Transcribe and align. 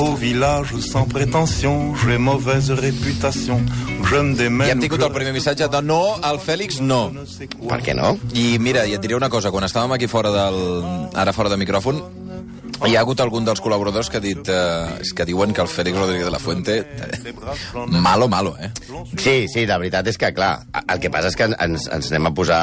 Au 0.00 0.14
village 0.14 0.74
sans 0.80 1.04
prétention, 1.04 1.94
j'ai 1.94 2.16
mauvaise 2.16 2.70
réputation. 2.70 3.60
Je 4.02 4.16
me 4.16 4.34
démène. 4.34 4.66
I 4.66 4.72
hem 4.72 4.80
tingut 4.80 5.02
el 5.04 5.12
primer 5.12 5.34
missatge 5.36 5.68
de 5.68 5.82
no, 5.84 6.00
al 6.24 6.40
Fèlix 6.40 6.80
no. 6.80 7.02
Per 7.68 7.78
què 7.84 7.92
no? 7.98 8.14
I 8.32 8.56
mira, 8.58 8.86
i 8.88 8.96
et 8.96 9.04
diré 9.04 9.18
una 9.18 9.28
cosa, 9.28 9.52
quan 9.52 9.68
estàvem 9.68 9.92
aquí 9.98 10.08
fora 10.08 10.32
del... 10.32 10.56
ara 11.20 11.34
fora 11.36 11.52
de 11.52 11.60
micròfon, 11.60 12.00
hi 12.88 12.96
ha 12.96 13.02
hagut 13.04 13.20
algun 13.20 13.44
dels 13.44 13.60
col·laboradors 13.60 14.08
que 14.08 14.16
ha 14.16 14.24
dit 14.24 14.48
eh, 14.48 15.12
que 15.16 15.26
diuen 15.28 15.52
que 15.52 15.60
el 15.60 15.68
Fèlix 15.68 16.00
Rodríguez 16.00 16.24
de 16.24 16.32
la 16.32 16.40
Fuente 16.40 16.78
eh, 16.80 17.34
malo, 18.08 18.28
malo, 18.28 18.56
eh? 18.58 18.70
Sí, 19.18 19.44
sí, 19.52 19.66
la 19.68 19.76
veritat 19.82 20.08
és 20.08 20.16
que, 20.16 20.32
clar, 20.32 20.54
el 20.80 21.02
que 21.02 21.12
passa 21.12 21.28
és 21.28 21.36
que 21.36 21.50
ens, 21.52 21.90
ens 21.92 22.10
anem 22.14 22.30
a 22.30 22.34
posar 22.40 22.62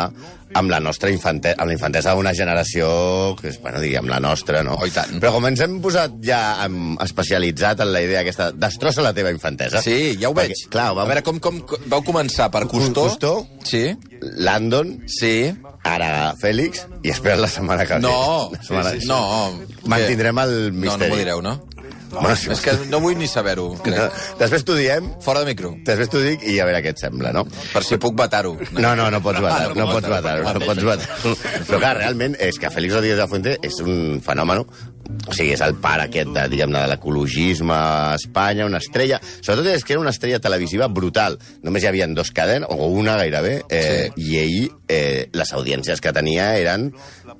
amb 0.55 0.69
la 0.71 0.79
nostra 0.79 1.09
infante, 1.11 1.51
amb 1.57 1.67
la 1.67 1.73
infantesa 1.75 2.13
d'una 2.15 2.33
generació 2.33 3.35
que 3.39 3.49
és, 3.49 3.59
bueno, 3.61 3.81
diríem, 3.83 4.07
la 4.07 4.19
nostra, 4.23 4.63
no? 4.63 4.77
Oh. 4.79 4.87
Però 5.19 5.31
com 5.35 5.45
ens 5.49 5.59
hem 5.65 5.79
posat 5.83 6.15
ja 6.23 6.39
em, 6.65 6.95
especialitzat 7.03 7.81
en 7.83 7.91
la 7.93 8.01
idea 8.01 8.21
aquesta, 8.21 8.51
destrossa 8.55 9.01
la 9.05 9.13
teva 9.13 9.31
infantesa. 9.31 9.81
Sí, 9.83 10.15
ja 10.21 10.29
ho 10.29 10.33
veig. 10.37 10.53
Perquè, 10.55 10.69
clar, 10.73 10.89
A 10.91 10.97
vam, 11.01 11.07
veure, 11.11 11.23
com, 11.23 11.39
com 11.43 11.61
vau 11.91 12.01
començar? 12.03 12.49
Per 12.53 12.65
Custó? 12.67 13.03
Custó. 13.09 13.33
Sí. 13.67 13.95
Landon, 14.21 15.03
Sí. 15.07 15.53
ara 15.83 16.33
Fèlix, 16.41 16.85
i 17.03 17.09
espera 17.13 17.37
la 17.37 17.47
setmana 17.47 17.85
que 17.85 17.95
ve. 17.95 18.01
No, 18.01 18.49
La 18.51 18.61
setmana... 18.63 18.91
sí, 18.91 19.01
sí, 19.01 19.07
no. 19.07 19.53
Mantindrem 19.85 20.39
el 20.43 20.55
No, 20.71 20.71
no 20.73 20.79
misteri. 20.81 21.11
m'ho 21.11 21.17
direu, 21.21 21.41
no? 21.41 21.59
Bueno, 22.11 22.35
sí, 22.39 22.49
És 22.53 22.61
que 22.63 22.73
no 22.87 22.99
vull 23.03 23.17
ni 23.19 23.27
saber-ho, 23.27 23.67
No, 23.75 23.81
crec. 23.83 24.13
Després 24.39 24.63
t'ho 24.63 24.75
diem, 24.77 25.09
Fora 25.21 25.41
de 25.43 25.49
micro, 25.49 25.73
després 25.85 26.09
t'ho 26.09 26.21
dic 26.23 26.43
i 26.47 26.59
a 26.59 26.65
veure 26.69 26.81
què 26.85 26.93
et 26.95 27.01
sembla, 27.01 27.33
no? 27.35 27.43
per 27.73 27.83
si 27.83 27.97
puc 28.01 28.15
vetar-ho. 28.17 28.53
No, 28.77 28.93
no, 28.95 29.09
no 29.11 29.19
pots 29.21 29.39
Ah, 29.39 29.47
vetar, 29.47 29.75
no 29.75 29.87
pots 29.91 30.07
vetar, 30.07 30.35
no 30.45 30.61
pots 30.63 30.83
vetar. 30.87 31.09
Però 31.67 31.79
clar, 31.81 31.95
realment 31.99 32.37
és 32.39 32.57
que 32.59 32.71
Félix 32.71 32.93
Rodríguez 32.95 33.17
de 33.17 33.23
la 33.25 33.27
Fuente 33.27 33.57
és 33.61 33.79
un 33.83 34.21
fenomen, 34.23 34.63
o 35.27 35.33
sigui, 35.35 35.53
és 35.55 35.61
el 35.65 35.75
pare 35.81 36.07
aquest 36.07 36.31
de, 36.35 36.45
diguem-ne, 36.51 36.79
de 36.83 36.91
l'ecologisme 36.91 37.73
a 37.75 38.15
Espanya, 38.15 38.67
una 38.67 38.81
estrella... 38.83 39.19
Sobretot 39.41 39.69
és 39.73 39.85
que 39.85 39.95
era 39.95 40.03
una 40.03 40.13
estrella 40.13 40.39
televisiva 40.43 40.87
brutal. 40.87 41.37
Només 41.63 41.83
hi 41.83 41.89
havia 41.91 42.07
dos 42.11 42.31
cadenes, 42.35 42.67
o 42.69 42.89
una 42.91 43.17
gairebé, 43.19 43.61
eh, 43.69 44.11
Sí. 44.15 44.23
i 44.23 44.37
ell, 44.39 44.71
eh, 44.87 45.29
les 45.33 45.53
audiències 45.53 46.01
que 46.01 46.13
tenia 46.15 46.53
eren 46.57 46.91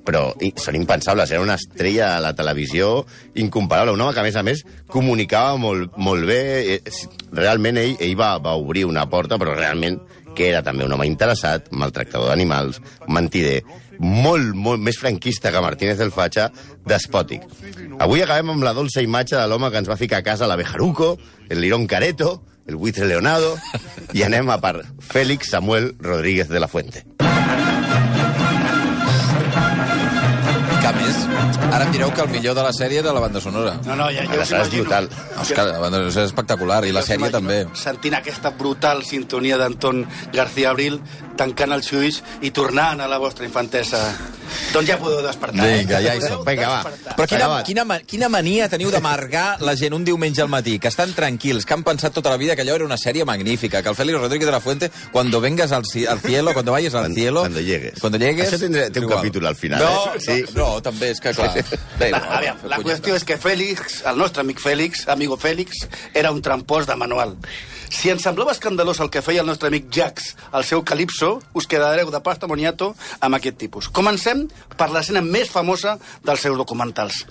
però 0.08 0.30
i, 0.40 0.52
són 0.56 0.76
impensables, 0.78 1.30
era 1.30 1.42
una 1.44 1.58
estrella 1.58 2.14
a 2.16 2.20
la 2.20 2.34
televisió 2.36 3.06
incomparable, 3.34 3.92
un 3.92 4.00
home 4.00 4.14
que 4.14 4.20
a 4.20 4.24
més 4.24 4.36
a 4.36 4.44
més 4.46 4.62
comunicava 4.88 5.56
molt, 5.60 5.96
molt 5.96 6.24
bé 6.28 6.40
eh, 6.76 6.94
realment 7.32 7.76
ell, 7.76 7.96
ell 8.00 8.14
va, 8.16 8.38
va 8.40 8.54
obrir 8.56 8.86
una 8.88 9.08
porta 9.10 9.36
però 9.40 9.56
realment 9.56 9.98
que 10.38 10.48
era 10.48 10.62
també 10.62 10.86
un 10.86 10.94
home 10.94 11.06
interessat, 11.08 11.66
maltractador 11.74 12.30
d'animals, 12.30 12.78
mentider, 13.10 13.58
molt, 13.98 14.54
molt 14.54 14.82
més 14.82 14.98
franquista 14.98 15.52
que 15.52 15.62
Martínez 15.62 15.98
del 15.98 16.12
Fatxa, 16.14 16.48
despòtic. 16.88 17.44
Avui 17.98 18.22
acabem 18.22 18.54
amb 18.54 18.66
la 18.66 18.74
dolça 18.76 19.02
imatge 19.04 19.36
de 19.36 19.46
l'home 19.50 19.70
que 19.70 19.82
ens 19.82 19.90
va 19.90 19.98
ficar 20.00 20.22
a 20.22 20.26
casa 20.26 20.48
la 20.48 20.56
Bejaruco, 20.56 21.16
el 21.48 21.60
Lirón 21.60 21.86
Careto, 21.86 22.42
el 22.66 22.76
buitre 22.76 23.06
Leonado, 23.08 23.56
i 24.12 24.22
anem 24.26 24.50
a 24.52 24.58
per 24.60 24.84
Félix 25.00 25.50
Samuel 25.54 25.94
Rodríguez 25.98 26.48
de 26.48 26.60
la 26.60 26.68
Fuente. 26.68 27.04
A 30.88 30.92
més, 30.96 31.16
ara 31.72 31.84
em 31.84 31.92
direu 31.92 32.10
que 32.14 32.22
el 32.24 32.28
millor 32.32 32.54
de 32.56 32.62
la 32.66 32.72
sèrie 32.72 33.00
era 33.02 33.12
la 33.12 33.20
banda 33.20 33.40
sonora. 33.40 33.76
No, 33.86 33.96
no, 33.96 34.08
ja, 34.14 34.24
jo 34.26 34.32
Aleshores, 34.38 34.68
és 34.68 34.74
brutal. 34.80 35.08
Òscar, 35.40 35.66
la 35.68 35.78
banda 35.82 35.98
sonora 35.98 36.10
és 36.10 36.30
espectacular, 36.30 36.80
i 36.88 36.92
la 36.94 37.02
sèrie 37.06 37.30
també. 37.34 37.60
Sentint 37.78 38.16
aquesta 38.18 38.50
brutal 38.58 39.04
sintonia 39.06 39.58
d'Anton 39.60 40.04
García 40.34 40.70
Abril, 40.70 41.00
tancant 41.38 41.72
els 41.76 41.92
ulls 41.94 42.22
i 42.42 42.50
tornant 42.50 43.00
a 43.00 43.06
la 43.08 43.18
vostra 43.22 43.46
infantesa. 43.46 44.00
Doncs 44.72 44.88
ja 44.88 44.96
podeu 44.98 45.20
despertar. 45.22 45.60
Vinga, 45.68 45.98
eh? 46.00 46.04
ja 46.06 46.14
hi 46.16 46.22
som. 46.24 46.40
Vinga, 46.44 46.68
va. 46.72 46.92
Però 47.18 47.26
quina, 47.28 47.48
quina, 47.68 47.98
quina 48.08 48.28
mania 48.32 48.66
teniu 48.72 48.90
d'amargar 48.90 49.58
la 49.60 49.74
gent 49.76 49.92
un 49.94 50.04
diumenge 50.06 50.40
al 50.42 50.48
matí, 50.48 50.78
que 50.80 50.88
estan 50.88 51.12
tranquils, 51.14 51.66
que 51.68 51.74
han 51.76 51.84
pensat 51.84 52.14
tota 52.16 52.30
la 52.32 52.38
vida 52.40 52.56
que 52.56 52.64
allò 52.64 52.74
era 52.78 52.84
una 52.86 52.96
sèrie 52.96 53.26
magnífica, 53.28 53.82
que 53.82 53.88
el 53.92 53.94
Félix 53.94 54.18
Rodríguez 54.18 54.46
de 54.48 54.52
la 54.52 54.60
Fuente, 54.60 54.90
cuando 55.12 55.40
vengas 55.40 55.70
al, 55.72 55.84
al 56.08 56.20
cielo, 56.20 56.52
cuando 56.54 56.72
vayas 56.72 56.94
al 56.94 57.02
Cuando- 57.02 57.20
cielo... 57.20 57.40
cuando 57.40 57.60
llegues. 57.60 58.00
Cuando 58.00 58.18
llegues... 58.18 58.48
Això 58.52 58.58
tindré- 58.64 58.90
té 58.90 58.98
un 59.00 59.04
igual. 59.04 59.18
capítol 59.20 59.46
al 59.46 59.56
final, 59.56 59.80
No, 59.84 60.14
eh? 60.14 60.18
Sí. 60.18 60.44
no, 60.54 60.64
no, 60.74 60.82
també 60.82 61.10
és 61.12 61.20
que, 61.20 61.27
clar... 61.36 61.50
Bé, 62.00 62.10
La, 62.14 62.20
no, 62.20 62.30
a 62.30 62.54
fer 62.60 62.70
la 62.70 62.78
qüestió 62.84 63.16
és 63.18 63.24
que 63.26 63.38
Fèlix, 63.40 64.02
el 64.08 64.20
nostre 64.20 64.44
amic 64.44 64.62
Fèlix, 64.62 65.06
amigo 65.12 65.38
Fèlix, 65.40 65.86
era 66.14 66.32
un 66.34 66.40
trampós 66.44 66.86
de 66.86 66.96
manual. 66.96 67.36
Si 67.88 68.10
ens 68.12 68.22
semblava 68.22 68.52
escandalós 68.52 69.00
el 69.00 69.08
que 69.08 69.22
feia 69.24 69.40
el 69.40 69.48
nostre 69.48 69.70
amic 69.72 69.88
Jax 69.94 70.34
al 70.52 70.64
seu 70.68 70.82
Calypso, 70.84 71.38
us 71.56 71.66
quedareu 71.66 72.10
de 72.12 72.20
pasta 72.20 72.46
moniato 72.46 72.92
amb 73.24 73.38
aquest 73.38 73.56
tipus. 73.58 73.88
Comencem 73.88 74.44
per 74.76 74.90
l'escena 74.92 75.22
més 75.24 75.48
famosa 75.50 75.96
dels 76.24 76.44
seus 76.44 76.58
documentals. 76.60 77.24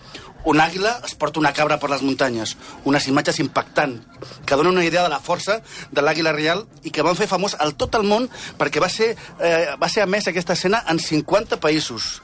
Un 0.47 0.61
àguila 0.63 0.95
es 1.05 1.13
porta 1.19 1.41
una 1.41 1.51
cabra 1.53 1.77
per 1.77 1.89
les 1.91 2.01
muntanyes. 2.01 2.55
Unes 2.89 3.07
imatges 3.11 3.41
impactants 3.43 4.25
que 4.47 4.55
donen 4.55 4.79
una 4.79 4.85
idea 4.85 5.03
de 5.03 5.11
la 5.11 5.21
força 5.21 5.59
de 5.91 6.01
l'àguila 6.01 6.33
real 6.33 6.65
i 6.87 6.93
que 6.95 7.05
van 7.05 7.19
fer 7.19 7.29
famós 7.29 7.57
al 7.59 7.75
tot 7.77 7.99
el 7.99 8.07
món 8.07 8.29
perquè 8.57 8.81
va 8.81 8.89
ser, 8.89 9.13
eh, 9.39 9.75
va 9.77 9.89
ser 9.91 10.05
emès 10.07 10.29
aquesta 10.31 10.57
escena 10.57 10.83
en 10.89 10.99
50 11.03 11.59
països. 11.61 12.21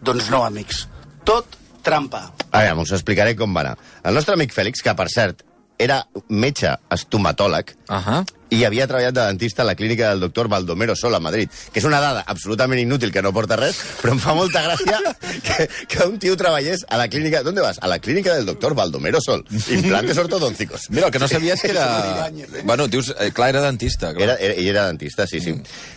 Doncs 0.00 0.30
no, 0.32 0.42
amics. 0.44 0.86
Tot 1.26 1.58
trampa. 1.86 2.22
A 2.50 2.62
veure, 2.62 2.82
us 2.86 2.94
explicaré 2.94 3.34
com 3.38 3.54
va 3.54 3.64
anar. 3.64 3.76
El 4.06 4.14
nostre 4.14 4.36
amic 4.38 4.54
Fèlix, 4.54 4.82
que 4.82 4.94
per 4.96 5.08
cert 5.12 5.42
era 5.82 6.00
metge 6.30 6.72
estomatòleg, 6.94 7.74
Ahà. 7.92 8.22
I 8.50 8.62
havia 8.64 8.86
treballat 8.86 9.14
de 9.14 9.24
dentista 9.26 9.62
a 9.62 9.66
la 9.66 9.74
clínica 9.74 10.10
del 10.10 10.20
doctor 10.20 10.48
Baldomero 10.48 10.94
Sol 10.96 11.14
a 11.14 11.20
Madrid, 11.20 11.50
que 11.72 11.80
és 11.80 11.86
una 11.88 12.00
dada 12.00 12.22
absolutament 12.26 12.80
inútil 12.80 13.10
que 13.12 13.22
no 13.22 13.32
porta 13.34 13.56
res, 13.58 13.78
però 14.02 14.12
em 14.14 14.20
fa 14.22 14.34
molta 14.38 14.62
gràcia 14.62 15.00
que, 15.42 15.68
que 15.90 16.04
un 16.06 16.18
tio 16.22 16.36
treballés 16.36 16.84
a 16.88 16.96
la 16.96 17.08
clínica... 17.08 17.42
¿Dónde 17.42 17.60
vas? 17.62 17.78
A 17.82 17.88
la 17.88 17.98
clínica 17.98 18.34
del 18.34 18.46
doctor 18.46 18.74
Baldomero 18.74 19.20
Sol. 19.20 19.44
Implantes 19.70 20.18
ortodònticos. 20.18 20.86
Mira, 20.90 21.06
el 21.06 21.12
que 21.12 21.18
no 21.18 21.28
sabia 21.28 21.54
és 21.54 21.62
que 21.62 21.72
era... 21.74 22.30
Bueno, 22.64 22.86
dius, 22.88 23.12
eh, 23.18 23.32
clar, 23.32 23.50
era 23.50 23.62
dentista. 23.66 24.12
Clar. 24.14 24.22
Era, 24.22 24.36
era, 24.38 24.54
ell 24.54 24.68
era 24.68 24.86
dentista, 24.86 25.26
sí, 25.26 25.40
sí. 25.40 25.54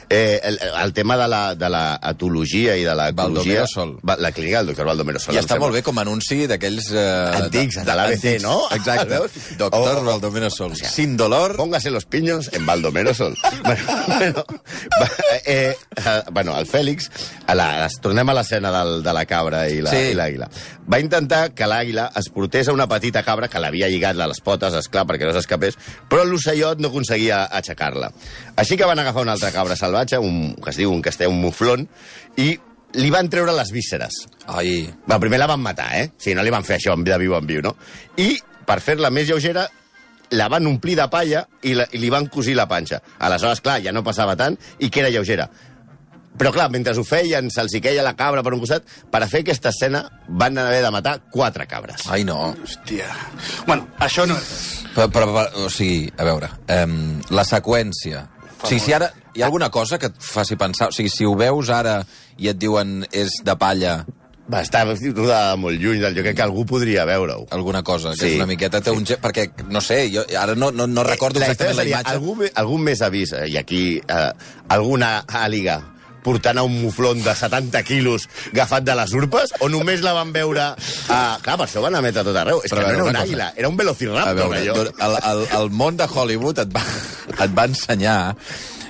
Eh, 0.09 0.39
el, 0.43 0.57
el 0.83 0.93
tema 0.93 1.15
de 1.17 1.27
la, 1.27 1.53
de 1.55 1.69
la 1.69 1.99
etologia 2.09 2.75
i 2.77 2.83
de 2.83 2.95
la 2.95 3.09
ecologia... 3.09 3.61
Baldomero 3.61 3.67
Sol. 3.67 3.97
Va, 4.07 4.15
la 4.17 4.31
clínica 4.31 4.57
del 4.63 4.67
doctor 4.73 4.87
Baldomero 4.89 5.19
Sol. 5.19 5.35
I 5.35 5.41
està 5.43 5.59
molt 5.61 5.75
bé 5.77 5.83
com 5.85 5.97
a 5.99 6.05
anunci 6.07 6.47
d'aquells... 6.49 6.89
Eh, 6.97 7.43
Antics, 7.43 7.83
de 7.85 7.95
l'ABC, 7.99 8.27
no? 8.41 8.55
Exacte. 8.73 9.21
Doctor 9.61 9.97
O- 9.99 10.01
o- 10.01 10.05
Baldomero 10.09 10.49
Sol. 10.49 10.73
Sin 10.75 11.15
dolor... 11.17 11.55
Póngase 11.59 11.91
los 11.91 12.05
piños 12.05 12.38
en 12.53 12.65
Baldomero 12.65 13.13
Sol. 13.13 13.35
bueno, 13.63 13.83
bueno, 14.07 14.45
va, 15.01 15.09
eh, 15.45 15.75
eh, 15.97 16.21
bueno, 16.31 16.57
el 16.57 16.65
Fèlix, 16.65 17.09
a 17.47 17.55
la, 17.55 17.85
es- 17.85 17.99
tornem 18.01 18.29
a 18.29 18.35
l'escena 18.37 18.71
de 18.85 19.13
la 19.13 19.25
cabra 19.29 19.65
i 19.69 19.81
la- 19.81 19.91
Sí. 19.91 20.13
l'àguila. 20.15 20.47
Va 20.89 20.99
intentar 21.03 21.51
que 21.53 21.67
l'àguila 21.67 22.07
es 22.15 22.29
portés 22.33 22.67
a 22.67 22.73
una 22.73 22.87
petita 22.87 23.21
cabra 23.23 23.47
que 23.49 23.59
l'havia 23.59 23.89
lligat 23.91 24.17
a 24.19 24.27
les 24.31 24.39
potes, 24.41 24.73
és 24.73 24.87
clar 24.89 25.05
perquè 25.05 25.27
no 25.27 25.33
s'escapés, 25.35 25.77
però 26.09 26.23
l'ocellot 26.25 26.79
no 26.79 26.87
aconseguia 26.89 27.43
aixecar-la. 27.45 28.11
Així 28.55 28.77
que 28.77 28.85
van 28.89 28.99
agafar 28.99 29.21
una 29.27 29.33
altra 29.37 29.51
cabra 29.51 29.75
salvatge, 29.75 30.17
un, 30.17 30.55
que 30.55 30.71
es 30.71 30.77
diu 30.81 30.91
un 30.91 31.01
castell, 31.05 31.29
un 31.29 31.41
muflon, 31.41 31.87
i 32.37 32.55
li 32.93 33.09
van 33.13 33.29
treure 33.29 33.53
les 33.53 33.69
vísceres. 33.71 34.23
Ai, 34.47 34.87
Va, 35.09 35.19
primer 35.21 35.37
la 35.37 35.45
van 35.45 35.61
matar, 35.61 35.91
eh? 35.99 36.07
Sigui, 36.17 36.33
no 36.35 36.41
li 36.43 36.49
van 36.49 36.63
fer 36.65 36.79
això 36.79 36.95
de 36.97 37.17
viu 37.21 37.35
en 37.37 37.45
viu, 37.45 37.61
no? 37.61 37.75
I, 38.17 38.31
per 38.65 38.79
fer-la 38.81 39.11
més 39.13 39.27
lleugera, 39.29 39.67
la 40.31 40.49
van 40.51 40.67
omplir 40.69 40.95
de 40.99 41.07
palla 41.09 41.45
i, 41.63 41.73
la, 41.77 41.87
i 41.91 42.01
li 42.01 42.11
van 42.13 42.27
cosir 42.31 42.55
la 42.57 42.67
panxa. 42.69 43.01
Aleshores, 43.25 43.61
clar, 43.65 43.79
ja 43.83 43.93
no 43.95 44.03
passava 44.05 44.35
tant 44.39 44.57
i 44.79 44.89
que 44.89 45.03
era 45.03 45.11
lleugera. 45.13 45.49
Però, 46.39 46.53
clar, 46.55 46.69
mentre 46.71 46.93
ho 46.95 47.03
feien, 47.03 47.49
se'ls 47.51 47.73
hi 47.75 47.81
queia 47.83 48.03
la 48.05 48.13
cabra 48.15 48.43
per 48.45 48.53
un 48.55 48.61
costat, 48.61 48.85
per 49.11 49.19
a 49.25 49.27
fer 49.27 49.41
aquesta 49.43 49.73
escena 49.73 50.05
van 50.39 50.57
haver 50.61 50.79
de 50.85 50.91
matar 50.95 51.17
quatre 51.33 51.65
cabres. 51.67 52.05
ai 52.07 52.23
no. 52.23 52.53
Hòstia. 52.63 53.09
Bueno, 53.67 53.89
això 53.99 54.23
no 54.29 54.37
és. 54.39 54.85
Però, 54.95 55.09
però, 55.11 55.27
però, 55.33 55.65
o 55.65 55.69
sigui, 55.73 56.07
a 56.15 56.27
veure, 56.27 56.51
um, 56.77 57.19
la 57.35 57.43
seqüència... 57.43 58.23
O 58.59 58.67
sigui, 58.67 58.81
si 58.83 58.93
ara 58.95 59.07
hi 59.35 59.41
ha 59.41 59.47
alguna 59.47 59.69
cosa 59.71 59.99
que 59.99 60.07
et 60.11 60.23
faci 60.23 60.55
pensar... 60.59 60.89
O 60.89 60.95
sigui, 60.95 61.11
si 61.11 61.27
ho 61.27 61.35
veus 61.39 61.69
ara 61.71 61.99
i 62.39 62.49
et 62.51 62.59
diuen 62.59 63.03
és 63.11 63.41
de 63.43 63.55
palla 63.59 64.01
Va 64.49 64.61
estar 64.65 64.81
rodada 64.87 65.55
molt 65.61 65.77
lluny. 65.79 65.99
Jo 66.01 66.23
crec 66.23 66.35
que 66.35 66.41
algú 66.41 66.65
podria 66.65 67.03
veure-ho. 67.05 67.45
alguna 67.51 67.83
cosa, 67.83 68.09
que 68.11 68.17
Sí. 68.17 68.31
és 68.31 68.35
una 68.39 68.47
miqueta... 68.49 68.81
Té 68.81 68.89
un 68.91 69.05
ge... 69.05 69.17
Perquè, 69.21 69.49
no 69.69 69.81
sé, 69.81 70.09
jo 70.13 70.23
ara 70.39 70.55
no, 70.55 70.71
no, 70.71 70.87
no 70.87 71.03
recordo 71.03 71.37
Eh, 71.37 71.45
La 71.45 71.51
exactament 71.51 71.77
la 71.77 71.85
imatge. 71.85 72.11
Algú, 72.15 72.35
algú 72.55 72.77
més 72.81 73.01
avís, 73.05 73.33
i 73.45 73.57
aquí 73.57 74.01
eh, 74.07 74.31
alguna 74.69 75.19
àliga 75.27 75.79
portant 76.23 76.57
a 76.59 76.63
un 76.67 76.73
muflon 76.81 77.21
de 77.23 77.31
70 77.33 77.79
quilos 77.87 78.25
agafat 78.51 78.83
de 78.83 78.95
les 78.97 79.13
urpes, 79.13 79.53
o 79.61 79.69
només 79.69 80.01
la 80.01 80.11
van 80.17 80.33
veure... 80.33 80.65
A... 81.09 81.19
Clar, 81.41 81.55
per 81.61 81.65
això 81.69 81.79
van 81.85 81.95
emetre 81.95 82.25
tot 82.27 82.35
arreu. 82.35 82.59
És 82.65 82.73
Però 82.73 82.81
que 82.83 82.89
a 82.89 82.97
no 82.97 83.05
era 83.05 83.05
un 83.13 83.15
àguila, 83.21 83.53
era 83.55 83.69
un 83.69 83.75
A 83.75 83.77
velociraptor, 83.77 84.35
veure, 84.35 84.59
allò. 84.59 84.81
el, 85.07 85.15
el, 85.31 85.45
el 85.61 85.69
món 85.71 85.95
de 85.95 86.09
Hollywood 86.11 86.59
et 86.65 86.73
va, 86.75 86.83
et 87.37 87.55
va 87.55 87.65
ensenyar 87.71 88.35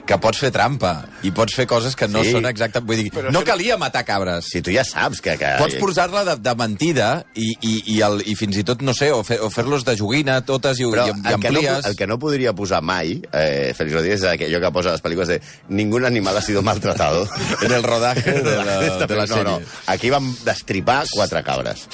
que 0.09 0.17
pots 0.21 0.39
fer 0.41 0.49
trampa 0.53 0.93
i 1.25 1.29
pots 1.35 1.53
fer 1.53 1.67
coses 1.69 1.93
que 1.97 2.07
no 2.09 2.23
Sí. 2.25 2.31
són 2.33 2.47
exactament... 2.49 2.87
Vull 2.89 3.03
dir, 3.05 3.31
no 3.33 3.43
calia 3.45 3.77
matar 3.77 4.01
cabres. 4.07 4.47
Si 4.49 4.63
tu 4.65 4.73
ja 4.73 4.83
saps 4.87 5.21
que... 5.21 5.35
que... 5.37 5.51
Pots 5.61 5.77
posar-la 5.81 6.23
de, 6.25 6.35
de 6.41 6.53
mentida 6.57 7.09
i, 7.37 7.51
i, 7.61 7.73
i, 7.95 7.99
el, 8.05 8.23
i 8.25 8.33
fins 8.39 8.57
i 8.57 8.63
tot, 8.65 8.81
no 8.85 8.95
sé, 8.97 9.11
o, 9.13 9.21
fer, 9.27 9.37
o 9.45 9.51
fer-los 9.53 9.85
de 9.85 9.95
joguina 9.99 10.39
totes 10.47 10.81
i, 10.81 10.87
Però 10.89 11.05
i, 11.07 11.13
i 11.13 11.33
el 11.33 11.39
que, 11.43 11.51
no, 11.53 11.61
amplies... 11.61 11.85
el 11.91 11.97
que 11.99 12.07
no 12.09 12.17
podria 12.21 12.53
posar 12.57 12.81
mai, 12.85 13.19
eh, 13.31 13.71
Félix 13.77 13.99
Rodríguez, 13.99 14.23
és 14.23 14.47
allò 14.49 14.63
que 14.65 14.73
posa 14.79 14.93
a 14.93 14.97
les 14.97 15.03
pel·lícules 15.05 15.29
de 15.35 15.39
ningún 15.69 16.05
animal 16.09 16.37
ha 16.37 16.41
sido 16.41 16.63
maltratado. 16.65 17.27
En 17.61 17.71
el 17.75 17.83
rodaje 17.83 18.31
de 18.31 18.55
la, 18.55 18.79
de 19.05 19.15
la 19.15 19.25
no, 19.27 19.35
sèrie. 19.35 19.43
no. 19.45 19.59
Aquí 19.93 20.09
vam 20.09 20.31
destripar 20.45 21.03
quatre 21.11 21.43
cabres. 21.43 21.85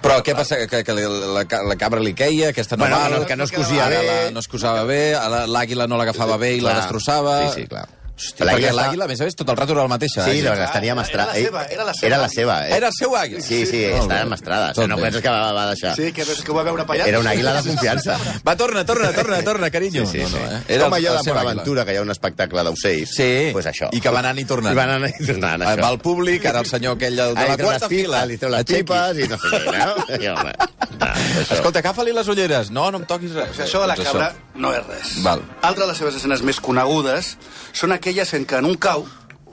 Però 0.00 0.22
què 0.24 0.32
passa? 0.34 0.56
Que, 0.66 0.80
que 0.84 0.94
la, 0.96 1.08
la, 1.36 1.44
la 1.68 1.76
cabra 1.76 2.00
li 2.00 2.14
queia, 2.16 2.50
aquesta 2.54 2.76
no 2.76 2.86
Bueno, 2.86 2.96
que 3.04 3.18
no- 3.20 3.26
que 3.26 3.36
no 3.36 3.44
es 3.44 3.52
cosia 3.52 3.88
bé. 3.92 3.98
La, 4.06 4.30
no 4.32 4.40
es 4.40 4.48
cosava 4.48 4.84
bé, 4.88 5.00
l'àguila 5.46 5.86
no 5.86 5.98
l'agafava 6.00 6.38
bé 6.40 6.54
i 6.56 6.60
la 6.64 6.72
destrossava... 6.80 7.34
Sí, 7.50 7.62
sí, 7.62 7.66
clar. 7.68 7.86
Hòstia, 8.20 8.44
L'àguila 8.44 8.68
perquè 8.68 8.76
l'àguila, 8.76 9.04
a 9.04 9.08
més 9.08 9.20
a 9.20 9.24
més, 9.24 9.34
tot 9.36 9.48
el 9.48 9.56
rato 9.56 9.72
era 9.72 9.82
la 9.86 9.88
mateixa. 9.88 10.24
Sí, 10.26 10.38
eh? 10.38 10.42
doncs 10.44 10.58
les 10.60 10.72
tenia 10.74 10.92
Era 10.92 11.00
mestrada. 11.00 11.32
la 11.32 11.40
seva, 11.40 11.62
era 11.72 11.84
la 11.84 11.94
seva. 11.94 12.06
Era 12.10 12.18
la 12.20 12.28
seva, 12.28 12.56
eh? 12.66 12.74
Era 12.76 12.86
el 12.90 12.92
seu 12.98 13.16
àguila? 13.16 13.40
Sí, 13.46 13.60
sí, 13.66 13.80
Molt 13.90 14.02
estava 14.02 14.24
mestrada. 14.34 14.72
Tot 14.76 14.88
no 14.90 14.96
penses 15.00 15.22
que 15.24 15.30
va, 15.32 15.52
va 15.56 15.64
deixar. 15.70 15.94
Sí, 15.96 16.12
que, 16.12 16.24
que 16.24 16.50
ho 16.52 16.54
va 16.58 16.64
veure 16.68 16.84
pallat. 16.86 17.08
Era 17.08 17.18
una 17.24 17.30
àguila 17.32 17.54
de 17.56 17.62
confiança. 17.70 18.18
Va, 18.46 18.56
torna, 18.56 18.84
torna, 18.84 19.10
torna, 19.16 19.40
torna, 19.42 19.70
carinyo. 19.70 20.04
Sí, 20.06 20.20
sí, 20.20 20.26
sí. 20.26 20.32
No, 20.36 20.38
no, 20.44 20.56
eh? 20.56 20.60
Era 20.68 20.84
Com 20.84 20.94
el- 20.94 21.00
allò 21.00 21.12
la 21.14 21.18
de 21.18 21.24
seva 21.24 21.40
Port. 21.40 21.50
Aventura, 21.50 21.84
que 21.86 21.92
hi 21.94 21.96
ha 21.96 22.02
un 22.02 22.10
espectacle 22.10 22.62
d'ocells. 22.68 23.14
Sí, 23.16 23.30
pues 23.52 23.66
això. 23.66 23.88
i 23.92 24.00
que 24.00 24.10
va 24.12 24.20
anant 24.20 24.38
i 24.38 24.44
tornant. 24.44 24.74
I 24.74 24.76
va 24.76 24.84
anant 24.84 25.08
i 25.08 25.26
tornant, 25.26 25.62
Va 25.64 25.72
això. 25.74 25.88
al 25.88 25.98
públic, 26.04 26.44
ara 26.46 26.60
el 26.60 26.66
senyor 26.66 26.96
aquell 26.96 27.16
de, 27.16 27.26
de 27.34 27.48
la 27.48 27.56
quarta 27.56 27.88
fila. 27.88 28.24
Li 28.26 28.36
treu 28.38 28.50
les 28.52 28.64
pipes 28.68 29.18
i 29.24 29.28
no 29.32 29.38
sé 29.40 29.62
què, 29.64 29.78
no? 30.20 30.40
Escolta, 31.50 31.78
agafa-li 31.80 32.12
les 32.12 32.28
ulleres. 32.28 32.70
No, 32.70 32.90
no 32.90 33.00
em 33.00 33.06
toquis 33.08 33.32
res. 33.36 33.58
Això 33.64 33.80
de 33.82 33.88
la 33.90 33.96
Doncs 33.96 34.10
cabra 34.10 34.30
no 34.60 34.72
és 34.76 34.84
res. 34.86 35.14
Val. 35.24 35.42
Altra 35.62 35.84
de 35.86 35.90
les 35.92 35.98
seves 36.00 36.16
escenes 36.18 36.42
més 36.46 36.58
conegudes 36.60 37.34
són 37.76 37.94
aquelles 38.10 38.32
en 38.34 38.44
què 38.44 38.58
en 38.58 38.66
un 38.66 38.74
cau, 38.74 39.04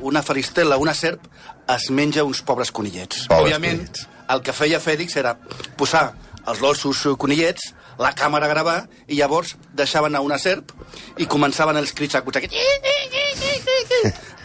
una 0.02 0.24
faristela, 0.26 0.80
una 0.82 0.96
serp, 0.98 1.22
es 1.70 1.92
menja 1.94 2.24
uns 2.26 2.42
pobres 2.42 2.72
conillets. 2.74 3.28
Pobres 3.30 3.54
Òbviament, 3.54 3.84
conillets. 3.84 4.08
el 4.34 4.42
que 4.42 4.56
feia 4.56 4.80
Fèlix 4.82 5.18
era 5.22 5.36
posar 5.78 6.16
els 6.48 6.64
dolços 6.64 7.04
conillets, 7.22 7.74
la 8.02 8.16
càmera 8.18 8.48
a 8.48 8.50
gravar, 8.50 8.78
i 9.06 9.20
llavors 9.20 9.54
deixaven 9.78 10.18
a 10.18 10.24
una 10.26 10.40
serp 10.42 10.74
i 11.22 11.30
començaven 11.30 11.78
els 11.78 11.94
crits 11.94 12.18
acuts. 12.18 12.42
Aquest... 12.42 12.54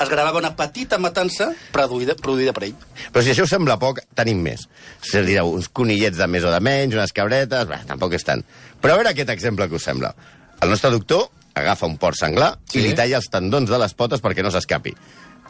Es 0.03 0.09
gravava 0.11 0.41
una 0.41 0.53
petita 0.59 0.99
matança 0.99 1.53
produïda, 1.73 2.17
produïda 2.19 2.53
per 2.53 2.67
ell. 2.69 2.77
Però 3.15 3.23
si 3.25 3.33
això 3.33 3.47
us 3.47 3.53
sembla 3.55 3.79
poc, 3.81 4.03
tenim 4.19 4.41
més. 4.45 4.67
Se 5.01 5.23
direu, 5.25 5.55
uns 5.57 5.71
conillets 5.73 6.19
de 6.19 6.27
més 6.29 6.45
o 6.45 6.53
de 6.53 6.61
menys, 6.61 6.97
unes 6.99 7.17
cabretes... 7.17 7.69
Bé, 7.71 7.81
tampoc 7.89 8.17
és 8.19 8.27
tant. 8.29 8.43
Però 8.83 8.93
a 8.93 9.01
veure 9.01 9.13
aquest 9.15 9.31
exemple 9.33 9.69
que 9.71 9.79
us 9.79 9.87
sembla. 9.89 10.13
El 10.61 10.75
nostre 10.75 10.91
doctor 10.93 11.31
agafa 11.55 11.87
un 11.87 11.99
porc 11.99 12.17
senglar 12.17 12.57
Sí. 12.69 12.79
i 12.79 12.83
li 12.89 12.95
talla 12.95 13.17
els 13.19 13.29
tendons 13.31 13.69
de 13.71 13.79
les 13.79 13.95
potes 13.95 14.21
perquè 14.23 14.43
no 14.43 14.51
s'escapi. 14.51 14.95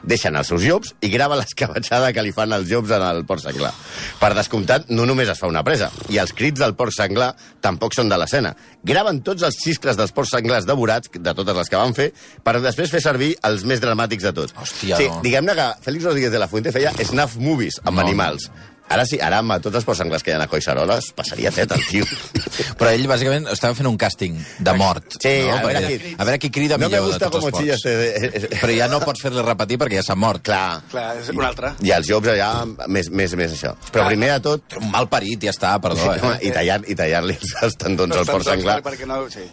Deixen 0.03 0.35
els 0.35 0.49
seus 0.51 0.65
llops 0.67 0.97
i 1.07 1.09
grava 1.13 1.37
l'escabatxada 1.39 2.09
que 2.13 2.23
li 2.27 2.33
fan 2.35 2.51
els 2.53 2.67
llops 2.67 2.91
en 2.91 3.03
el 3.07 3.21
porc 3.25 3.39
senglar. 3.45 3.71
Per 4.19 4.33
descomptat, 4.35 4.89
no 4.91 5.05
només 5.07 5.29
es 5.31 5.39
fa 5.39 5.47
una 5.47 5.63
presa, 5.63 5.93
i 6.11 6.19
els 6.19 6.33
crits 6.35 6.59
del 6.59 6.75
porc 6.75 6.91
senglar 6.91 7.37
tampoc 7.63 7.95
són 7.95 8.09
de 8.11 8.19
l'escena. 8.19 8.51
Graven 8.83 9.21
tots 9.23 9.45
els 9.47 9.55
xiscles 9.63 9.97
dels 9.97 10.11
porcs 10.11 10.31
senglars 10.35 10.67
devorats, 10.67 11.09
de 11.15 11.35
totes 11.39 11.55
les 11.55 11.71
que 11.71 11.77
van 11.79 11.95
fer, 11.95 12.09
per 12.43 12.57
després 12.61 12.91
fer 12.91 13.01
servir 13.01 13.37
els 13.47 13.63
més 13.63 13.79
dramàtics 13.81 14.27
de 14.27 14.33
tots. 14.33 14.55
Hòstia, 14.59 14.97
sí, 14.99 15.07
no. 15.07 15.21
diguem-ne 15.23 15.55
que 15.55 15.69
Félix 15.87 16.05
Rodríguez 16.11 16.33
de 16.35 16.39
la 16.43 16.49
Fuente 16.49 16.73
feia 16.75 16.91
snuff 17.05 17.37
movies 17.37 17.79
amb 17.85 18.01
No. 18.01 18.03
animals. 18.09 18.51
Ara 18.93 19.05
sí, 19.09 19.19
ara 19.23 19.39
amb 19.43 19.55
tots 19.65 19.79
els 19.81 19.85
porcs 19.89 20.03
senglars 20.03 20.23
que 20.25 20.33
hi 20.33 20.35
ha 20.37 20.43
a 20.44 20.49
Collserola 20.50 20.99
es 21.00 21.11
passaria 21.17 21.50
fet, 21.55 21.73
el 21.73 21.85
tio. 21.89 22.05
Però 22.79 22.91
ell, 22.93 23.06
bàsicament, 23.09 23.47
estava 23.53 23.75
fent 23.79 23.89
un 23.89 23.97
càsting 24.00 24.37
de 24.61 24.75
mort. 24.79 25.17
Sí, 25.19 25.33
no? 25.49 25.56
a 25.56 25.62
veure 25.65 25.81
Perquè- 25.81 25.99
qui- 26.03 26.15
a 26.19 26.25
veure 26.29 26.39
qui 26.43 26.50
crida 26.50 26.77
no 26.79 26.89
me 26.89 26.91
millor 26.91 27.06
de 27.06 27.12
gusta 27.12 27.31
tots 27.31 27.47
como 27.47 27.62
els 27.62 27.85
eh, 27.87 28.31
eh, 28.33 28.49
Però 28.61 28.75
ja 28.77 28.89
no 28.93 29.00
pots 29.05 29.23
fer-li 29.25 29.43
repetir 29.47 29.79
perquè 29.81 29.99
ja 30.00 30.05
s'ha 30.06 30.17
mort. 30.19 30.43
Clar. 30.43 30.83
Clar, 30.91 31.17
és 31.23 31.29
un 31.33 31.43
altre. 31.47 31.73
I 31.83 31.93
els 31.97 32.09
llops 32.11 32.29
allà, 32.35 32.50
més, 32.89 33.09
més, 33.11 33.35
més 33.39 33.53
això. 33.56 33.75
Però 33.93 34.06
primer 34.11 34.33
de 34.35 34.41
tot, 34.49 34.77
Un 34.83 34.91
mal 34.91 35.09
parit, 35.12 35.41
ja 35.47 35.50
està, 35.55 35.75
perdó. 35.81 36.03
home, 36.11 36.35
Eh? 36.41 36.49
i 36.49 36.53
tallar- 36.53 36.83
i 36.89 36.94
tallar-li 36.99 37.39
els 37.62 37.77
tendons 37.79 38.17
al 38.17 38.27
porc 38.27 38.44
senglar. 38.47 38.81
Perquè 38.83 39.06
no, 39.06 39.23
sí. 39.31 39.47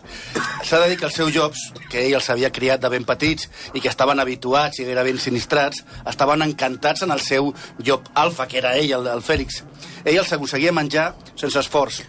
S'ha 0.66 0.80
de 0.84 0.90
dir 0.92 0.98
que 1.00 1.06
els 1.06 1.16
seus 1.16 1.32
llops, 1.34 1.68
que 1.90 2.06
ell 2.08 2.14
els 2.18 2.30
havia 2.30 2.52
criat 2.52 2.82
de 2.82 2.90
ben 2.90 3.06
petits 3.08 3.48
i 3.74 3.80
que 3.82 3.88
estaven 3.90 4.20
habituats 4.20 4.80
i 4.80 4.86
gairebé 4.86 5.16
sinistrats, 5.20 5.84
estaven 6.10 6.42
encantats 6.46 7.02
en 7.06 7.12
el 7.12 7.20
seu 7.22 7.54
llop 7.84 8.08
alfa, 8.14 8.48
que 8.48 8.58
era 8.60 8.76
ell, 8.78 8.92
el, 9.00 9.08
el 9.08 9.22
Fèlix. 9.30 9.62
Ell 10.04 10.18
els 10.18 10.34
aconseguia 10.34 10.74
menjar 10.76 11.12
sense 11.36 11.60
esforç. 11.62 12.02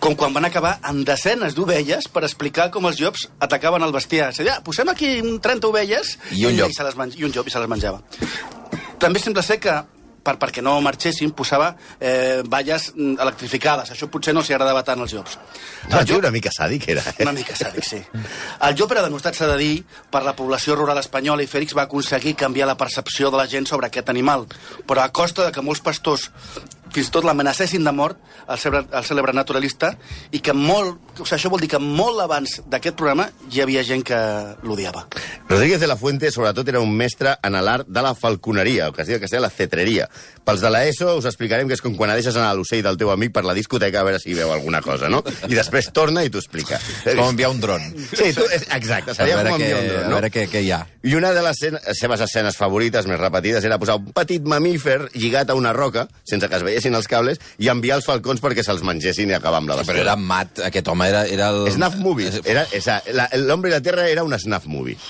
Com 0.00 0.16
quan 0.16 0.32
van 0.32 0.48
acabar 0.48 0.78
amb 0.88 1.04
desenes 1.04 1.54
d'ovelles 1.56 2.08
per 2.08 2.24
explicar 2.24 2.70
com 2.72 2.88
els 2.88 3.00
llops 3.02 3.26
atacaven 3.38 3.84
el 3.84 3.92
bestiar. 3.92 4.30
És 4.32 4.40
a 4.40 4.46
dir, 4.46 4.52
ah, 4.54 4.60
posem 4.64 4.88
aquí 4.88 5.18
30 5.44 5.68
ovelles 5.68 6.16
I 6.32 6.46
un 6.48 6.56
llop. 6.56 6.72
I, 6.72 6.78
se 6.78 6.86
les 6.88 6.96
menja, 6.96 7.20
i 7.20 7.26
un 7.28 7.34
llop 7.36 7.50
i 7.50 7.52
se 7.52 7.60
les 7.60 7.68
menjava. 7.68 8.00
També 9.00 9.20
sembla 9.20 9.44
ser 9.44 9.60
que 9.60 9.76
per, 10.22 10.36
perquè 10.40 10.62
no 10.64 10.76
marxessin, 10.84 11.32
posava 11.36 11.70
eh, 11.98 12.40
valles 12.46 12.90
mm, 12.94 13.18
electrificades. 13.20 13.92
Això 13.94 14.10
potser 14.12 14.34
no 14.34 14.44
els 14.44 14.50
agradava 14.50 14.82
tant 14.86 15.00
als 15.00 15.14
llops. 15.16 15.38
El 15.90 16.08
tio 16.08 16.18
una 16.20 16.32
mica 16.34 16.52
sàdic 16.54 16.88
era, 16.94 17.04
eh? 17.12 17.24
Una 17.24 17.34
mica 17.36 17.56
sàdic, 17.58 17.86
sí. 17.86 18.00
El 18.66 18.76
llop 18.78 18.92
era 18.96 19.04
denostat, 19.06 19.38
s'ha 19.38 19.50
de 19.52 19.58
dir, 19.60 19.72
per 20.10 20.24
la 20.26 20.36
població 20.38 20.76
rural 20.78 21.00
espanyola 21.00 21.44
i 21.44 21.50
Fèlix 21.50 21.76
va 21.76 21.86
aconseguir 21.88 22.36
canviar 22.38 22.68
la 22.70 22.78
percepció 22.80 23.30
de 23.30 23.40
la 23.40 23.48
gent 23.50 23.68
sobre 23.70 23.88
aquest 23.88 24.12
animal, 24.12 24.46
però 24.86 25.04
a 25.04 25.12
costa 25.14 25.46
de 25.46 25.54
que 25.54 25.64
molts 25.64 25.82
pastors 25.84 26.30
fins 26.92 27.08
i 27.08 27.12
tot 27.14 27.24
l'amenacessin 27.24 27.84
de 27.86 27.92
mort 27.94 28.18
el 28.50 28.58
cèlebre, 28.58 28.86
el 28.98 29.04
cèlebre 29.06 29.32
naturalista 29.36 29.92
i 30.34 30.40
que 30.42 30.52
molt, 30.56 30.98
o 31.20 31.24
sigui, 31.24 31.36
això 31.38 31.50
vol 31.52 31.60
dir 31.62 31.68
que 31.70 31.78
molt 31.82 32.20
abans 32.24 32.58
d'aquest 32.70 32.96
programa 32.98 33.28
hi 33.50 33.60
havia 33.62 33.84
gent 33.86 34.02
que 34.06 34.18
l'odiava. 34.66 35.06
Rodríguez 35.48 35.80
de 35.80 35.86
la 35.86 35.96
Fuente, 35.96 36.30
sobretot, 36.30 36.68
era 36.68 36.80
un 36.80 36.92
mestre 36.96 37.36
en 37.42 37.56
l'art 37.62 37.86
de 37.88 38.02
la 38.02 38.14
falconeria, 38.14 38.88
o 38.90 38.92
que 38.92 39.02
es 39.02 39.08
diu 39.08 39.18
que 39.18 39.26
es 39.28 39.30
diu 39.34 39.40
la 39.42 39.50
cetreria. 39.50 40.08
Pels 40.44 40.62
de 40.64 40.70
l'ESO 40.72 41.16
us 41.18 41.26
explicarem 41.28 41.68
que 41.68 41.76
és 41.76 41.82
com 41.84 41.94
quan 41.98 42.10
deixes 42.14 42.34
anar 42.36 42.54
l'ocell 42.58 42.82
del 42.82 42.96
teu 42.98 43.10
amic 43.12 43.32
per 43.34 43.44
la 43.44 43.54
discoteca 43.54 44.00
a 44.00 44.04
veure 44.06 44.18
si 44.22 44.34
veu 44.34 44.50
alguna 44.52 44.80
cosa, 44.82 45.08
no? 45.12 45.22
I 45.48 45.54
després 45.54 45.90
torna 45.94 46.24
i 46.24 46.30
t'ho 46.30 46.40
explica. 46.42 46.78
Com 47.04 47.28
enviar 47.30 47.50
un 47.52 47.60
dron. 47.60 47.84
Sí, 48.14 48.32
tu, 48.34 48.46
és- 48.50 48.66
exacte, 48.74 49.14
seria 49.14 49.38
a 49.38 49.44
com 49.44 49.54
enviar 49.60 49.78
un 49.82 49.88
dron, 49.88 50.04
a 50.04 50.08
no? 50.08 50.14
veure 50.16 50.30
què, 50.32 50.46
què 50.50 50.62
hi 50.64 50.72
ha. 50.74 50.80
I 51.02 51.14
una 51.14 51.30
de 51.36 51.42
les 51.44 51.60
seves 52.00 52.20
escenes 52.26 52.56
favorites, 52.56 53.06
més 53.06 53.20
repetides, 53.20 53.64
era 53.64 53.78
posar 53.78 53.98
un 54.00 54.10
petit 54.16 54.42
mamífer 54.42 55.10
lligat 55.14 55.50
a 55.50 55.54
una 55.58 55.72
roca, 55.76 56.08
sense 56.24 56.48
que 56.48 56.56
es 56.56 56.62
veiessin 56.80 56.96
els 56.96 57.08
cables, 57.08 57.40
i 57.60 57.68
enviar 57.68 58.00
els 58.00 58.08
falcons 58.08 58.40
perquè 58.42 58.64
se'ls 58.64 58.82
mengessin 58.86 59.30
i 59.30 59.36
acabar 59.36 59.60
amb 59.60 59.68
la 59.70 59.76
Però 59.80 59.84
bastura. 59.86 60.00
era 60.08 60.16
mat, 60.16 60.62
aquest 60.70 60.88
home 60.88 61.08
era... 61.08 61.26
era 61.28 61.50
el... 61.52 61.68
Snuff 61.72 61.96
movies. 62.00 62.40
Era, 62.44 62.66
esa, 62.72 63.02
la, 63.12 63.28
L'Hombre 63.36 63.70
y 63.70 63.74
la 63.74 63.80
Tierra 63.80 64.08
era 64.08 64.24
una 64.24 64.38
snuff 64.38 64.66
movie. 64.66 64.96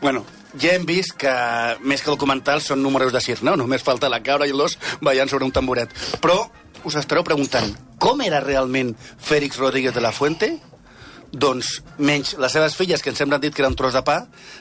Bueno, 0.00 0.24
ja 0.58 0.72
hem 0.74 0.82
vist 0.88 1.12
que 1.14 1.30
més 1.86 2.00
que 2.02 2.10
documentals 2.10 2.64
són 2.66 2.80
números 2.82 3.12
de 3.14 3.20
circ, 3.22 3.44
no? 3.46 3.54
Només 3.54 3.84
falta 3.86 4.08
la 4.10 4.18
cabra 4.18 4.48
i 4.50 4.50
l'os 4.50 4.74
ballant 5.00 5.30
sobre 5.30 5.46
un 5.46 5.52
tamboret. 5.54 5.92
Però 6.18 6.48
us 6.82 6.96
estareu 6.98 7.22
preguntant, 7.22 7.70
com 8.02 8.18
era 8.26 8.40
realment 8.42 8.90
Félix 9.22 9.60
Rodríguez 9.62 9.94
de 9.94 10.02
la 10.02 10.10
Fuente? 10.10 10.56
Doncs, 11.32 11.78
menys 11.96 12.34
les 12.36 12.52
seves 12.52 12.74
filles, 12.76 13.00
que 13.00 13.08
ens 13.08 13.20
sembla 13.22 13.38
dit 13.40 13.54
que 13.54 13.62
era 13.64 13.70
un 13.70 13.76
tros 13.76 13.94
de 13.96 14.02
pa, 14.04 14.18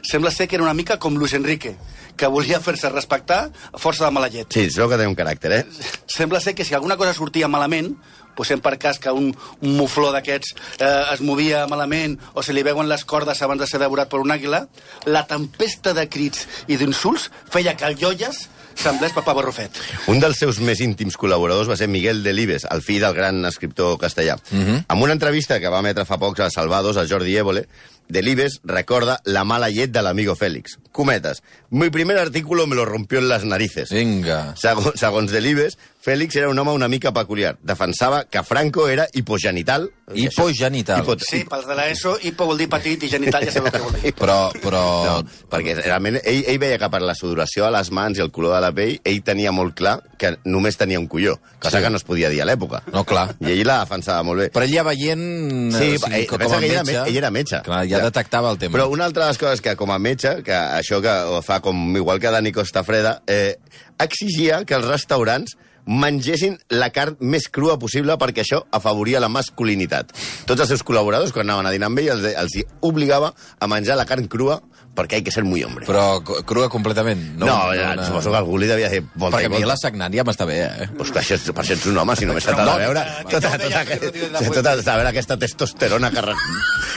sembla 0.07 0.31
ser 0.31 0.47
que 0.47 0.55
era 0.55 0.63
una 0.63 0.73
mica 0.73 0.95
com 1.03 1.17
Luis 1.19 1.33
Enrique, 1.35 1.75
que 2.15 2.29
volia 2.31 2.61
fer-se 2.63 2.89
respectar 2.89 3.41
a 3.51 3.81
força 3.81 4.05
de 4.05 4.11
mala 4.15 4.29
llet. 4.31 4.47
Sí, 4.55 4.69
es 4.69 4.77
veu 4.79 4.87
que 4.87 4.99
té 4.99 5.07
un 5.09 5.17
caràcter, 5.19 5.51
eh? 5.57 5.91
Sembla 6.07 6.39
ser 6.39 6.55
que 6.55 6.63
si 6.63 6.75
alguna 6.77 6.95
cosa 6.95 7.13
sortia 7.17 7.51
malament, 7.51 7.91
posem 8.39 8.61
per 8.63 8.77
cas 8.79 8.99
que 9.03 9.11
un, 9.11 9.33
un 9.35 9.75
mufló 9.75 10.13
d'aquests 10.15 10.55
eh, 10.79 10.87
es 11.11 11.21
movia 11.27 11.65
malament 11.67 12.15
o 12.33 12.43
se 12.45 12.55
li 12.55 12.63
veuen 12.63 12.87
les 12.87 13.03
cordes 13.03 13.41
abans 13.43 13.59
de 13.59 13.67
ser 13.67 13.81
devorat 13.83 14.07
per 14.07 14.21
un 14.23 14.31
àguila, 14.31 14.63
la 15.11 15.25
tempesta 15.27 15.91
de 15.97 16.07
crits 16.07 16.47
i 16.71 16.79
d'insults 16.79 17.27
feia 17.51 17.75
que 17.75 17.89
el 17.89 17.99
Joies 17.99 18.45
semblés 18.75 19.13
Papà 19.13 19.33
Barrufet. 19.37 19.77
Un 20.11 20.19
dels 20.19 20.39
seus 20.39 20.59
més 20.63 20.81
íntims 20.83 21.17
col·laboradors 21.19 21.69
va 21.69 21.77
ser 21.79 21.89
Miguel 21.91 22.23
Delibes, 22.23 22.65
el 22.71 22.83
fill 22.85 23.01
del 23.03 23.15
gran 23.17 23.45
escriptor 23.45 23.97
castellà. 24.01 24.37
Mhm. 24.51 24.85
En 24.87 25.01
una 25.01 25.13
entrevista 25.13 25.59
que 25.59 25.69
va 25.69 25.79
emetre 25.79 26.05
fa 26.05 26.17
pocs 26.17 26.39
a 26.39 26.49
Salvados, 26.49 26.97
a 26.97 27.07
Jordi 27.07 27.37
Évole, 27.37 27.67
Delibes 28.11 28.59
recorda 28.63 29.19
la 29.25 29.43
mala 29.43 29.69
llet 29.69 29.91
de 29.91 30.01
l'amigo 30.03 30.35
Félix. 30.35 30.77
Cometes. 30.91 31.41
Mi 31.71 31.89
primer 31.89 32.17
artículo 32.19 32.67
me 32.67 32.75
lo 32.75 32.85
rompió 32.85 33.19
en 33.19 33.29
las 33.29 33.45
narices. 33.45 33.89
Vinga. 33.89 34.53
Segons, 34.59 34.99
segons 34.99 35.31
Delibes, 35.31 35.77
Félix 36.01 36.35
era 36.35 36.49
un 36.49 36.59
home 36.59 36.71
una 36.73 36.87
mica 36.89 37.13
peculiar. 37.13 37.57
Defensava 37.63 38.25
que 38.25 38.43
Franco 38.43 38.89
era 38.89 39.07
hipogenital. 39.13 39.89
Hipogenital. 40.13 41.01
Hipo- 41.03 41.17
Sí, 41.19 41.43
pels 41.47 41.67
de 41.67 41.75
l'ESO, 41.75 42.17
hipo 42.21 42.45
vol 42.49 42.57
dir 42.57 42.67
petit 42.69 43.03
i 43.03 43.09
genital, 43.11 43.45
ja 43.45 43.51
sabeu 43.53 43.71
què 43.71 43.81
vol 43.83 43.95
dir. 44.01 44.13
Però, 44.21 44.51
però... 44.61 44.81
No, 45.05 45.15
perquè 45.51 45.75
realment 45.81 46.19
ell, 46.23 46.43
ell 46.49 46.59
veia 46.61 46.77
que 46.81 46.89
per 46.91 47.01
la 47.05 47.15
sudoració 47.15 47.65
a 47.67 47.71
les 47.73 47.91
mans 47.91 48.17
i 48.19 48.23
el 48.25 48.31
color 48.31 48.55
de 48.57 48.61
la 48.65 48.71
pell, 48.75 48.97
ell 49.05 49.21
tenia 49.23 49.51
molt 49.55 49.75
clar 49.77 49.99
que 50.21 50.35
només 50.45 50.77
tenia 50.77 50.99
un 51.01 51.07
colló, 51.09 51.39
cosa 51.59 51.79
Sí. 51.79 51.83
que 51.83 51.89
no 51.89 51.97
es 51.97 52.05
podia 52.05 52.29
dir 52.29 52.43
a 52.43 52.45
l'època. 52.45 52.83
No, 52.93 53.01
clar. 53.09 53.31
I 53.41 53.55
ell 53.55 53.65
la 53.67 53.79
defensava 53.81 54.21
molt 54.27 54.39
bé. 54.45 54.49
Però 54.53 54.63
ell 54.67 54.73
ja 54.75 54.83
veient... 54.85 55.25
Sí, 55.73 55.95
eh, 55.95 55.97
o 55.97 56.05
sigui, 56.05 56.19
ell- 56.21 56.27
com 56.29 56.37
pensa 56.43 56.55
a 56.55 56.59
que 56.61 56.65
ell 56.69 56.75
era 56.77 56.83
metge, 56.85 57.01
me- 57.01 57.09
ell 57.09 57.17
era 57.23 57.31
metge. 57.33 57.61
Clar, 57.65 57.81
ja 57.89 57.97
Ja. 57.97 58.03
detectava 58.05 58.51
el 58.53 58.57
tema. 58.61 58.77
Però 58.77 58.87
una 58.93 59.05
altra 59.09 59.25
de 59.25 59.31
les 59.33 59.41
coses 59.41 59.61
que, 59.65 59.75
com 59.75 59.91
a 59.91 59.97
metge, 59.99 60.37
que 60.45 60.53
això 60.53 61.01
que 61.01 61.09
ho 61.09 61.41
fa 61.41 61.59
com 61.59 61.97
igual 61.97 62.19
que 62.21 62.29
Dani 62.31 62.51
Costafreda, 62.53 63.23
eh, 63.27 63.57
exigia 63.99 64.63
que 64.65 64.75
els 64.77 64.85
restaurants 64.85 65.57
mengessin 65.85 66.59
la 66.69 66.91
carn 66.93 67.15
més 67.25 67.47
crua 67.49 67.77
possible 67.81 68.13
perquè 68.21 68.43
això 68.43 68.61
afavoria 68.71 69.19
la 69.19 69.29
masculinitat. 69.33 70.11
Tots 70.45 70.61
els 70.61 70.69
seus 70.69 70.83
col·laboradors, 70.85 71.33
quan 71.33 71.47
anaven 71.49 71.65
a 71.65 71.71
dinar 71.73 71.87
amb 71.89 71.99
ell, 72.03 72.11
els, 72.13 72.27
els 72.37 72.57
obligava 72.85 73.33
a 73.59 73.67
menjar 73.67 73.97
la 73.97 74.05
carn 74.05 74.27
crua 74.29 74.59
perquè 74.95 75.15
hay 75.15 75.23
que 75.23 75.31
ser 75.31 75.43
muy 75.43 75.63
hombre. 75.63 75.85
Però 75.87 76.19
crua 76.23 76.67
completament. 76.69 77.21
No, 77.39 77.45
no, 77.45 77.73
ja, 77.73 77.93
una- 77.93 78.05
suposo 78.05 78.29
que 78.31 78.37
algú 78.37 78.57
li 78.59 78.67
devia 78.67 78.89
dir 78.89 79.03
volta 79.15 79.37
Perquè 79.37 79.43
i 79.43 79.45
a 79.45 79.49
mi 79.59 79.65
la 79.65 79.77
sagnant 79.79 80.13
ja 80.13 80.23
m'està 80.27 80.45
bé, 80.45 80.57
eh? 80.65 80.87
Pues 80.97 81.11
clar, 81.11 81.23
això, 81.23 81.35
és- 81.39 81.51
per 81.51 81.63
això 81.63 81.73
ets 81.77 81.85
un 81.87 81.97
home, 81.97 82.15
si 82.15 82.25
només 82.25 82.43
se 82.43 82.51
t'ha 82.51 82.65
de 82.65 82.77
veure 82.85 83.05
tota, 83.29 83.51
tota, 83.57 83.85
tota, 83.85 84.43
tota, 84.51 84.75
tota, 84.75 84.95
veure 84.97 85.09
aquesta 85.09 85.37
testosterona 85.37 86.11
que, 86.11 86.21
re- 86.21 86.35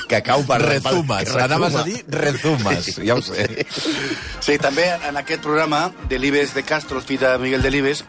que 0.08 0.22
cau 0.22 0.42
per... 0.44 0.60
Rezumes, 0.64 1.30
que 1.30 1.40
anaves 1.42 1.74
a 1.76 1.84
dir 1.84 2.04
rezumes, 2.08 2.96
ja 3.04 3.14
ho 3.14 3.22
sé. 3.22 3.66
Sí, 4.40 4.58
també 4.58 4.88
en 5.08 5.16
aquest 5.16 5.42
programa, 5.42 5.92
Delibes 6.08 6.54
de 6.54 6.62
Castro, 6.64 6.98
el 6.98 7.04
fill 7.04 7.20
de 7.20 7.36
Miguel 7.38 7.62
Delibes, 7.62 8.04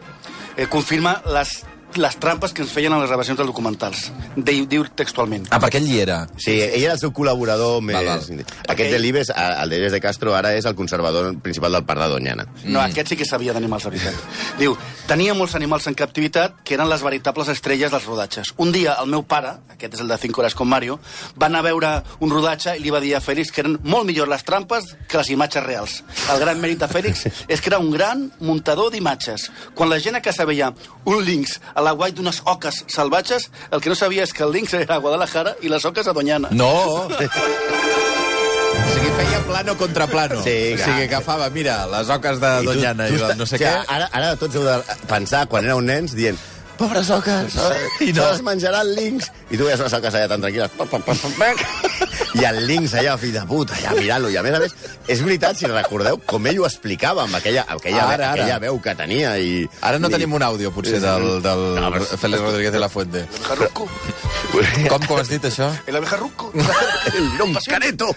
eh, 0.57 0.65
confirma 0.67 1.21
les 1.31 1.61
les 2.01 2.17
trampes 2.21 2.53
que 2.53 2.63
ens 2.65 2.71
feien 2.73 2.93
a 2.93 2.99
les 3.01 3.09
gravacions 3.09 3.37
dels 3.39 3.49
documentals. 3.49 4.09
Diu, 4.35 4.65
diu 4.69 4.85
textualment. 4.97 5.47
Ah, 5.51 5.59
perquè 5.63 5.79
ell 5.81 5.89
hi 5.89 5.99
era. 6.03 6.21
Sí, 6.37 6.57
ell 6.61 6.83
era 6.83 6.95
el 6.95 7.01
seu 7.01 7.13
col·laborador 7.15 7.81
més... 7.85 7.97
Val, 7.97 8.09
val. 8.11 8.45
Aquest 8.73 8.91
de 8.93 8.99
l'Ibes, 8.99 9.31
el 9.35 9.73
de 9.73 9.79
Ives 9.81 9.95
de 9.95 10.01
Castro, 10.03 10.35
ara 10.37 10.53
és 10.57 10.67
el 10.69 10.75
conservador 10.75 11.33
principal 11.45 11.77
del 11.77 11.85
Parc 11.87 12.03
de 12.03 12.09
Doñana. 12.11 12.47
No, 12.65 12.81
aquest 12.81 13.13
sí 13.13 13.19
que 13.19 13.27
sabia 13.27 13.53
d'animals, 13.55 13.87
de 13.87 13.93
veritat. 13.95 14.41
Diu, 14.59 14.75
tenia 15.09 15.35
molts 15.37 15.55
animals 15.57 15.87
en 15.87 15.97
captivitat 15.97 16.61
que 16.65 16.75
eren 16.77 16.89
les 16.91 17.03
veritables 17.05 17.49
estrelles 17.53 17.93
dels 17.93 18.07
rodatges. 18.09 18.53
Un 18.61 18.73
dia, 18.75 18.97
el 19.01 19.11
meu 19.11 19.25
pare, 19.27 19.55
aquest 19.75 19.97
és 19.97 20.03
el 20.03 20.11
de 20.11 20.19
5 20.21 20.41
hores 20.41 20.57
com 20.57 20.69
Mario, 20.69 20.99
va 21.39 21.47
anar 21.47 21.63
a 21.63 21.67
veure 21.69 21.93
un 22.19 22.33
rodatge 22.33 22.75
i 22.75 22.83
li 22.83 22.93
va 22.93 23.01
dir 23.03 23.15
a 23.15 23.23
Fèlix 23.23 23.53
que 23.53 23.63
eren 23.63 23.77
molt 23.83 24.07
millor 24.09 24.29
les 24.31 24.43
trampes 24.47 24.91
que 25.07 25.19
les 25.21 25.31
imatges 25.35 25.63
reals. 25.65 25.99
El 26.33 26.41
gran 26.41 26.59
mèrit 26.61 26.81
de 26.81 26.89
Fèlix 26.91 27.25
és 27.53 27.61
que 27.61 27.71
era 27.71 27.79
un 27.79 27.91
gran 27.93 28.27
muntador 28.39 28.91
d'imatges. 28.93 29.49
Quan 29.75 29.91
la 29.91 30.01
gent 30.03 30.19
a 30.19 30.23
casa 30.25 30.47
veia 30.47 30.71
un 31.05 31.23
linx 31.25 31.59
a 31.73 31.84
la 31.85 31.93
guai 31.93 32.11
d'unes 32.17 32.41
oques 32.49 32.83
salvatges, 32.89 33.49
el 33.71 33.81
que 33.83 33.89
no 33.93 33.95
sabia 33.95 34.23
és 34.25 34.33
que 34.33 34.43
el 34.43 34.51
linx 34.55 34.73
era 34.73 34.95
a 34.97 35.03
Guadalajara 35.03 35.55
i 35.61 35.69
les 35.69 35.85
oques 35.85 36.07
a 36.09 36.13
Doñana. 36.17 36.49
No! 36.51 36.71
O 37.05 37.09
sigui, 38.95 39.11
feia 39.17 39.39
plano 39.47 39.77
contra 39.77 40.07
plano. 40.07 40.41
Sí, 40.43 40.73
o 40.73 40.75
clar. 40.79 40.87
sigui, 40.89 41.03
agafava, 41.07 41.49
mira, 41.53 41.77
les 41.91 42.09
oques 42.09 42.39
de 42.41 42.51
I 42.61 42.65
tu- 42.65 42.71
Doñana 42.73 43.07
i, 43.07 43.13
tu 43.17 43.23
el 43.25 43.37
no 43.37 43.45
sé 43.45 43.55
o 43.55 43.59
sigui, 43.59 43.69
què. 43.69 43.85
Ara, 43.87 44.09
ara 44.11 44.35
tots 44.41 44.55
heu 44.57 44.65
de 44.67 44.75
pensar, 45.09 45.45
quan 45.51 45.63
éreu 45.67 45.81
nens, 45.81 46.15
dient 46.17 46.37
pobres 46.75 47.07
oques, 47.09 47.53
I 48.03 48.09
I 48.09 48.13
no. 48.13 48.19
no. 48.19 48.25
se 48.25 48.31
les 48.33 48.41
menjarà 48.43 48.81
el 48.83 48.89
linx. 48.97 49.29
I 49.49 49.55
tu 49.57 49.63
veies 49.63 49.79
unes 49.79 49.93
oques 49.95 50.13
allà 50.17 50.27
tan 50.27 50.41
tranquil·les. 50.43 50.71
I 52.35 52.43
el 52.43 52.57
linx 52.67 52.93
allà, 52.99 53.13
fill 53.17 53.31
de 53.35 53.41
puta, 53.47 53.75
allà 53.79 53.93
mirant-lo. 53.95 54.29
I 54.33 54.37
a 54.37 54.43
més 54.43 54.55
a 54.57 54.59
més, 54.59 54.73
és 55.07 55.21
veritat, 55.23 55.55
si 55.55 55.69
recordeu, 55.71 56.17
com 56.27 56.47
ell 56.49 56.59
ho 56.59 56.65
explicava 56.67 57.23
amb 57.23 57.37
aquella, 57.39 57.63
aquella, 57.69 58.03
Ara, 58.03 58.13
ara. 58.13 58.31
aquella 58.33 58.57
veu 58.59 58.79
que 58.83 58.95
tenia. 58.99 59.37
I, 59.39 59.67
Ara 59.81 59.99
no 59.99 60.09
i... 60.09 60.15
tenim 60.17 60.33
un 60.35 60.43
àudio, 60.43 60.71
potser, 60.75 60.99
del, 61.03 61.41
del 61.45 61.63
No, 61.79 61.91
però- 61.93 62.17
Félix 62.19 62.41
Rodríguez 62.43 62.73
de 62.75 62.79
la 62.83 62.89
Fuente. 62.89 63.25
Jarruco. 63.47 63.87
Com, 64.89 65.01
com 65.07 65.17
has 65.19 65.27
dit, 65.31 65.43
això? 65.47 65.67
El 65.87 65.97
abejarruco. 65.99 66.51
El 67.15 67.29
lirón 67.31 67.55
careto. 67.65 68.07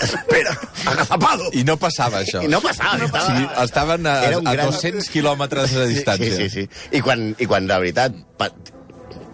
Espera, 0.00 0.52
agazapado. 0.86 1.48
I 1.52 1.64
no 1.64 1.76
passava, 1.80 2.20
això. 2.20 2.42
I 2.44 2.48
no 2.52 2.60
passava, 2.64 2.98
no 2.98 3.06
Sí, 3.06 3.12
passava. 3.12 3.64
estaven 3.64 4.06
a, 4.06 4.14
a 4.24 4.30
gran- 4.54 4.70
200 4.72 5.08
quilòmetres 5.12 5.72
de 5.76 5.86
distància. 5.88 6.36
Sí, 6.36 6.48
sí, 6.50 6.64
sí. 6.64 6.96
I 6.96 7.00
quan, 7.04 7.30
i 7.38 7.46
quan 7.48 7.66
de 7.70 7.78
veritat 7.80 8.16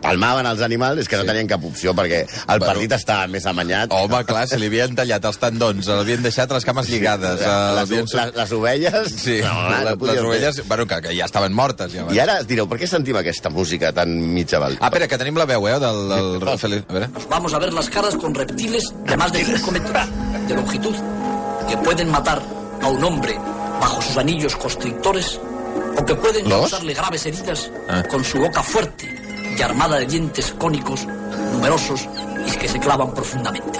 palmaven 0.00 0.46
els 0.48 0.60
animals 0.64 1.00
és 1.02 1.08
que 1.08 1.16
no 1.20 1.24
tenien 1.28 1.46
cap 1.50 1.64
opció 1.64 1.92
perquè 1.94 2.22
el 2.24 2.58
Bueno. 2.58 2.66
partit 2.66 2.92
estava 2.96 3.26
més 3.28 3.44
amanyat. 3.46 3.92
Home, 3.92 4.24
clar, 4.24 4.46
se 4.48 4.58
li 4.58 4.66
havien 4.70 4.94
tallat 4.96 5.24
els 5.24 5.38
tendons, 5.38 5.86
l'havien 5.86 6.22
deixat 6.22 6.50
les 6.52 6.64
cames 6.64 6.88
lligades. 6.88 7.40
eh, 7.40 7.44
les, 7.46 7.74
l'havien- 7.76 8.06
les, 8.12 8.34
les 8.36 8.52
ovelles... 8.52 9.12
Sí, 9.20 9.40
no, 9.42 9.54
no, 9.68 9.84
les, 9.84 9.96
podia 10.00 10.12
les 10.14 10.20
fer. 10.20 10.28
ovelles, 10.28 10.62
bueno, 10.68 10.86
que, 10.86 11.00
que 11.02 11.16
ja 11.18 11.24
estaven 11.26 11.52
mortes. 11.52 11.92
Ja, 11.92 12.06
I 12.12 12.18
ara 12.18 12.38
es 12.40 12.46
direu, 12.48 12.66
per 12.68 12.78
què 12.80 12.86
sentim 12.88 13.16
aquesta 13.20 13.50
música 13.50 13.92
tan 13.92 14.08
mitja 14.34 14.58
val? 14.58 14.78
Ah, 14.80 14.88
espera, 14.88 15.06
que 15.08 15.18
tenim 15.18 15.36
la 15.36 15.44
veu, 15.46 15.68
eh, 15.68 15.78
del, 15.78 16.08
del 16.40 16.58
Félix... 16.58 16.84
A 16.88 16.92
veure. 16.92 17.08
Nos 17.08 17.28
vamos 17.28 17.54
a 17.54 17.58
ver 17.58 17.72
las 17.72 17.90
caras 17.90 18.16
con 18.16 18.34
reptiles 18.34 18.92
de 19.06 19.16
más 19.16 19.32
de 19.32 19.44
5 19.44 19.70
metros 19.70 20.08
de 20.48 20.54
longitud, 20.54 20.94
que 21.68 21.76
pueden 21.78 22.10
matar 22.10 22.40
a 22.82 22.88
un 22.88 23.04
hombre 23.04 23.36
bajo 23.80 24.00
sus 24.00 24.16
anillos 24.16 24.56
constrictores 24.56 25.38
o 25.96 26.04
que 26.04 26.14
pueden 26.14 26.48
¿Los? 26.48 26.70
causarle 26.70 26.94
graves 26.94 27.26
heridas 27.26 27.70
Ah. 27.88 28.02
con 28.08 28.24
su 28.24 28.38
boca 28.38 28.62
fuerte 28.62 29.19
armada 29.62 29.98
de 29.98 30.06
dientes 30.06 30.52
cónicos, 30.58 31.06
numerosos 31.52 32.08
y 32.46 32.56
que 32.56 32.68
se 32.68 32.78
clavan 32.80 33.12
profundamente. 33.14 33.78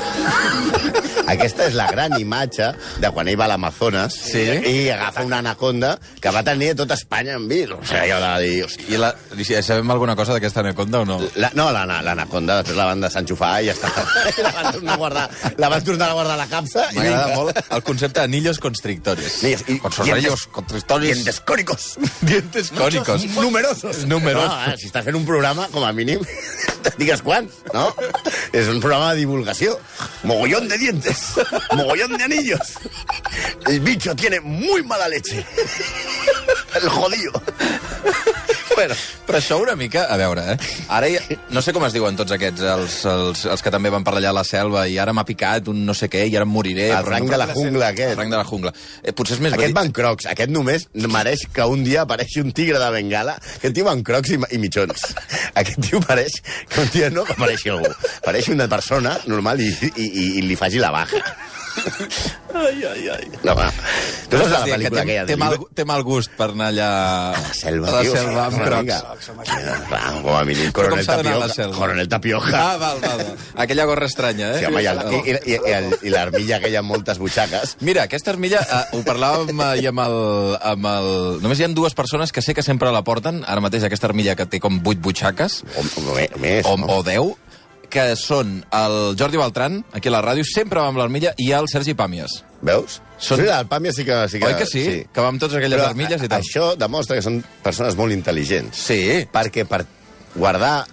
Aquesta 1.31 1.67
és 1.69 1.75
la 1.79 1.87
gran 1.93 2.17
imatge 2.19 2.73
de 2.99 3.11
quan 3.14 3.29
ell 3.31 3.37
va 3.38 3.45
a 3.47 3.50
l'Amazones 3.52 4.14
Sí. 4.14 4.43
i 4.67 4.88
agafa 4.90 5.23
una 5.23 5.38
anaconda 5.38 5.93
que 6.21 6.31
va 6.35 6.43
tenir 6.43 6.75
tota 6.75 6.95
Espanya 6.95 7.35
en 7.38 7.47
vil. 7.49 7.73
O 7.76 7.79
sigui, 7.85 8.11
allò 8.11 8.19
de 8.38 8.49
dir, 8.49 8.67
I 8.88 8.97
la, 8.99 9.12
i 9.38 9.45
si 9.45 9.55
sabem 9.62 9.90
alguna 9.90 10.17
cosa 10.17 10.33
d'aquesta 10.35 10.61
anaconda 10.64 11.00
o 11.00 11.05
no? 11.07 11.21
La, 11.37 11.50
no, 11.55 11.71
la- 11.71 11.87
l'anaconda, 12.02 12.57
després 12.62 12.76
la 12.76 12.87
van 12.90 13.00
desenxufar 13.00 13.62
i 13.62 13.67
ja 13.71 13.75
està. 13.76 13.93
la, 14.43 14.50
van 14.57 14.73
tornar 14.75 14.95
a 14.95 14.97
guardar, 14.97 15.31
la 15.59 15.69
van 15.69 15.85
tornar 15.85 16.09
a 16.11 16.12
guardar 16.19 16.35
a 16.35 16.40
la 16.43 16.49
capsa. 16.50 16.88
i 16.93 16.97
M'agrada 16.99 17.37
molt 17.37 17.62
el 17.71 17.83
concepte 17.83 18.21
anillos 18.21 18.59
constrictores. 18.59 19.38
Anillos 19.45 19.64
y- 19.69 19.79
Con 19.79 19.93
sus 19.93 20.05
dientes- 20.07 20.25
anillos 20.25 20.47
constrictores. 20.49 21.07
Dientes 21.14 21.40
cónicos. 21.40 21.99
Dientes 22.23 22.71
cónicos. 22.71 23.25
Numerosos. 23.37 24.05
Numerosos. 24.07 24.50
No, 24.67 24.73
eh, 24.73 24.76
si 24.79 24.87
estàs 24.90 25.05
fent 25.05 25.14
un 25.17 25.25
programa, 25.25 25.69
com 25.71 25.85
a 25.85 25.93
mínim, 25.93 26.21
digues 26.99 27.23
quants, 27.23 27.52
no? 27.73 27.95
És 28.52 28.66
un 28.66 28.80
programa 28.80 29.12
de 29.12 29.21
divulgació. 29.21 29.78
Mogollón 30.25 30.69
de 30.69 30.78
dientes. 30.78 31.35
Mogollón 31.76 32.16
de 32.16 32.25
anillos. 32.25 32.75
El 33.66 33.80
bicho 33.80 34.14
tiene 34.16 34.40
muy 34.40 34.83
mala 34.83 35.09
leche. 35.09 35.45
El 36.75 36.88
jodido. 36.88 37.42
Bueno, 38.81 38.97
Però 39.29 39.39
això 39.39 39.59
una 39.61 39.75
mica... 39.77 40.07
A 40.11 40.17
veure, 40.17 40.43
eh? 40.55 40.57
Ara 40.89 41.09
ja, 41.13 41.21
no 41.53 41.61
sé 41.61 41.75
com 41.77 41.85
es 41.85 41.93
diuen 41.93 42.17
tots 42.17 42.33
aquests, 42.33 42.63
els, 42.75 42.95
els, 43.11 43.43
els 43.53 43.63
que 43.65 43.73
també 43.75 43.91
van 43.93 44.05
per 44.07 44.15
allà 44.17 44.31
a 44.33 44.37
la 44.41 44.45
selva, 44.47 44.87
i 44.89 44.97
ara 45.03 45.13
m'ha 45.17 45.25
picat 45.29 45.69
un 45.69 45.83
no 45.85 45.93
sé 45.97 46.09
què, 46.13 46.23
i 46.31 46.37
ara 46.39 46.47
em 46.49 46.53
moriré. 46.55 46.89
el 46.97 47.05
no, 47.11 47.29
de 47.29 47.41
la 47.43 47.49
jungla, 47.53 47.91
El 47.91 47.93
aquest. 47.93 48.17
rang 48.19 48.33
de 48.33 48.39
la 48.41 48.47
jungla. 48.49 48.73
Eh, 49.03 49.13
potser 49.13 49.37
és 49.37 49.43
més 49.45 49.53
Aquest 49.53 49.69
verí- 49.69 49.77
va 49.77 49.85
en 49.85 49.93
crocs. 50.01 50.27
Aquest 50.33 50.51
només 50.55 50.89
mereix 50.95 51.45
que 51.53 51.69
un 51.69 51.85
dia 51.85 52.07
apareixi 52.07 52.41
un 52.41 52.53
tigre 52.57 52.81
de 52.81 52.91
Bengala. 52.97 53.37
Aquest 53.59 53.75
tio 53.77 53.85
va 53.85 53.93
en 53.99 54.03
crocs 54.07 54.33
i, 54.33 54.41
i 54.57 54.59
mitjons. 54.63 55.07
Aquest 55.61 55.81
tio 55.91 56.01
pareix 56.01 56.41
que 56.69 56.81
un 56.81 56.91
dia 56.97 57.11
no 57.13 57.25
que 57.29 57.37
apareixi 57.37 57.69
algú. 57.75 57.93
Pareix 58.25 58.49
una 58.49 58.69
persona 58.73 59.19
normal 59.27 59.61
i, 59.61 59.69
i, 59.95 60.07
i, 60.09 60.27
i 60.41 60.47
li 60.49 60.57
faci 60.57 60.81
la 60.81 60.91
baja. 60.95 61.21
Ai, 62.51 62.83
ai, 62.85 63.05
ai. 63.15 63.27
No, 63.47 63.55
va. 63.55 63.69
Tu 64.31 64.39
saps 64.39 64.51
la 64.51 64.59
que 64.65 64.73
pel·lícula 64.73 64.97
té, 64.99 65.03
aquella 65.05 65.23
té, 65.27 65.33
de 65.33 65.37
mal, 65.39 65.55
té 65.79 65.85
mal 65.87 66.03
gust 66.07 66.33
per 66.39 66.49
anar 66.51 66.71
allà... 66.73 66.89
A 67.31 67.43
la 67.45 67.53
selva, 67.55 67.89
a 67.89 67.95
la 67.95 68.01
tio. 68.03 68.15
selva 68.17 68.47
amb 68.49 68.59
Crocs. 68.71 69.29
mica. 69.37 69.77
Clar, 69.91 70.03
com 70.23 70.35
a 70.37 70.45
mínim, 70.49 70.71
coronel 70.77 71.05
s'ha 71.05 71.17
d'anar 71.21 71.35
a 71.35 71.39
la 71.43 71.49
tapioca. 71.49 71.55
selva? 71.62 71.77
Coronel 71.81 72.09
tapioca. 72.09 72.55
Ah, 72.61 72.77
val, 72.81 73.00
val, 73.05 73.19
val. 73.25 73.37
Aquella 73.65 73.85
gorra 73.91 74.07
estranya, 74.07 74.53
eh? 74.55 74.59
Sí, 74.61 74.69
home, 74.71 74.83
i, 74.83 74.87
el, 74.87 75.00
i, 75.21 75.37
i, 75.55 76.09
i, 76.09 76.15
l'armilla 76.15 76.57
aquella 76.61 76.81
amb 76.85 76.93
moltes 76.95 77.19
butxaques. 77.23 77.77
Mira, 77.87 78.05
aquesta 78.09 78.31
armilla, 78.35 78.61
eh, 78.62 78.97
ho 78.97 79.03
parlàvem 79.07 79.53
eh, 79.61 79.71
i 79.83 79.91
amb 79.91 80.00
el, 80.07 80.17
amb 80.73 80.91
el... 80.95 81.11
Només 81.45 81.61
hi 81.61 81.67
ha 81.67 81.71
dues 81.75 81.95
persones 81.99 82.33
que 82.33 82.43
sé 82.43 82.55
que 82.55 82.62
sempre 82.67 82.91
la 82.95 83.03
porten, 83.07 83.43
ara 83.47 83.61
mateix 83.65 83.85
aquesta 83.89 84.07
armilla 84.11 84.35
que 84.39 84.47
té 84.47 84.61
com 84.62 84.81
vuit 84.85 85.00
butxaques, 85.00 85.61
O, 85.77 85.85
o, 85.85 86.19
més, 86.41 86.65
o, 86.67 86.77
no? 86.81 86.87
o 86.99 87.03
deu, 87.07 87.35
que 87.91 88.15
són 88.17 88.61
el 88.71 89.17
Jordi 89.19 89.39
Beltran, 89.41 89.81
aquí 89.93 90.09
a 90.09 90.12
la 90.15 90.23
ràdio, 90.23 90.45
sempre 90.47 90.81
va 90.81 90.89
amb 90.93 91.00
l'armilla, 91.00 91.33
i 91.39 91.50
el 91.57 91.67
Sergi 91.73 91.95
Pàmies. 91.99 92.41
Veus? 92.62 93.00
Són- 93.21 93.43
Sí, 93.43 93.49
el 93.53 93.67
Pàmia 93.69 93.93
sí 93.93 94.05
que... 94.09 94.17
Sí 94.33 94.39
que 94.41 94.47
Oi 94.49 94.55
que 94.57 94.67
sí? 94.67 94.85
Que 95.12 95.21
va 95.21 95.29
amb 95.29 95.41
totes 95.43 95.59
aquelles 95.61 95.77
Però 95.79 95.91
armilles 95.93 96.23
i 96.25 96.29
tal. 96.33 96.41
Això 96.41 96.71
demostra 96.81 97.19
que 97.19 97.25
són 97.27 97.43
persones 97.62 97.97
molt 97.99 98.15
intel·ligents. 98.17 98.81
Sí. 98.89 99.00
Perquè 99.33 99.67
per 99.69 99.85
guardar... 100.35 100.87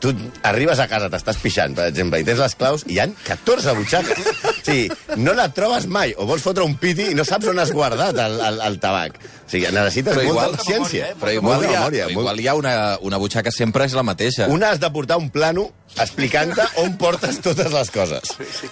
Tu 0.00 0.14
arribes 0.48 0.78
a 0.80 0.86
casa, 0.88 1.10
t'estàs 1.12 1.36
pixant, 1.42 1.74
per 1.76 1.90
exemple, 1.90 2.16
i 2.16 2.24
tens 2.24 2.38
les 2.40 2.54
claus, 2.56 2.86
i 2.88 2.94
hi 2.96 3.00
han 3.04 3.10
14 3.26 3.74
butxaques. 3.76 4.30
O 4.64 4.70
sigui, 4.70 4.88
no 5.20 5.34
la 5.36 5.50
trobes 5.52 5.84
mai, 5.92 6.14
o 6.16 6.24
vols 6.24 6.40
fotre 6.42 6.64
un 6.64 6.78
piti 6.80 7.10
i 7.12 7.14
no 7.14 7.24
saps 7.28 7.50
on 7.52 7.58
has 7.60 7.70
guardat 7.76 8.16
el, 8.16 8.38
el, 8.40 8.60
el 8.70 8.78
tabac. 8.80 9.18
O 9.44 9.50
sigui, 9.50 9.68
necessites 9.68 10.16
Però 10.16 10.24
igual- 10.24 10.48
molta 10.54 10.62
paciència. 10.64 11.10
Però 11.20 11.34
igual, 11.36 11.60
molta 11.60 11.68
hi 11.70 11.74
ha, 11.74 11.80
memòria. 11.84 12.04
molt- 12.08 12.16
igual 12.18 12.40
hi 12.40 12.48
ha 12.48 12.54
una, 12.56 12.74
una 13.04 13.18
butxaca 13.20 13.52
sempre 13.52 13.84
és 13.84 13.92
la 13.92 14.02
mateixa. 14.02 14.48
Una 14.48 14.70
has 14.72 14.80
de 14.80 14.90
portar 14.90 15.18
un 15.20 15.28
plano 15.30 15.68
explicant-te 16.00 16.64
on 16.82 16.96
portes 16.98 17.36
totes 17.44 17.70
les 17.70 17.90
coses. 17.94 18.32
Sí. 18.34 18.66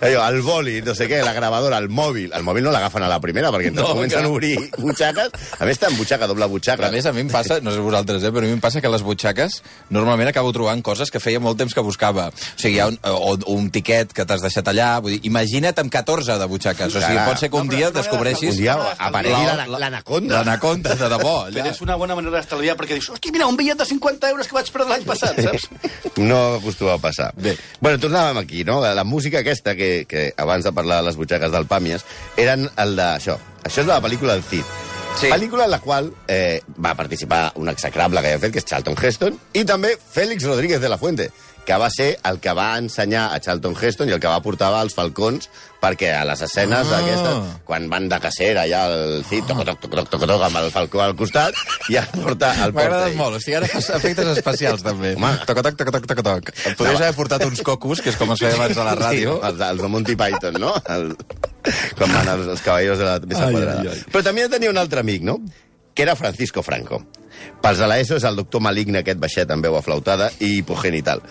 Allò, 0.00 0.26
el 0.28 0.42
boli, 0.44 0.80
no 0.84 0.92
sé 0.94 1.06
què, 1.08 1.22
la 1.24 1.32
gravadora, 1.32 1.78
el 1.80 1.88
mòbil. 1.88 2.32
El 2.36 2.42
mòbil 2.44 2.66
no 2.66 2.72
l'agafen 2.74 3.06
a 3.06 3.08
la 3.08 3.20
primera, 3.22 3.48
perquè 3.54 3.70
no, 3.72 3.86
comencen 3.94 4.18
clar. 4.20 4.28
a 4.28 4.32
obrir 4.34 4.52
butxaques. 4.76 5.30
A 5.58 5.64
més, 5.64 5.80
en 5.88 5.96
butxaca, 5.96 6.26
doble 6.28 6.48
butxaca. 6.52 6.82
Però 6.82 6.90
a 6.90 6.92
més, 6.92 7.06
a 7.06 7.12
mi 7.16 7.22
em 7.24 7.30
passa, 7.32 7.60
no 7.64 7.72
sé 7.72 7.80
vosaltres, 7.84 8.22
eh, 8.26 8.32
però 8.34 8.44
a 8.44 8.50
mi 8.50 8.56
em 8.58 8.60
passa 8.60 8.82
que 8.84 8.90
les 8.92 9.02
butxaques 9.06 9.60
normalment 9.94 10.28
acabo 10.28 10.52
trobant 10.52 10.82
coses 10.84 11.10
que 11.14 11.22
feia 11.22 11.40
molt 11.40 11.56
temps 11.60 11.72
que 11.72 11.80
buscava. 11.86 12.28
O 12.28 12.60
sigui, 12.60 12.76
hi 12.76 12.80
ha 12.84 12.90
un, 12.92 12.98
o, 13.08 13.36
un 13.54 13.70
tiquet 13.72 14.12
que 14.12 14.26
t'has 14.28 14.44
deixat 14.44 14.68
allà, 14.74 14.98
vull 15.04 15.12
dir, 15.14 15.20
imagina't 15.28 15.78
amb 15.84 15.92
14 15.92 16.38
de 16.40 16.46
butxaques. 16.50 16.94
O 16.96 17.02
sigui, 17.04 17.20
pot 17.28 17.38
ser 17.42 17.50
que 17.52 17.60
un 17.60 17.68
dia 17.70 17.90
descobreixis... 17.94 18.54
Un 18.56 18.60
dia 18.62 18.74
aparegui 18.98 19.36
La- 19.44 19.54
la- 19.60 19.66
la- 19.68 19.82
l'anaconda. 19.84 20.38
L'anaconda, 20.40 20.94
de 20.96 21.08
debò. 21.12 21.34
Però 21.50 21.62
Allà. 21.62 21.70
és 21.74 21.80
una 21.84 21.96
bona 22.00 22.16
manera 22.18 22.38
d'estalviar, 22.40 22.74
perquè 22.80 22.96
dius, 22.98 23.10
hòstia, 23.12 23.32
mira, 23.36 23.46
un 23.50 23.56
bitllet 23.60 23.78
de 23.84 23.86
50 23.92 24.30
euros 24.34 24.48
que 24.48 24.56
vaig 24.58 24.72
perdre 24.74 24.90
l'any 24.96 25.04
passat, 25.08 25.38
saps? 25.44 25.68
No 26.24 26.40
acostuma 26.56 26.94
a 26.94 26.98
passar. 27.02 27.32
Bé. 27.36 27.56
Bueno, 27.82 27.98
tornàvem 28.00 28.38
aquí, 28.40 28.64
no? 28.64 28.80
La 28.80 29.04
música 29.04 29.40
aquesta, 29.44 29.74
que, 29.76 30.06
que 30.08 30.32
abans 30.38 30.64
de 30.64 30.72
parlar 30.72 31.00
de 31.02 31.08
les 31.10 31.16
butxaques 31.18 31.50
del 31.52 31.66
Pàmies, 31.68 32.04
eren 32.40 32.68
el 32.78 32.96
d'això. 32.96 33.34
Això 33.66 33.82
és 33.82 33.88
la 33.90 34.00
pel·lícula 34.04 34.36
del 34.38 34.44
Cid. 34.46 34.64
Sí. 35.18 35.28
Pel·lícula 35.30 35.66
en 35.66 35.70
la 35.70 35.78
qual 35.78 36.08
eh, 36.26 36.60
va 36.84 36.94
participar 36.98 37.52
un 37.62 37.68
execrable 37.70 38.22
que 38.22 38.32
ja 38.34 38.38
fet, 38.42 38.50
que 38.54 38.58
és 38.62 38.66
Charlton 38.66 38.96
Heston, 38.98 39.36
i 39.54 39.62
també 39.66 39.92
Félix 39.98 40.42
Rodríguez 40.48 40.80
de 40.82 40.88
la 40.90 40.98
Fuente, 40.98 41.28
que 41.64 41.76
va 41.80 41.88
ser 41.90 42.18
el 42.28 42.40
que 42.44 42.52
va 42.52 42.74
ensenyar 42.76 43.30
a 43.32 43.38
Charlton 43.40 43.74
Heston 43.80 44.10
i 44.10 44.12
el 44.12 44.20
que 44.20 44.28
va 44.28 44.42
portar 44.44 44.68
els 44.82 44.92
falcons 44.94 45.48
perquè 45.80 46.10
a 46.16 46.24
les 46.24 46.40
escenes 46.44 46.88
Ah. 46.92 46.98
aquestes, 46.98 47.56
quan 47.64 47.88
van 47.92 48.08
de 48.08 48.18
cacera, 48.20 48.62
allà 48.64 48.82
el 48.92 49.24
Cid, 49.28 49.44
toc, 49.48 49.64
toc, 49.64 49.80
toc, 49.80 49.90
toc, 49.94 50.08
toc, 50.12 50.26
toc, 50.28 50.42
amb 50.46 50.56
el 50.60 50.70
falcó 50.72 51.02
al 51.04 51.14
costat, 51.16 51.54
i 51.92 51.96
el 52.00 52.06
porta, 52.14 52.52
el 52.64 52.72
porta 52.72 52.88
M'agrades 52.88 53.10
ell. 53.12 53.16
molt, 53.18 53.36
o 53.36 53.40
sigui, 53.40 53.56
ara 53.58 53.68
fas 53.68 53.90
efectes 53.96 54.30
especials, 54.36 54.82
també. 54.84 55.14
Home. 55.16 55.32
Toc, 55.46 55.60
toc, 55.60 55.76
toc, 55.76 55.90
toc, 55.98 56.06
toc, 56.12 56.22
toc. 56.24 56.52
Et 56.66 56.76
podries 56.78 57.00
haver 57.00 57.14
portat 57.18 57.44
uns 57.44 57.60
cocos, 57.62 58.00
que 58.00 58.08
és 58.10 58.16
com 58.16 58.32
es 58.32 58.40
feia 58.40 58.54
abans 58.56 58.76
a 58.80 58.84
la 58.84 58.94
ràdio. 58.96 59.36
Sí, 59.40 59.46
els, 59.50 59.60
els 59.68 59.82
de 59.84 59.88
Monty 59.92 60.16
Python, 60.16 60.60
no? 60.60 60.72
El, 60.88 61.10
com 61.98 62.12
van 62.16 62.28
els, 62.32 62.46
els 62.56 62.60
caballeros 62.64 62.98
de 62.98 63.04
la 63.04 63.18
mesa 63.20 63.44
Ai, 63.46 63.52
quadrada. 63.52 63.80
ai, 63.80 63.88
ai. 63.92 64.04
Però 64.12 64.22
també 64.24 64.48
tenia 64.48 64.70
un 64.72 64.78
altre 64.80 65.00
amic, 65.04 65.22
no? 65.22 65.38
Que 65.94 66.02
era 66.02 66.16
Francisco 66.16 66.62
Franco. 66.62 67.02
Pels 67.64 67.78
de 67.80 67.86
l'ESO 67.88 68.18
és 68.20 68.24
el 68.28 68.36
doctor 68.36 68.60
maligne 68.60 69.00
aquest 69.00 69.18
baixet 69.22 69.50
amb 69.54 69.64
veu 69.64 69.76
aflautada 69.78 70.30
i 70.44 70.58
hipogenital. 70.58 71.22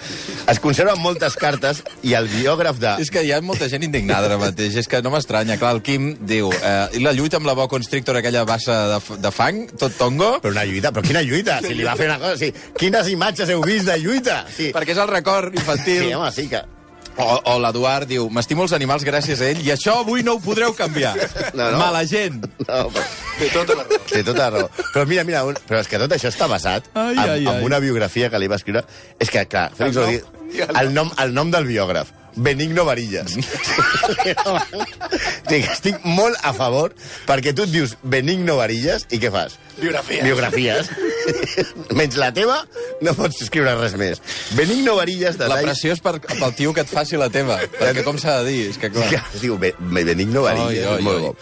Es 0.49 0.59
conserven 0.59 0.97
moltes 1.01 1.35
cartes 1.37 1.83
i 2.01 2.15
el 2.17 2.27
biògraf 2.31 2.79
de... 2.81 2.95
És 3.03 3.11
que 3.13 3.21
hi 3.21 3.31
ha 3.35 3.39
molta 3.45 3.69
gent 3.69 3.85
indignada 3.85 4.31
ara 4.31 4.39
mateix, 4.41 4.75
és 4.81 4.89
que 4.89 5.03
no 5.05 5.11
m'estranya. 5.13 5.59
Clar, 5.61 5.75
el 5.77 5.83
Quim 5.85 6.09
diu, 6.25 6.49
eh, 6.49 6.97
i 6.97 7.03
la 7.05 7.13
lluita 7.13 7.37
amb 7.37 7.45
la 7.49 7.53
boa 7.57 7.69
constrictor, 7.69 8.17
aquella 8.17 8.45
bassa 8.49 8.79
de, 8.95 9.17
de 9.21 9.31
fang, 9.35 9.65
tot 9.77 9.93
tongo? 9.99 10.39
Però 10.41 10.51
una 10.55 10.65
lluita, 10.65 10.91
però 10.91 11.05
quina 11.05 11.21
lluita? 11.21 11.59
Si 11.61 11.75
li 11.77 11.85
va 11.85 11.93
fer 11.99 12.09
una 12.09 12.17
cosa, 12.21 12.37
sí. 12.41 12.49
Quines 12.79 13.13
imatges 13.13 13.53
heu 13.53 13.61
vist 13.61 13.85
de 13.91 13.99
lluita? 14.01 14.41
Sí, 14.49 14.71
Perquè 14.73 14.97
és 14.97 15.03
el 15.05 15.11
record 15.13 15.53
infantil. 15.53 16.07
sí 16.07 16.13
home, 16.17 16.31
sí 16.33 16.49
que... 16.49 16.63
O, 17.13 17.25
o 17.51 17.57
l'Eduard 17.61 18.09
diu, 18.09 18.25
m'estimo 18.33 18.63
els 18.65 18.73
animals 18.73 19.03
gràcies 19.05 19.41
a 19.43 19.49
ell 19.51 19.59
i 19.61 19.69
això 19.73 19.99
avui 20.01 20.23
no 20.25 20.37
ho 20.37 20.41
podreu 20.41 20.73
canviar. 20.77 21.13
No, 21.53 21.67
no. 21.69 21.77
Mala 21.77 22.01
gent. 22.09 22.47
No, 22.65 22.79
però... 22.89 23.03
Té 23.37 23.49
tota 23.53 23.75
la 23.77 23.83
raó. 23.85 23.99
Té 24.09 24.23
tota 24.25 24.39
la 24.39 24.49
raó. 24.55 24.69
Però 24.93 25.03
mira, 25.09 25.25
mira, 25.27 25.43
un... 25.45 25.57
però 25.67 25.83
és 25.83 25.89
que 25.91 25.99
tot 26.01 26.15
això 26.15 26.31
està 26.31 26.47
basat 26.49 26.87
Ai, 26.95 27.13
en, 27.13 27.19
ai, 27.19 27.29
ai. 27.43 27.45
en 27.51 27.67
una 27.67 27.77
biografia 27.83 28.31
que 28.33 28.41
li 28.41 28.49
va 28.49 28.57
escriure... 28.57 28.81
És 29.21 29.29
que, 29.29 29.45
clar, 29.49 29.67
Félix 29.77 29.99
Rodríguez... 30.01 30.25
El 30.81 30.93
nom, 30.95 31.11
el 31.21 31.33
nom 31.37 31.53
del 31.53 31.69
biògraf. 31.69 32.09
Benigno 32.35 32.85
Varillas. 32.85 33.33
sigui, 35.47 35.61
que 35.63 35.73
estic 35.73 35.99
molt 36.07 36.37
a 36.45 36.53
favor 36.55 36.93
perquè 37.27 37.53
tu 37.55 37.65
et 37.67 37.71
dius 37.73 37.95
Benigno 38.03 38.55
Varillas 38.59 39.05
i 39.13 39.19
què 39.21 39.31
fas? 39.33 39.57
Biografies. 39.77 40.23
Biografies. 40.25 40.89
Menys 41.97 42.17
la 42.21 42.31
teva, 42.35 42.59
no 43.05 43.13
pots 43.17 43.41
escriure 43.45 43.73
res 43.79 43.95
més. 43.99 44.21
Benigno 44.57 44.95
Varillas 44.99 45.37
La 45.39 45.47
detalla... 45.47 45.69
pressió 45.71 45.93
és 45.95 46.01
per, 46.03 46.17
pel 46.25 46.53
tio 46.57 46.73
que 46.75 46.83
et 46.85 46.91
faci 46.91 47.17
la 47.19 47.29
teva. 47.33 47.59
Perquè 47.79 48.03
com 48.05 48.19
s'ha 48.21 48.39
de 48.43 48.51
dir? 48.51 48.67
És 48.73 48.81
que 48.81 48.91
clar... 48.93 49.07
Que 49.11 49.21
es 49.21 49.41
diu 49.45 49.57
Be- 49.61 49.75
Be- 49.79 50.05
Benigno 50.13 50.45
Varillas, 50.45 50.85
Oi, 50.89 50.99
oi, 50.99 51.07
molt 51.07 51.17
oi. 51.17 51.25
bo. 51.29 51.35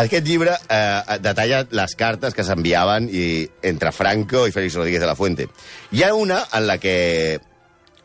Aquest 0.00 0.22
llibre 0.22 0.52
eh, 0.70 1.16
detalla 1.18 1.64
les 1.74 1.94
cartes 1.98 2.36
que 2.36 2.44
s'enviaven 2.46 3.08
i, 3.10 3.24
entre 3.66 3.90
Franco 3.90 4.44
i 4.46 4.52
Félix 4.54 4.76
Rodríguez 4.78 5.02
de 5.02 5.08
la 5.10 5.16
Fuente. 5.18 5.48
Hi 5.90 6.04
ha 6.06 6.12
una 6.14 6.44
en 6.54 6.68
la 6.68 6.76
que 6.78 7.40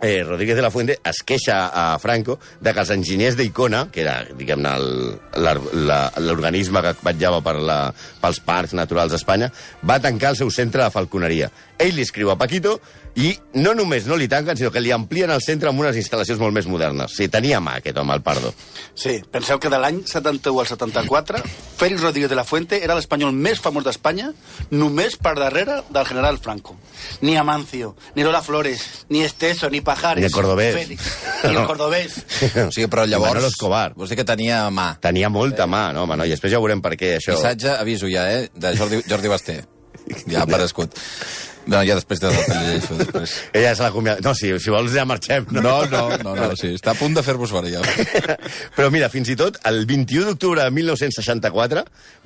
eh, 0.02 0.24
Rodríguez 0.24 0.56
de 0.56 0.62
la 0.62 0.72
Fuente 0.72 1.00
es 1.04 1.22
queixa 1.24 1.70
a 1.74 2.00
Franco 2.00 2.40
de 2.60 2.74
que 2.74 2.84
els 2.84 2.92
enginyers 2.96 3.38
d'Icona, 3.40 3.86
que 3.92 4.04
era, 4.04 4.18
diguem-ne, 4.38 4.76
l'organisme 6.26 6.84
que 6.86 6.96
vetllava 7.06 7.42
per 7.46 7.56
la, 7.60 7.80
pels 8.22 8.42
parcs 8.46 8.76
naturals 8.78 9.16
d'Espanya, 9.16 9.52
va 9.84 10.02
tancar 10.04 10.34
el 10.34 10.42
seu 10.44 10.52
centre 10.52 10.84
de 10.84 10.94
falconeria. 10.94 11.52
Ell 11.80 11.96
li 11.96 12.06
escriu 12.06 12.32
a 12.32 12.40
Paquito 12.40 12.80
i 13.16 13.32
no 13.64 13.72
només 13.76 14.08
no 14.10 14.18
li 14.20 14.28
tanquen, 14.28 14.58
sinó 14.60 14.72
que 14.72 14.82
li 14.84 14.92
amplien 14.92 15.32
el 15.32 15.44
centre 15.44 15.70
amb 15.72 15.80
unes 15.80 15.96
instal·lacions 15.96 16.40
molt 16.42 16.56
més 16.56 16.68
modernes. 16.68 17.14
Sí, 17.16 17.30
tenia 17.32 17.62
mà 17.64 17.78
aquest 17.80 17.98
home, 17.98 18.16
el 18.16 18.24
Pardo. 18.26 18.52
Sí, 18.92 19.22
penseu 19.32 19.60
que 19.64 19.72
de 19.72 19.80
l'any 19.80 20.02
71 20.04 20.60
al 20.60 20.68
74, 20.68 21.40
Félix 21.80 22.04
Rodríguez 22.04 22.32
de 22.32 22.36
la 22.36 22.44
Fuente 22.44 22.82
era 22.84 22.98
l'espanyol 22.98 23.32
més 23.32 23.64
famós 23.64 23.88
d'Espanya, 23.88 24.34
només 24.72 25.16
per 25.16 25.36
darrere 25.40 25.82
del 25.88 26.08
general 26.08 26.42
Franco. 26.44 26.76
Ni 27.22 27.38
Amancio, 27.40 27.94
ni 28.16 28.28
Lola 28.28 28.44
Flores, 28.44 28.84
ni 29.10 29.24
Esteso, 29.24 29.72
ni 29.72 29.80
Pajares. 29.86 30.22
Ni 30.24 30.30
el 30.30 30.34
cordobès. 30.36 30.76
Félix, 30.80 31.08
ni 31.46 31.54
el 31.54 31.70
cordobès. 31.70 32.18
O 32.66 32.72
sigui, 32.76 32.90
però 32.92 33.06
llavors... 33.08 33.36
Manolo 33.36 33.52
Escobar. 33.54 33.86
Vols 33.96 34.12
dir 34.12 34.20
que 34.20 34.28
tenia 34.28 34.66
mà. 34.74 34.92
Tenia 35.04 35.32
molta 35.34 35.70
mà, 35.70 35.88
no, 35.96 36.04
home, 36.06 36.20
no? 36.20 36.28
I 36.28 36.36
després 36.36 36.54
ja 36.56 36.62
veurem 36.64 36.84
per 36.86 36.96
què 37.00 37.16
això... 37.20 37.38
Missatge, 37.38 37.78
aviso 37.78 38.10
ja, 38.12 38.28
eh? 38.34 38.50
De 38.54 38.76
Jordi, 38.78 39.02
Jordi 39.10 39.32
Basté. 39.32 39.60
Ja 40.30 40.44
ha 40.44 40.46
aparegut. 40.46 40.98
No, 41.66 41.80
ja 41.86 41.96
després 41.98 42.22
el 42.26 42.36
llegeixo, 42.36 42.98
després. 43.00 43.34
Ella 43.58 43.74
se 43.76 43.84
l'acomiada... 43.86 44.22
No, 44.26 44.36
si, 44.38 44.52
si 44.62 44.74
vols 44.74 44.94
ja 44.94 45.06
marxem. 45.08 45.48
No? 45.56 45.64
No, 45.66 45.76
no, 45.90 46.04
no, 46.22 46.36
no, 46.38 46.50
sí. 46.60 46.74
Està 46.78 46.94
a 46.94 47.00
punt 47.00 47.16
de 47.18 47.24
fer-vos 47.26 47.54
fora, 47.54 47.72
ja. 47.72 47.82
Però 48.78 48.92
mira, 48.94 49.10
fins 49.14 49.32
i 49.34 49.38
tot, 49.40 49.58
el 49.70 49.84
21 49.90 50.30
d'octubre 50.30 50.62
de 50.62 50.74
1964 50.76 51.86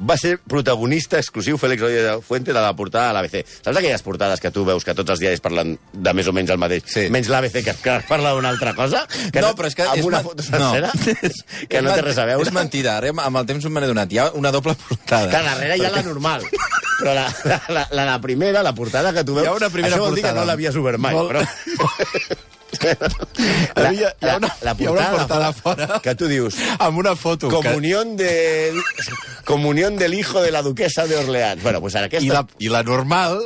va 0.09 0.17
ser 0.19 0.35
protagonista 0.43 1.19
exclusiu 1.21 1.59
Félix 1.61 1.85
Rodríguez 1.85 2.05
de 2.05 2.15
la 2.17 2.25
Fuente 2.25 2.53
de 2.53 2.59
la 2.59 2.73
portada 2.75 3.09
de 3.09 3.17
l'ABC. 3.17 3.55
Saps 3.61 3.79
aquelles 3.79 4.03
portades 4.03 4.43
que 4.43 4.51
tu 4.55 4.65
veus 4.67 4.85
que 4.87 4.95
tots 4.97 5.15
els 5.15 5.23
diaris 5.23 5.43
parlen 5.43 5.77
de 5.93 6.15
més 6.15 6.27
o 6.27 6.35
menys 6.35 6.51
el 6.55 6.61
mateix? 6.61 6.83
Sí. 6.91 7.07
Menys 7.13 7.31
l'ABC, 7.31 7.61
que, 7.63 7.77
que 7.83 7.97
parla 8.09 8.35
d'una 8.35 8.51
altra 8.51 8.75
cosa? 8.77 9.05
Que 9.07 9.43
no, 9.45 9.53
però 9.57 9.71
és 9.71 9.77
que... 9.77 9.87
Amb 9.87 10.03
és 10.03 10.09
una 10.09 10.23
foto 10.25 10.45
sencera? 10.45 10.91
que 11.71 11.83
no 11.85 11.95
té 11.95 12.03
res 12.05 12.19
a 12.19 12.27
veure? 12.29 12.47
És 12.47 12.55
mentida, 12.55 12.97
ara 12.99 13.15
amb 13.15 13.41
el 13.41 13.49
temps 13.49 13.71
m'he 13.71 13.87
donat. 13.87 14.11
Hi 14.11 14.21
ha 14.21 14.29
una 14.39 14.51
doble 14.55 14.75
portada. 14.83 15.31
Que 15.31 15.43
darrere 15.47 15.79
hi 15.79 15.87
ha 15.87 15.95
la 15.95 16.05
normal. 16.05 16.45
Però 16.99 17.13
la, 17.15 17.25
la, 17.45 17.61
la, 17.69 17.87
la, 17.91 18.05
la 18.05 18.19
primera, 18.21 18.61
la 18.63 18.73
portada 18.75 19.13
que 19.15 19.23
tu 19.23 19.35
veus... 19.35 19.45
Hi 19.47 19.49
ha 19.49 19.55
una 19.55 19.69
primera 19.71 19.95
això 19.95 20.03
vol 20.03 20.15
dir 20.15 20.23
que 20.23 20.27
portada. 20.29 20.41
no 20.45 20.51
l'havies 20.51 20.75
obert 20.75 20.99
mai, 20.99 21.15
Molt- 21.15 21.31
però... 21.31 21.45
Ha- 22.79 23.91
hi 23.91 24.03
ha 24.05 24.35
una- 24.37 24.55
la 24.61 24.75
hi 24.77 24.85
ha 24.85 24.91
una 24.91 25.09
portada, 25.09 25.51
portada 25.51 25.53
fora. 25.53 25.99
Que 26.03 26.13
tu 26.15 26.27
dius... 26.29 26.55
Amb 26.77 26.99
una 27.01 27.15
foto. 27.15 27.49
Comunión 27.49 28.15
de 28.15 28.73
comunión 29.43 29.97
del 29.97 30.13
hijo 30.13 30.39
de 30.41 30.51
la 30.51 30.61
duquesa 30.61 31.07
de 31.07 31.17
Orleans. 31.17 31.63
Bueno, 31.63 31.81
pues 31.81 31.93
Que... 31.93 31.99
I, 31.99 32.05
aquesta... 32.05 32.33
la, 32.33 32.47
I 32.59 32.69
la 32.69 32.83
normal, 32.83 33.39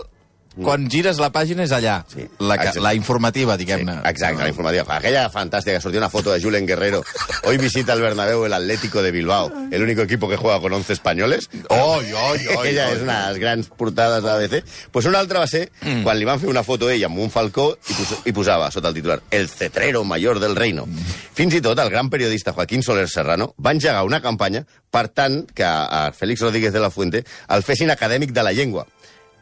quan 0.62 0.89
gires 0.89 1.18
la 1.20 1.32
pàgina, 1.32 1.63
és 1.63 1.72
allà. 1.72 2.04
Sí. 2.13 2.28
La, 2.39 2.58
que, 2.58 2.80
la 2.80 2.94
informativa, 2.94 3.56
Sí, 3.58 3.63
diguem-ne. 3.66 3.96
exacte, 4.06 4.44
la 4.44 4.50
informativa. 4.50 4.86
Aquella 4.98 5.30
fantástica, 5.30 5.80
sortió 5.82 6.00
una 6.00 6.10
foto 6.10 6.32
de 6.32 6.42
Julen 6.42 6.66
Guerrero. 6.68 7.04
Hoy 7.44 7.58
visita 7.58 7.94
el 7.94 8.02
Bernabéu 8.02 8.46
el 8.46 8.54
Atlético 8.54 9.02
de 9.02 9.12
Bilbao, 9.12 9.52
el 9.72 9.82
único 9.82 10.02
equipo 10.02 10.30
que 10.30 10.38
juega 10.38 10.60
con 10.62 10.74
11 10.74 10.94
españoles. 10.94 11.50
Oi, 11.70 12.06
oi, 12.13 12.48
oi. 12.48 12.56
Aquella 12.58 12.88
oi. 12.89 12.96
és 12.96 13.02
una 13.02 13.28
de 13.28 13.34
les 13.34 13.39
grans 13.42 13.68
portades 13.70 14.22
de 14.24 14.30
l'ABC. 14.30 14.63
Pues 14.92 15.06
una 15.06 15.20
altra 15.20 15.39
va 15.39 15.48
ser 15.48 15.72
Mm. 15.82 16.04
quan 16.04 16.18
li 16.20 16.26
van 16.26 16.39
fer 16.39 16.50
una 16.50 16.63
foto 16.63 16.89
ell 16.89 17.04
amb 17.06 17.18
un 17.20 17.30
falcó 17.32 17.78
i, 17.89 17.94
pos 17.94 18.13
i 18.26 18.32
posava 18.32 18.70
sota 18.72 18.88
el 18.89 18.94
titular 18.94 19.22
El 19.32 19.50
cetrero 19.50 20.04
mayor 20.04 20.39
del 20.39 20.56
reino. 20.56 20.86
Fins 21.34 21.54
i 21.56 21.62
tot 21.62 21.80
el 21.80 21.89
gran 21.89 22.10
periodista 22.10 22.54
Joaquín 22.54 22.84
Soler 22.84 23.10
Serrano 23.10 23.54
va 23.63 23.72
engegar 23.72 24.04
una 24.06 24.22
campanya 24.22 24.66
per 24.92 25.08
tant 25.10 25.46
que 25.52 25.63
a 25.66 26.12
Félix 26.13 26.42
Rodríguez 26.42 26.72
de 26.74 26.80
la 26.80 26.89
Fuente 26.92 27.24
el 27.50 27.63
fessin 27.63 27.89
acadèmic 27.92 28.32
de 28.32 28.44
la 28.44 28.52
llengua. 28.54 28.86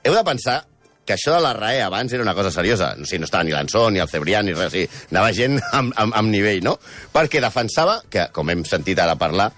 Heu 0.04 0.15
de 0.15 0.24
pensar 0.24 0.65
que 1.12 1.17
això 1.19 1.36
de 1.36 1.41
la 1.43 1.52
RAE 1.58 1.82
abans 1.84 2.13
era 2.15 2.24
una 2.24 2.34
cosa 2.38 2.52
seriosa. 2.56 2.93
O 2.95 3.04
sigui, 3.06 3.19
no 3.19 3.28
estava 3.30 3.43
ni 3.43 3.52
l'Ansó, 3.54 3.89
ni 3.91 4.00
el 4.00 4.08
Cebrián, 4.10 4.47
ni 4.47 4.56
res. 4.56 4.71
O 4.71 4.78
sigui, 4.78 4.88
anava 5.12 5.34
gent 5.36 5.60
amb, 5.76 5.91
amb, 6.00 6.15
amb 6.15 6.32
nivell, 6.32 6.63
no? 6.63 6.78
Perquè 7.13 7.43
defensava 7.43 8.00
que, 8.10 8.30
com 8.32 8.50
hem 8.54 8.63
sentit 8.65 9.00
ara 9.04 9.17
parlar, 9.19 9.52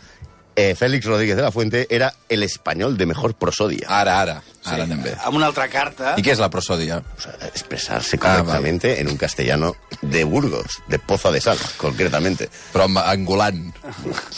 eh, 0.56 0.76
Félix 0.78 1.06
Rodríguez 1.10 1.36
de 1.38 1.42
la 1.42 1.50
Fuente 1.52 1.88
era 1.89 2.12
el 2.30 2.44
espanyol 2.46 2.96
de 2.98 3.08
mejor 3.10 3.34
prosodia. 3.34 3.88
Ara, 3.89 4.20
ara. 4.22 4.36
Ara 4.70 4.84
anem 4.86 5.02
bé. 5.04 5.12
Amb 5.26 5.36
una 5.39 5.48
altra 5.50 5.66
carta... 5.68 6.13
I 6.16 6.22
què 6.24 6.32
és 6.32 6.39
la 6.39 6.48
prosòdia? 6.54 7.00
O 7.02 7.20
sea, 7.20 7.34
expresarse 7.50 8.20
correctamente 8.22 8.94
en 9.02 9.10
un 9.10 9.18
castellano 9.18 9.74
de 10.02 10.22
Burgos, 10.24 10.78
de 10.88 11.00
Poza 11.00 11.32
de 11.34 11.42
Sal, 11.42 11.58
concretamente. 11.82 12.48
Però 12.72 12.86
amb 12.86 13.02
angulant. 13.02 13.66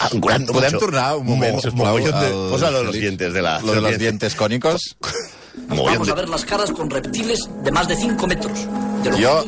Angulando 0.07 0.53
Podem 0.55 0.71
mucho. 0.71 0.79
tornar 0.87 1.17
un 1.19 1.27
moment, 1.27 1.59
Mo- 1.59 1.61
sisplau? 1.61 1.99
de- 1.99 2.13
al- 2.13 2.49
Pósalo 2.49 2.83
los 2.83 2.95
dientes 2.95 3.33
de 3.33 3.41
la... 3.43 3.59
Lo 3.59 3.73
de 3.75 3.81
los 3.81 3.97
dientes 3.99 4.33
cónicos. 4.35 4.95
Vamos 5.67 6.09
a 6.09 6.13
ver 6.15 6.29
las 6.29 6.45
caras 6.45 6.71
con 6.71 6.89
reptiles 6.89 7.47
de 7.63 7.71
más 7.71 7.87
de 7.87 7.95
5 7.95 8.27
metros. 8.27 8.59
De 9.03 9.11
Jo, 9.21 9.43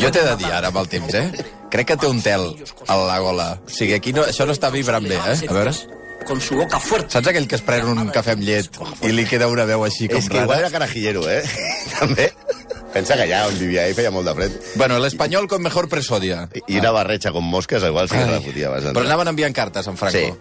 jo 0.00 0.10
t'he 0.10 0.22
de 0.22 0.36
dir 0.36 0.50
ara 0.52 0.68
amb 0.68 0.78
el 0.82 0.88
temps, 0.88 1.14
eh? 1.14 1.30
Crec 1.70 1.86
que 1.92 1.96
té 1.96 2.06
un 2.06 2.20
tel 2.22 2.44
a 2.86 2.96
la 2.96 3.18
gola. 3.18 3.48
O 3.66 3.70
sigui, 3.70 3.94
aquí 3.94 4.12
no, 4.14 4.22
això 4.26 4.46
no 4.46 4.54
està 4.54 4.70
vibrant 4.70 5.06
bé, 5.06 5.16
eh? 5.18 5.38
A 5.48 5.52
veure... 5.52 5.72
Con 6.26 6.40
su 6.40 6.56
boca 6.58 6.80
fuerte. 6.82 7.12
Saps 7.14 7.28
aquell 7.30 7.44
que 7.46 7.54
es 7.54 7.62
pren 7.62 7.86
un 7.86 8.08
cafè 8.10 8.32
amb 8.34 8.42
llet 8.42 8.78
i 9.06 9.12
li 9.14 9.22
queda 9.30 9.46
una 9.46 9.62
veu 9.68 9.84
així 9.86 10.08
com 10.10 10.18
És 10.18 10.26
que 10.26 10.40
igual 10.40 10.56
rara? 10.56 10.64
era 10.66 10.70
carajillero, 10.74 11.22
eh? 11.30 11.44
També. 12.00 12.32
Pensa 12.96 13.14
que 13.14 13.28
allà 13.28 13.44
on 13.46 13.54
vivia 13.60 13.84
ell 13.86 13.94
feia 13.94 14.10
molt 14.10 14.26
de 14.26 14.34
fred. 14.34 14.56
Bueno, 14.74 14.96
l'espanyol 14.98 15.46
con 15.46 15.62
mejor 15.62 15.86
presòdia. 15.92 16.48
I- 16.52 16.64
I 16.66 16.80
una 16.80 16.90
barreja 16.96 17.30
con 17.30 17.44
mosques, 17.46 17.84
igual 17.86 18.08
sí 18.10 18.16
que 18.18 18.26
la 18.26 18.40
fotia 18.42 18.72
bastant. 18.74 18.96
Però 18.98 19.06
anaven 19.06 19.30
enviant 19.36 19.54
cartes, 19.54 19.86
en 19.86 19.96
Franco. 20.00 20.18
Sí. 20.18 20.32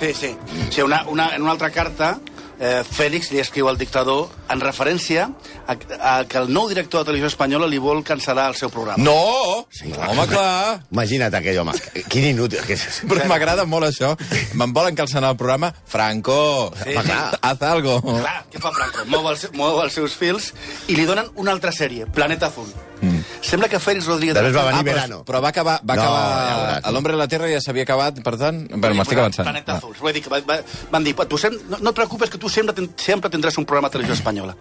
Sí, 0.00 0.14
sí. 0.14 0.32
sí 0.70 0.80
una, 0.80 1.02
una, 1.12 1.34
en 1.36 1.42
una 1.42 1.52
altra 1.52 1.68
carta, 1.76 2.18
eh, 2.60 2.82
Fèlix 2.84 3.30
li 3.32 3.40
escriu 3.42 3.68
al 3.70 3.78
dictador 3.78 4.28
en 4.50 4.60
referència 4.60 5.28
a, 5.66 5.76
a 6.00 6.12
que 6.28 6.38
el 6.40 6.50
nou 6.52 6.68
director 6.70 7.02
de 7.04 7.10
televisió 7.10 7.28
espanyola 7.30 7.68
li 7.70 7.78
vol 7.82 8.02
cancel·lar 8.06 8.48
el 8.52 8.56
seu 8.58 8.70
programa. 8.72 9.02
No! 9.02 9.66
clar. 9.78 10.08
Home, 10.10 10.26
clar! 10.30 10.80
Imagina't 10.92 11.34
aquell 11.38 11.58
home. 11.62 11.74
Quin 12.08 12.28
inútil. 12.32 12.62
Que 12.66 12.74
és. 12.78 13.02
Però 13.08 13.26
m'agrada 13.30 13.64
molt 13.68 13.88
això. 13.90 14.14
Me'n 14.58 14.72
volen 14.76 14.96
calçar 14.98 15.22
el 15.24 15.36
programa. 15.36 15.72
Franco, 15.86 16.72
Sí, 16.82 16.94
home, 16.94 17.02
sí. 17.02 17.08
clar, 17.08 17.38
haz 17.42 17.62
algo. 17.62 17.98
Clar, 18.02 18.36
què 18.52 18.60
fa 18.62 18.72
Franco? 18.72 19.04
Mou, 19.12 19.28
el, 19.30 19.38
mou 19.58 19.80
els 19.82 19.94
seus 19.98 20.14
fils 20.18 20.52
i 20.88 20.96
li 20.98 21.04
donen 21.08 21.28
una 21.36 21.52
altra 21.52 21.72
sèrie, 21.74 22.06
Planeta 22.06 22.46
Azul. 22.52 22.68
Mm. 22.98 23.20
Sembla 23.46 23.68
que 23.70 23.78
Félix 23.78 24.08
Rodríguez... 24.10 24.34
Després 24.34 24.56
va 24.56 24.64
venir 24.66 24.80
Ah, 24.80 24.82
però, 24.82 24.94
verano. 24.96 25.18
però 25.24 25.40
va 25.44 25.48
acabar... 25.52 25.76
Va 25.86 25.94
No, 25.94 26.02
acabar 26.02 26.80
ja. 26.82 26.90
L'Hombre 26.90 27.12
de 27.14 27.18
la 27.20 27.28
Terra 27.30 27.46
ja 27.50 27.60
s'havia 27.62 27.84
acabat, 27.86 28.18
per 28.26 28.34
tant... 28.40 28.64
Bueno, 28.72 28.96
m'estic 28.98 29.20
avançant. 29.20 29.46
Planeta 29.46 29.76
Va. 29.76 29.78
Azul. 29.78 29.94
Vull 30.00 30.16
dir 30.16 30.22
que 30.24 30.32
va, 30.32 30.40
va, 30.48 30.56
van 30.90 31.06
dir, 31.06 31.14
tu 31.30 31.38
sem, 31.38 31.54
no, 31.70 31.78
no 31.78 31.92
et 31.92 31.98
preocupes 32.00 32.30
que 32.32 32.40
tu 32.42 32.47
sempre, 32.48 32.74
ten, 32.74 32.90
sempre 32.96 33.30
tindràs 33.30 33.56
un 33.58 33.64
programa 33.66 33.88
de 33.88 33.92
televisió 33.98 34.14
espanyola. 34.14 34.56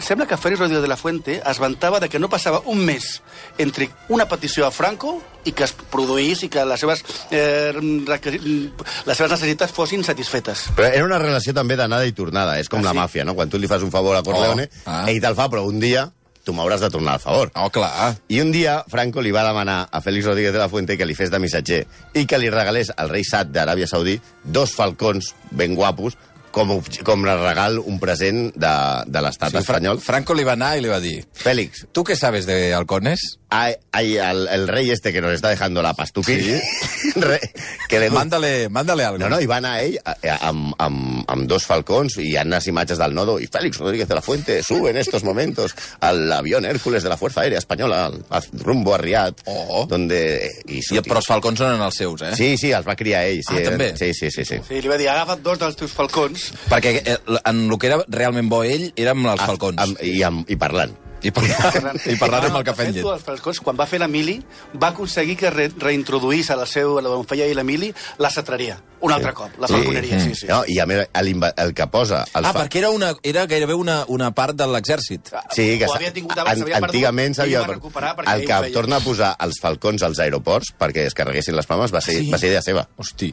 Sembla 0.00 0.26
que 0.26 0.36
Félix 0.36 0.60
Rodríguez 0.60 0.82
de 0.82 0.88
la 0.88 0.96
Fuente 0.96 1.40
es 1.44 1.58
vantava 1.58 1.98
de 2.00 2.08
que 2.08 2.18
no 2.18 2.28
passava 2.28 2.60
un 2.66 2.84
mes 2.84 3.22
entre 3.58 3.88
una 4.08 4.26
petició 4.28 4.66
a 4.66 4.70
Franco 4.70 5.22
i 5.44 5.52
que 5.52 5.64
es 5.64 5.72
produís 5.72 6.42
i 6.44 6.48
que 6.52 6.62
les 6.64 6.78
seves, 6.80 7.02
eh, 7.30 7.72
les 7.74 9.16
seves 9.16 9.32
necessitats 9.32 9.72
fossin 9.74 10.04
satisfetes. 10.04 10.68
Però 10.76 10.92
era 10.92 11.04
una 11.04 11.18
relació 11.18 11.54
també 11.56 11.76
d'anada 11.76 12.06
i 12.06 12.12
tornada. 12.12 12.58
És 12.60 12.68
com 12.68 12.80
Ah, 12.80 12.90
la 12.90 12.92
sí? 12.92 12.98
màfia, 12.98 13.24
no? 13.24 13.34
Quan 13.34 13.50
tu 13.50 13.58
li 13.58 13.66
fas 13.66 13.82
un 13.82 13.90
favor 13.90 14.16
a 14.16 14.22
Corleone, 14.22 14.68
Oh, 14.84 14.90
ah. 14.90 15.04
ell 15.10 15.20
te'l 15.20 15.34
fa, 15.34 15.48
però 15.48 15.64
un 15.66 15.80
dia 15.80 16.10
tu 16.44 16.54
m'hauràs 16.54 16.80
de 16.80 16.88
tornar 16.90 17.14
el 17.14 17.20
favor. 17.20 17.50
Oh, 17.54 17.68
clar. 17.70 18.16
I 18.28 18.40
un 18.40 18.50
dia 18.50 18.82
Franco 18.88 19.20
li 19.20 19.30
va 19.30 19.42
demanar 19.44 19.88
a 19.92 20.00
Félix 20.00 20.24
Rodríguez 20.26 20.52
de 20.52 20.58
la 20.58 20.68
Fuente 20.70 20.96
que 20.96 21.04
li 21.06 21.14
fes 21.14 21.30
de 21.30 21.38
missatger 21.38 21.86
i 22.14 22.24
que 22.26 22.38
li 22.38 22.48
regalés 22.50 22.90
al 22.96 23.10
rei 23.10 23.24
Sad 23.24 23.48
d'Aràbia 23.52 23.86
Saudí 23.86 24.18
dos 24.42 24.72
falcons 24.72 25.34
ben 25.50 25.74
guapos 25.74 26.16
com, 26.50 26.76
com 27.04 27.26
a 27.28 27.36
regal 27.40 27.78
un 27.80 27.98
present 28.02 28.50
de, 28.54 28.72
de 29.06 29.22
l'estat 29.24 29.50
Sí, 29.54 29.58
espanyol. 29.62 30.00
Franco 30.00 30.34
li 30.34 30.44
va 30.44 30.54
anar 30.58 30.76
i 30.78 30.84
li 30.84 30.88
va 30.92 31.00
dir 31.00 31.24
Félix, 31.32 31.86
¿Tú 31.92 32.04
qué 32.04 32.16
sabes 32.16 32.46
de 32.46 32.74
halcones? 32.74 33.39
Hay, 33.50 33.74
hay 33.92 34.18
al- 34.18 34.48
el 34.48 34.68
rey 34.68 34.90
este 34.90 35.12
que 35.12 35.20
nos 35.20 35.32
está 35.32 35.48
dejando 35.48 35.82
la 35.82 35.92
pastuqui, 35.94 36.36
re- 37.16 37.40
que 37.88 37.98
le 38.00 38.10
Mándale, 38.10 38.68
mándale 38.68 39.04
algo. 39.04 39.18
No, 39.18 39.28
no, 39.28 39.40
i 39.40 39.46
va 39.46 39.56
anar 39.58 39.80
ell 39.82 39.98
a- 40.04 40.14
a- 40.22 40.48
amb, 40.48 40.74
amb, 40.78 41.24
amb 41.30 41.46
dos 41.50 41.66
falcons 41.66 42.16
i 42.22 42.28
hi 42.30 42.36
ha 42.38 42.44
unes 42.46 42.66
imatges 42.70 42.98
del 42.98 43.14
nodo 43.14 43.38
i 43.40 43.46
Félix 43.50 43.78
Rodríguez 43.78 44.08
de 44.08 44.14
la 44.14 44.22
Fuente 44.22 44.62
sube 44.62 44.90
en 44.90 44.96
estos 44.96 45.24
momentos 45.24 45.74
al 46.00 46.32
avión 46.32 46.64
Hércules 46.64 47.02
de 47.02 47.08
la 47.08 47.16
Fuerza 47.16 47.40
Aérea 47.42 47.58
Española 47.58 48.06
al- 48.06 48.24
a- 48.30 48.42
rumbo 48.62 48.94
a 48.94 48.98
Riad 48.98 49.34
Oh. 49.46 49.86
donde... 49.88 50.48
I, 50.66 50.78
I, 50.78 51.00
però 51.02 51.18
els 51.18 51.26
falcons 51.26 51.58
són 51.58 51.80
els 51.82 51.96
seus, 51.96 52.22
eh? 52.22 52.32
Sí, 52.36 52.54
sí, 52.56 52.70
els 52.72 52.86
va 52.86 52.94
criar 52.96 53.24
ell. 53.26 53.42
Sí, 53.42 53.56
Ah, 53.58 53.64
també? 53.70 53.92
Sí, 53.98 54.12
sí, 54.14 54.30
sí. 54.30 54.44
sí. 54.44 54.60
Sí, 54.68 54.80
li 54.80 54.88
va 54.88 54.96
dir, 55.00 55.08
agafa't 55.10 55.42
dos 55.42 55.58
dels 55.58 55.76
teus 55.76 55.92
falcons. 55.92 56.50
Perquè 56.70 56.92
eh, 57.04 57.18
en 57.44 57.64
el 57.70 57.78
que 57.78 57.90
era 57.90 57.98
realment 58.08 58.48
bo 58.50 58.62
ell 58.64 58.92
era 58.96 59.12
amb 59.16 59.26
els 59.34 59.42
falcons. 59.42 59.78
Amb, 59.82 59.98
i, 60.06 60.20
amb, 60.22 60.46
I 60.50 60.56
parlant. 60.60 60.94
I, 61.22 61.30
parlant, 61.30 61.98
I 62.08 62.14
parlant 62.16 62.46
amb 62.48 62.56
el 62.60 62.64
cafè 62.64 62.86
amb 62.88 62.94
llet. 62.96 63.04
Els 63.04 63.24
falcons, 63.26 63.58
quan 63.60 63.76
va 63.76 63.84
fer 63.86 63.98
l'Emili, 64.00 64.38
va 64.80 64.88
aconseguir 64.94 65.36
que 65.36 65.50
re 65.52 65.66
reintroduís 65.78 66.48
a 66.50 66.56
la 66.56 66.64
seu, 66.66 66.96
on 66.96 67.26
feia 67.28 67.44
ell 67.50 67.56
l'Emili, 67.60 67.90
la 68.18 68.30
cetreria. 68.32 68.78
Un 69.00 69.12
altre 69.12 69.32
cop, 69.32 69.54
la 69.60 69.68
falconeria, 69.68 70.18
sí, 70.20 70.34
sí. 70.36 70.46
No, 70.48 70.58
I 70.68 70.78
a 70.80 70.84
més, 70.86 71.06
l'inva- 71.24 71.52
el 71.64 71.72
que 71.74 71.86
posa... 71.88 72.22
Els 72.36 72.46
Ah, 72.48 72.52
perquè 72.52 72.82
era, 72.82 72.90
una, 72.92 73.14
era 73.24 73.46
gairebé 73.48 73.74
una, 73.74 74.04
una 74.12 74.30
part 74.36 74.56
de 74.56 74.66
l'exèrcit. 74.68 75.30
Sí, 75.56 75.78
que 75.80 75.86
Ho 75.88 75.94
havia 75.96 76.12
tingut 76.12 76.36
abans, 76.36 76.52
an- 76.52 76.58
s'havia 76.64 76.80
perdut, 76.80 76.90
antigament 76.94 77.32
i 77.32 77.38
s'havia 77.38 77.62
perquè 77.64 78.34
El 78.34 78.44
que 78.48 78.72
torna 78.76 78.96
a 79.00 79.04
posar 79.04 79.34
els 79.40 79.60
falcons 79.60 80.02
als 80.04 80.20
aeroports 80.20 80.74
perquè 80.78 81.06
es 81.08 81.16
carreguessin 81.16 81.56
les 81.56 81.66
palmes 81.68 81.92
va 81.96 82.00
ser, 82.04 82.18
Sí. 82.20 82.28
va 82.32 82.38
ser 82.38 82.52
idea 82.52 82.60
seva. 82.62 82.86
Hosti. 83.00 83.32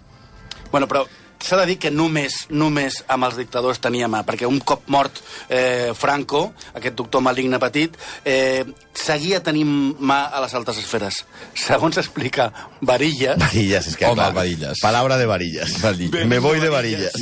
Bueno, 0.71 0.87
però 0.87 1.03
s'ha 1.43 1.59
de 1.61 1.65
dir 1.69 1.77
que 1.81 1.91
només, 1.93 2.45
només 2.49 3.01
amb 3.07 3.27
els 3.27 3.37
dictadors 3.39 3.79
tenia 3.83 4.09
mà, 4.11 4.23
perquè 4.27 4.47
un 4.49 4.59
cop 4.59 4.87
mort 4.93 5.21
eh, 5.49 5.93
Franco, 5.97 6.51
aquest 6.77 6.97
doctor 6.97 7.23
maligne 7.25 7.59
petit, 7.61 7.97
eh, 8.25 8.65
seguia 8.97 9.41
tenint 9.43 9.71
mà 9.99 10.23
a 10.33 10.41
les 10.43 10.55
altes 10.57 10.79
esferes. 10.81 11.23
Segons 11.57 11.99
explica 12.01 12.49
Varillas, 12.81 13.37
Varillas, 13.41 13.91
és 13.91 13.97
que 13.97 14.07
Home, 14.09 14.21
clar, 14.21 14.33
Varillas. 14.35 14.81
Palabra 14.81 15.17
de 15.17 15.25
varillas. 15.29 15.77
Varillas. 15.81 16.25
Me 16.27 16.39
voy 16.39 16.59
de 16.59 16.69
varillas. 16.69 17.15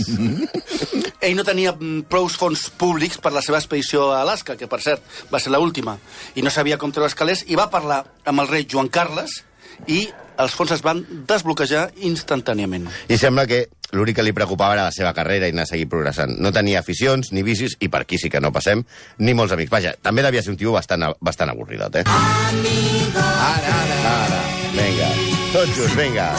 ell 1.25 1.36
no 1.36 1.45
tenia 1.47 1.73
mm, 1.73 2.06
prous 2.12 2.38
fons 2.39 2.69
públics 2.78 3.19
per 3.21 3.34
la 3.36 3.43
seva 3.45 3.60
expedició 3.60 4.12
a 4.13 4.21
Alaska, 4.21 4.56
que 4.60 4.69
per 4.71 4.82
cert 4.86 5.04
va 5.32 5.41
ser 5.41 5.54
l'última, 5.54 5.97
i 6.36 6.45
no 6.45 6.54
sabia 6.54 6.80
com 6.82 6.93
treure 6.93 7.10
els 7.10 7.17
calés, 7.17 7.45
i 7.47 7.58
va 7.60 7.71
parlar 7.73 8.04
amb 8.25 8.43
el 8.43 8.51
rei 8.51 8.67
Joan 8.69 8.89
Carles 8.93 9.43
i 9.88 10.05
els 10.41 10.55
fons 10.55 10.73
es 10.75 10.83
van 10.83 11.01
desbloquejar 11.27 11.89
instantàniament. 12.07 12.89
I 13.07 13.17
sembla 13.19 13.45
que 13.47 13.65
l'únic 13.95 14.17
que 14.17 14.25
li 14.25 14.33
preocupava 14.35 14.75
era 14.75 14.88
la 14.89 14.95
seva 14.95 15.13
carrera 15.15 15.47
i 15.47 15.55
anar 15.55 15.63
a 15.63 15.71
seguir 15.71 15.88
progressant. 15.91 16.35
No 16.41 16.51
tenia 16.55 16.81
aficions 16.81 17.31
ni 17.31 17.45
vicis, 17.47 17.77
i 17.79 17.88
per 17.91 18.03
aquí 18.03 18.19
sí 18.19 18.29
que 18.29 18.41
no 18.43 18.51
passem, 18.55 18.83
ni 19.19 19.38
molts 19.38 19.55
amics. 19.55 19.71
Vaja, 19.71 19.95
també 20.01 20.25
devia 20.25 20.43
ser 20.43 20.51
un 20.55 20.59
tio 20.59 20.75
bastant, 20.75 21.07
bastant 21.21 21.53
avorridot, 21.53 22.01
eh? 22.01 22.05
Ara, 22.05 23.79
ara. 23.79 24.01
Ara, 24.05 24.43
vinga, 24.75 25.09
tots 25.53 25.79
junts, 25.79 25.97
vinga. 25.97 26.29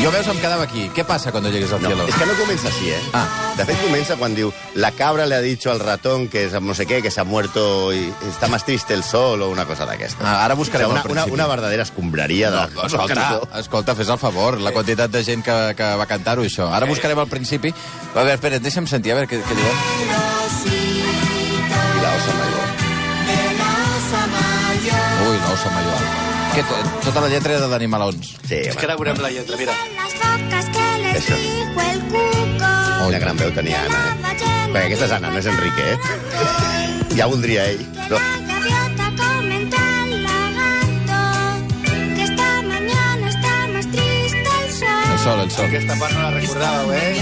Jo 0.00 0.10
veus, 0.10 0.26
em 0.32 0.38
quedava 0.40 0.64
aquí. 0.64 0.86
Què 0.96 1.04
passa 1.04 1.28
quan 1.30 1.44
llegues 1.44 1.72
al 1.76 1.82
No, 1.82 1.88
cielo? 1.90 2.06
és 2.08 2.14
que 2.16 2.24
no 2.26 2.32
comença 2.38 2.68
així, 2.70 2.88
eh? 2.90 3.00
Ah. 3.12 3.26
De 3.58 3.66
fet, 3.68 3.76
comença 3.82 4.16
quan 4.16 4.34
diu 4.34 4.48
la 4.80 4.92
cabra 4.96 5.26
le 5.26 5.34
ha 5.36 5.40
dicho 5.44 5.70
al 5.70 5.80
ratón 5.80 6.28
que 6.28 6.44
es 6.46 6.52
no 6.60 6.72
sé 6.74 6.86
qué, 6.86 7.02
que 7.02 7.10
se 7.10 7.20
ha 7.20 7.24
muerto 7.24 7.92
y 7.92 8.10
está 8.30 8.48
más 8.48 8.64
triste 8.64 8.94
el 8.94 9.02
sol 9.04 9.42
o 9.42 9.50
una 9.50 9.66
cosa 9.66 9.84
d'aquesta. 9.84 10.24
Ah, 10.24 10.44
ara 10.46 10.54
buscarem 10.54 10.88
una, 10.88 11.00
el 11.02 11.06
una, 11.06 11.12
principi. 11.12 11.34
una 11.34 11.46
verdadera 11.46 11.82
escombraria 11.82 12.50
de... 12.50 12.56
No, 12.74 12.86
escolta, 12.86 13.40
escolta, 13.58 13.94
fes 13.94 14.08
el 14.08 14.18
favor, 14.18 14.58
la 14.60 14.72
quantitat 14.72 15.10
de 15.10 15.22
gent 15.22 15.44
que, 15.44 15.74
que 15.76 15.90
va 16.00 16.06
cantar-ho, 16.06 16.42
això. 16.48 16.70
Ara 16.72 16.86
buscarem 16.88 17.18
el 17.20 17.28
principi. 17.28 17.68
A 18.14 18.22
veure, 18.22 18.34
espera, 18.40 18.58
deixa'm 18.58 18.86
sentir, 18.88 19.12
a 19.12 19.20
veure 19.20 19.28
què, 19.28 19.42
què 19.44 19.54
diuen. 19.54 19.76
I 20.64 22.00
la 22.00 22.16
osa 22.16 22.32
mayor. 22.40 22.66
Ui, 25.28 25.36
l'ossa 25.44 25.70
major. 25.76 26.29
Que, 26.54 26.62
tota 27.04 27.20
la 27.20 27.28
lletra 27.30 27.54
era 27.56 27.68
d'animalons. 27.70 28.34
Sí, 28.42 28.56
És 28.66 28.76
que 28.76 28.86
ara 28.88 28.96
veurem 28.98 29.20
la 29.22 29.30
lletra, 29.30 29.56
mira. 29.56 29.74
El 31.10 31.22
cuco. 31.22 31.60
una 33.10 33.18
gran 33.18 33.36
veu 33.36 33.50
tenia 33.54 33.80
Anna, 33.86 34.00
eh? 34.06 34.14
Perquè 34.70 34.84
aquesta 34.86 35.06
és 35.08 35.12
Anna, 35.16 35.30
no 35.34 35.38
és 35.40 35.46
Enrique, 35.50 35.82
eh? 35.94 35.98
Ja 37.18 37.26
voldria 37.26 37.64
ell. 37.72 37.82
No. 38.10 38.18
El 45.10 45.18
sol, 45.18 45.40
el 45.40 45.50
sol. 45.50 45.66
Aquesta 45.66 45.96
part 46.00 46.14
no 46.14 46.22
la 46.22 46.30
recordàveu, 46.36 46.92
eh? 46.94 47.12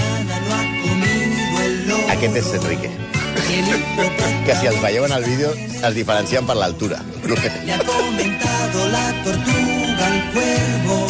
Aquest 2.15 2.35
és 2.43 2.53
Enrique. 2.61 2.91
Que 4.45 4.55
si 4.55 4.67
els 4.67 4.79
veieu 4.81 5.05
en 5.05 5.11
el 5.13 5.23
vídeo 5.25 5.51
es 5.53 5.95
diferencien 5.95 6.45
per 6.47 6.55
l'altura. 6.57 6.99
Le 7.23 7.73
ha 7.73 7.79
comentado 7.79 8.87
la 8.89 9.05
tortuga 9.23 10.05
al 10.07 10.31
cuervo 10.33 11.07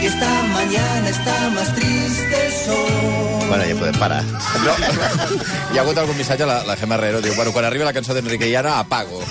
que 0.00 0.06
esta 0.06 0.42
mañana 0.54 1.08
está 1.08 1.50
más 1.50 1.74
triste 1.74 2.46
el 2.46 2.52
sol. 2.52 3.48
bueno, 3.48 3.64
ja 3.64 3.74
podem 3.78 3.98
parar. 3.98 4.22
No, 4.24 4.74
hi 5.72 5.78
ha 5.78 5.82
hagut 5.82 5.98
algun 5.98 6.16
missatge, 6.18 6.44
la, 6.46 6.62
la 6.64 6.76
Gemma 6.76 6.96
Herrero 6.96 7.20
diu, 7.24 7.34
bueno, 7.34 7.52
quan 7.52 7.64
arribi 7.64 7.84
la 7.84 7.92
cançó 7.96 8.14
d'Enrique 8.14 8.50
Llana, 8.50 8.78
apago, 8.80 9.22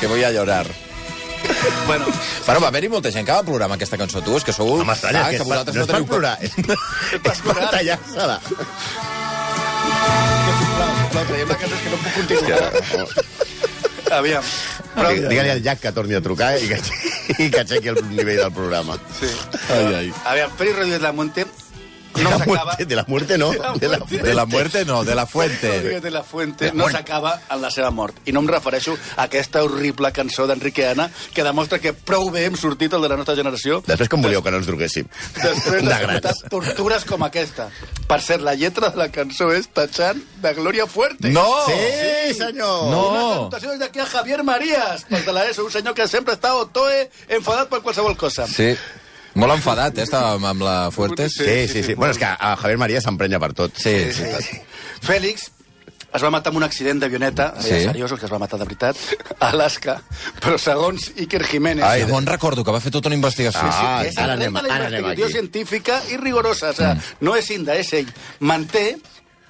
que 0.00 0.06
voy 0.06 0.24
a 0.24 0.30
llorar. 0.30 0.66
Bueno, 1.86 2.04
Bueno, 2.46 2.60
va 2.60 2.68
haver-hi 2.68 2.88
molta 2.88 3.10
gent 3.10 3.26
que 3.26 3.32
va 3.32 3.42
plorar 3.42 3.66
amb 3.70 3.74
aquesta 3.78 3.96
cançó. 3.98 4.20
Tu, 4.22 4.36
és 4.36 4.44
que 4.44 4.52
sou... 4.54 4.76
No 4.78 4.84
m'estranya, 4.86 5.24
Ah, 5.26 5.30
és 5.32 5.38
que, 5.38 5.42
és 5.42 5.48
per, 5.48 5.48
vosaltres 5.48 5.76
no 5.76 5.82
és 5.82 5.88
per 5.88 5.96
teniu- 5.96 6.10
plorar, 6.10 6.36
és, 6.42 6.52
és 7.32 7.42
per 7.46 7.56
tallar-se-la. 7.74 8.40
Traiem 11.28 11.48
la 11.48 11.56
cançó, 11.60 11.74
és 11.76 11.82
que 11.82 11.90
no 11.90 11.98
puc 12.02 12.12
continuar. 12.18 13.12
Aviam. 14.12 14.44
Però, 14.94 15.08
Digue- 15.08 15.28
Digue-li 15.30 15.50
al 15.50 15.62
Jack 15.64 15.80
que 15.80 15.92
torni 15.96 16.14
a 16.14 16.20
trucar 16.20 16.50
i 16.60 16.66
que, 16.68 16.76
i 17.46 17.50
que 17.50 17.60
aixequi 17.62 17.88
el 17.88 18.00
nivell 18.10 18.36
del 18.42 18.52
programa. 18.52 18.98
sí. 19.18 19.30
Ai, 19.72 19.94
ai. 20.00 20.12
Aviam, 20.34 20.50
Félix 20.58 20.76
Rodríguez 20.76 21.00
de 21.00 21.12
Monte 22.22 22.34
De 22.36 22.38
no 22.38 22.38
la 22.38 22.46
muerte, 22.46 22.84
de 22.86 22.96
la 22.96 23.04
muerte 23.08 23.38
no. 23.38 23.50
De 23.52 23.88
la, 23.88 23.98
De 23.98 24.34
la 24.34 24.46
muerte 24.46 24.84
no, 24.84 25.04
de 25.04 25.14
la 25.14 25.26
fuente. 25.26 26.00
de 26.00 26.10
la 26.10 26.22
Fuente 26.22 26.70
no 26.72 26.88
s'acaba 26.88 27.40
en 27.50 27.60
la 27.62 27.70
seva 27.70 27.90
mort. 27.90 28.16
I 28.26 28.32
no 28.32 28.40
em 28.40 28.48
refereixo 28.48 28.96
a 29.16 29.24
aquesta 29.24 29.62
horrible 29.62 30.12
cançó 30.12 30.46
d'Enrique 30.46 30.86
Ana 30.86 31.10
que 31.34 31.42
demostra 31.44 31.78
que 31.78 31.92
prou 31.92 32.30
bé 32.30 32.44
hem 32.46 32.56
sortit 32.56 32.92
el 32.92 33.02
de 33.02 33.08
la 33.08 33.16
nostra 33.16 33.34
generació 33.36 33.82
Després 33.86 34.08
com 34.08 34.22
volíeu 34.22 34.42
que 34.42 34.50
no 34.50 34.58
ens 34.62 34.66
truquéssim? 34.66 35.08
després 35.42 35.82
de 35.84 36.32
tortures 36.50 37.04
com 37.04 37.22
aquesta. 37.24 37.68
Per 38.08 38.20
cert, 38.20 38.42
la 38.42 38.54
lletra 38.54 38.90
de 38.90 38.98
la 39.00 39.08
cançó 39.12 39.50
és 39.52 39.68
tachant 39.72 40.20
de 40.42 40.54
Gloria 40.54 40.86
Fuerte. 40.86 41.30
No! 41.30 41.46
Sí, 41.66 42.34
senyor! 42.38 42.90
No! 42.90 43.02
Una 43.10 43.22
salutació 43.34 43.70
des 43.70 43.80
d'aquí 43.80 44.00
a 44.00 44.06
Javier 44.06 44.42
Marías, 44.44 45.04
pel 45.08 45.24
de 45.24 45.32
la 45.32 45.46
ESO, 45.48 45.64
un 45.64 45.72
senyor 45.72 45.94
que 45.94 46.06
sempre 46.08 46.34
està 46.34 46.54
otoe, 46.54 47.08
enfadat 47.28 47.68
per 47.72 47.80
qualsevol 47.82 48.16
cosa. 48.16 48.46
Sí. 48.46 48.74
Molt 49.34 49.52
enfadat, 49.54 49.96
eh, 49.98 50.02
estava 50.02 50.34
amb, 50.50 50.62
la 50.62 50.90
Fuertes. 50.92 51.32
Sí, 51.38 51.68
sí, 51.68 51.82
sí. 51.82 51.94
Bueno, 51.94 52.12
és 52.12 52.18
que 52.18 52.24
a 52.28 52.56
Javier 52.56 52.78
María 52.78 53.00
s'emprenya 53.00 53.38
per 53.40 53.52
tot. 53.54 53.72
Sí, 53.80 54.12
sí. 54.12 54.60
Fèlix 55.02 55.48
es 56.12 56.20
va 56.22 56.28
matar 56.28 56.50
amb 56.52 56.58
un 56.58 56.64
accident 56.66 57.00
d'avioneta, 57.00 57.54
Sí. 57.58 57.70
sí. 57.70 57.84
seriós, 57.86 58.12
el 58.12 58.18
que 58.20 58.26
es 58.26 58.32
va 58.32 58.38
matar 58.38 58.58
de 58.60 58.66
veritat, 58.66 58.96
a 59.40 59.48
Alaska, 59.48 60.02
però 60.42 60.58
segons 60.60 61.10
Iker 61.16 61.42
Jiménez... 61.48 61.84
Ai, 61.88 62.02
on 62.04 62.26
recordo 62.26 62.62
que 62.62 62.70
va 62.70 62.80
fer 62.84 62.92
tota 62.92 63.08
una 63.08 63.16
investigació. 63.16 63.62
Ah, 63.64 64.02
és 64.04 64.18
ara 64.18 64.34
anem- 64.36 64.52
la 64.52 64.60
ara 64.74 64.86
anem 64.90 65.00
investigació 65.06 65.24
aquí. 65.24 65.32
científica 65.32 66.02
i 66.12 66.18
rigorosa. 66.20 66.70
O 66.70 66.74
sigui, 66.74 67.16
no 67.20 67.34
és 67.36 67.50
Inda, 67.50 67.76
és 67.80 67.92
ell. 67.94 68.12
Manté 68.40 68.98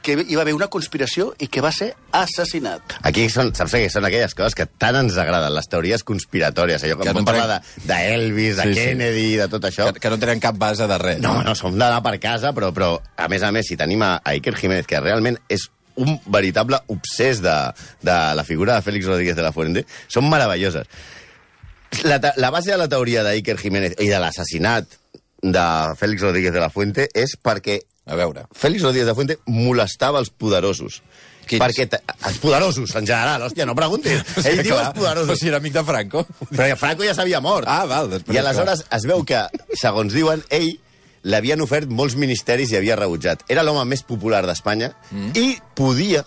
que 0.03 0.17
hi 0.29 0.35
va 0.37 0.43
haver 0.43 0.53
una 0.55 0.67
conspiració 0.69 1.31
i 1.38 1.47
que 1.49 1.62
va 1.65 1.71
ser 1.73 1.93
assassinat. 2.12 2.97
Aquí 3.09 3.29
són, 3.33 3.53
saps 3.55 3.73
què? 3.77 3.85
Són 3.93 4.05
aquelles 4.09 4.35
coses 4.37 4.57
que 4.59 4.67
tant 4.67 4.99
ens 4.99 5.17
agraden, 5.23 5.55
les 5.55 5.69
teories 5.71 6.03
conspiratòries. 6.05 6.83
Allò 6.85 6.99
Que 6.99 7.07
que 7.07 7.12
no 7.12 7.21
vam 7.21 7.29
parlar 7.29 7.47
tenen- 7.62 7.87
de- 7.87 7.95
d'Elvis, 7.95 8.57
de, 8.57 8.62
Sí, 8.62 8.69
de 8.69 8.75
sí. 8.75 8.81
Kennedy, 8.88 9.29
de 9.37 9.49
tot 9.49 9.65
això. 9.71 9.93
Que, 9.93 10.01
que 10.01 10.11
no 10.11 10.19
tenen 10.19 10.41
cap 10.41 10.59
base 10.59 10.87
de 10.91 10.99
res. 10.99 11.21
No, 11.23 11.43
no, 11.43 11.55
som 11.55 11.79
d'anar 11.79 12.03
per 12.03 12.19
casa, 12.21 12.53
però, 12.53 12.73
però 12.75 13.01
a 13.17 13.29
més 13.29 13.43
a 13.43 13.53
més, 13.53 13.67
si 13.67 13.77
tenim 13.77 14.03
a, 14.03 14.17
a 14.25 14.35
Iker 14.35 14.55
Jiménez, 14.59 14.87
que 14.87 15.01
realment 15.01 15.38
és 15.49 15.69
un 15.97 16.19
veritable 16.27 16.79
obsès 16.88 17.43
de, 17.45 17.57
de 18.03 18.19
la 18.35 18.45
figura 18.45 18.75
de 18.77 18.83
Félix 18.83 19.07
Rodríguez 19.07 19.37
de 19.37 19.43
la 19.45 19.53
Fuente, 19.53 19.85
són 20.09 20.29
meravelloses. 20.31 20.87
La, 22.05 22.19
la 22.37 22.51
base 22.51 22.71
de 22.73 22.79
la 22.81 22.88
teoria 22.88 23.23
d'Iker 23.27 23.59
Jiménez 23.61 23.99
i 24.01 24.07
de 24.09 24.19
l'assassinat 24.19 24.87
de 25.43 25.65
Félix 26.01 26.23
Rodríguez 26.25 26.55
de 26.55 26.61
la 26.62 26.71
Fuente 26.73 27.09
és 27.12 27.35
perquè 27.37 27.81
A 28.07 28.17
veure. 28.19 28.47
Félix 28.53 28.83
Rodríguez 28.83 29.07
de 29.07 29.15
Fuente 29.15 29.38
molestava 29.47 30.19
els 30.23 30.31
poderosos. 30.31 31.01
Quins? 31.47 31.62
Perquè 31.62 31.87
els 32.29 32.38
poderosos, 32.43 32.95
en 32.99 33.07
general, 33.07 33.43
hòstia, 33.47 33.67
no 33.67 33.75
preguntis. 33.79 34.23
Ell 34.49 34.62
diu 34.62 34.77
els 34.77 34.91
Però 34.91 34.99
poderosos. 34.99 35.38
si 35.38 35.51
era 35.51 35.59
amic 35.62 35.75
de 35.75 35.85
Franco. 35.87 36.25
Però 36.51 36.69
Franco 36.79 37.07
ja 37.07 37.15
s'havia 37.19 37.43
mort. 37.43 37.69
Ah, 37.71 37.85
val, 37.91 38.11
després, 38.11 38.35
I 38.37 38.43
aleshores 38.43 38.85
es 38.91 39.07
veu 39.11 39.25
que, 39.27 39.43
segons 39.79 40.15
diuen, 40.15 40.43
ell 40.51 40.71
l'havien 41.23 41.61
ofert 41.62 41.91
molts 41.91 42.17
ministeris 42.19 42.73
i 42.73 42.79
havia 42.79 42.99
rebutjat. 42.99 43.45
Era 43.51 43.62
l'home 43.67 43.85
més 43.91 44.03
popular 44.07 44.43
d'Espanya 44.47 44.91
mm. 45.11 45.35
i 45.38 45.59
podia 45.79 46.25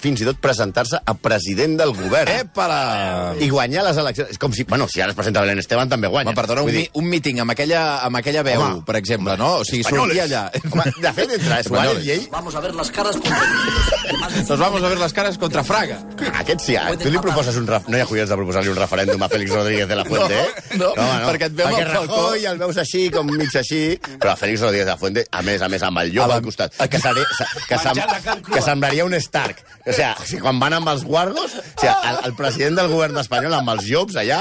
fins 0.00 0.20
i 0.20 0.26
tot 0.28 0.38
presentar-se 0.42 0.98
a 1.04 1.14
president 1.14 1.76
del 1.80 1.94
govern. 1.96 2.30
Epala! 2.44 3.34
I 3.40 3.48
guanyar 3.50 3.84
les 3.86 3.96
eleccions. 4.00 4.30
És 4.34 4.38
com 4.40 4.52
si... 4.52 4.64
Bueno, 4.68 4.88
si 4.90 5.00
ara 5.00 5.14
es 5.14 5.18
presenta 5.18 5.40
Belén 5.44 5.58
Esteban, 5.62 5.88
també 5.88 6.08
guanya. 6.12 6.30
Home, 6.30 6.36
perdona, 6.38 6.62
un, 6.62 6.72
mi, 6.74 6.84
un 7.00 7.08
míting 7.08 7.40
amb 7.44 7.54
aquella, 7.54 7.82
amb 8.04 8.20
aquella 8.20 8.42
veu, 8.46 8.60
Home, 8.62 8.82
per 8.86 8.96
exemple, 9.00 9.36
no? 9.40 9.58
O 9.62 9.64
sigui, 9.64 9.84
Espanyoles. 9.84 10.16
sortia 10.16 10.24
allà... 10.28 10.72
Home, 10.72 10.86
de 11.04 11.12
fet, 11.20 11.34
entre 11.38 11.62
Suárez 11.68 12.04
i 12.04 12.14
ell, 12.16 12.26
Vamos 12.34 12.54
a 12.54 12.60
ver 12.60 12.74
las 12.74 12.90
caras 12.90 13.16
contra 13.16 14.44
Nos 14.48 14.58
vamos 14.58 14.82
a 14.82 14.88
ver 14.88 14.98
las 14.98 15.12
caras 15.12 15.38
contra 15.38 15.64
Fraga. 15.64 16.00
aquest 16.40 16.60
sí, 16.60 16.76
ah, 16.76 16.90
tu 17.00 17.10
li 17.10 17.18
proposes 17.18 17.56
un... 17.56 17.66
Ref... 17.66 17.88
No 17.88 17.96
hi 17.98 18.02
ha 18.02 18.06
collons 18.08 18.30
de 18.30 18.36
proposar-li 18.38 18.70
un 18.72 18.78
referèndum 18.78 19.22
a 19.22 19.28
Félix 19.28 19.52
Rodríguez 19.54 19.88
de 19.88 19.96
la 19.96 20.04
Fuente, 20.04 20.38
eh? 20.40 20.78
No, 20.80 20.90
no, 20.96 21.06
perquè 21.28 21.48
et 21.50 21.56
veu 21.56 21.68
perquè 21.68 21.84
el 21.84 21.92
Falcó. 21.94 22.20
Rajoy 22.24 22.46
el 22.50 22.58
veus 22.60 22.80
així, 22.82 23.04
com 23.14 23.28
mig 23.30 23.54
així, 23.60 23.82
però 24.20 24.34
Félix 24.38 24.64
Rodríguez 24.64 24.86
de 24.88 24.92
la 24.92 24.98
Fuente, 25.00 25.26
a 25.30 25.42
més 25.46 25.62
a 25.62 25.68
més, 25.72 25.84
amb 25.86 26.02
el 26.02 26.12
llop 26.14 26.32
A 26.32 26.38
al 26.40 26.44
costat, 26.44 26.74
que, 26.78 26.88
que, 26.98 27.78
crua. 27.78 28.54
que 28.54 28.62
semblaria 28.64 29.04
un 29.04 29.14
Stark. 29.20 29.62
O 29.86 29.92
sigui, 29.92 30.06
o 30.16 30.24
sigui, 30.24 30.40
quan 30.40 30.58
van 30.62 30.72
amb 30.78 30.88
els 30.88 31.02
guardos, 31.04 31.54
o 31.58 31.62
sigui, 31.80 31.92
el, 32.08 32.18
el 32.30 32.34
president 32.38 32.78
del 32.78 32.88
govern 32.88 33.18
espanyol 33.20 33.52
amb 33.58 33.68
els 33.74 33.84
llops 33.90 34.16
allà, 34.16 34.38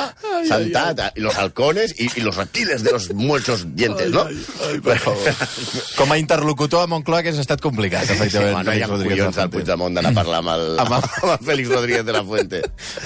sentat, 0.48 1.02
i 1.20 1.24
los 1.26 1.36
halcones 1.36 1.92
i, 2.00 2.08
i 2.16 2.24
los 2.24 2.38
reptiles 2.40 2.84
de 2.84 2.94
los 2.96 3.10
muchos 3.14 3.66
dientes, 3.76 4.10
no? 4.16 4.24
Com 5.98 6.12
a 6.12 6.18
interlocutor 6.18 6.84
a 6.84 6.88
Moncloa 6.88 7.20
hagués 7.22 7.38
estat 7.42 7.62
complicat, 7.64 8.06
Sí, 8.08 8.14
efectivament. 8.16 8.56
home, 8.56 8.64
no 8.70 8.74
hi 8.78 8.84
ha 8.84 8.88
collons 8.88 9.36
Fuente. 9.36 9.50
Puigdemont 9.58 9.94
d'anar 9.98 10.12
a 10.14 10.18
parlar 10.18 10.40
amb 10.44 10.54
el, 10.56 10.64
Amb 10.80 10.96
el- 10.98 11.10
amb 11.24 11.32
el 11.36 11.46
Félix 11.48 11.70
Rodríguez 11.76 12.06
de 12.08 12.16
la 12.16 12.24
Fuente. 12.24 12.62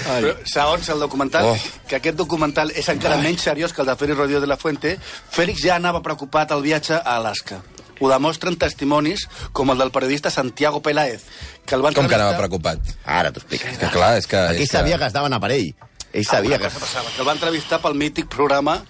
Però, 0.06 0.34
segons 0.44 0.88
el 0.94 0.98
documental, 1.04 1.44
Oh. 1.48 1.56
que 1.88 1.96
aquest 1.96 2.16
documental 2.18 2.70
és 2.76 2.88
encara 2.92 3.16
menys 3.22 3.42
seriós 3.46 3.72
que 3.72 3.80
el 3.82 3.86
de 3.88 3.96
Félix 3.96 4.18
Rodríguez 4.18 4.42
de 4.42 4.48
la 4.50 4.56
Fuente, 4.56 4.98
Félix 5.30 5.62
ja 5.64 5.76
anava 5.76 6.02
preocupat 6.02 6.52
al 6.52 6.62
viatge 6.62 6.94
a 6.98 7.16
Alaska. 7.16 7.62
Ho 7.98 8.10
demostren 8.10 8.56
testimonis 8.60 9.26
com 9.52 9.72
el 9.72 9.78
del 9.80 9.90
periodista 9.94 10.30
Santiago 10.30 10.82
Peláez, 10.82 11.24
que 11.66 11.74
el 11.74 11.82
van 11.82 11.96
Com 11.96 12.08
que 12.08 12.18
anava 12.18 12.36
preocupat? 12.38 12.94
Ara 13.04 13.32
t'ho 13.32 13.42
explico. 13.42 13.66
És 13.72 13.80
que 13.80 13.90
clar, 13.94 14.12
és 14.20 14.30
que... 14.30 14.44
Ell 14.54 14.62
és 14.64 14.70
sabia 14.72 14.98
que 15.00 15.08
estaven 15.10 15.34
a 15.34 15.40
parell. 15.42 15.72
Ell 16.12 16.24
sabia 16.26 16.56
Alguna 16.56 16.70
que... 16.70 16.80
passava, 16.80 17.10
que 17.14 17.20
el 17.22 17.28
va 17.28 17.34
entrevistar 17.36 17.82
pel 17.82 17.98
mític 17.98 18.30
programa 18.32 18.80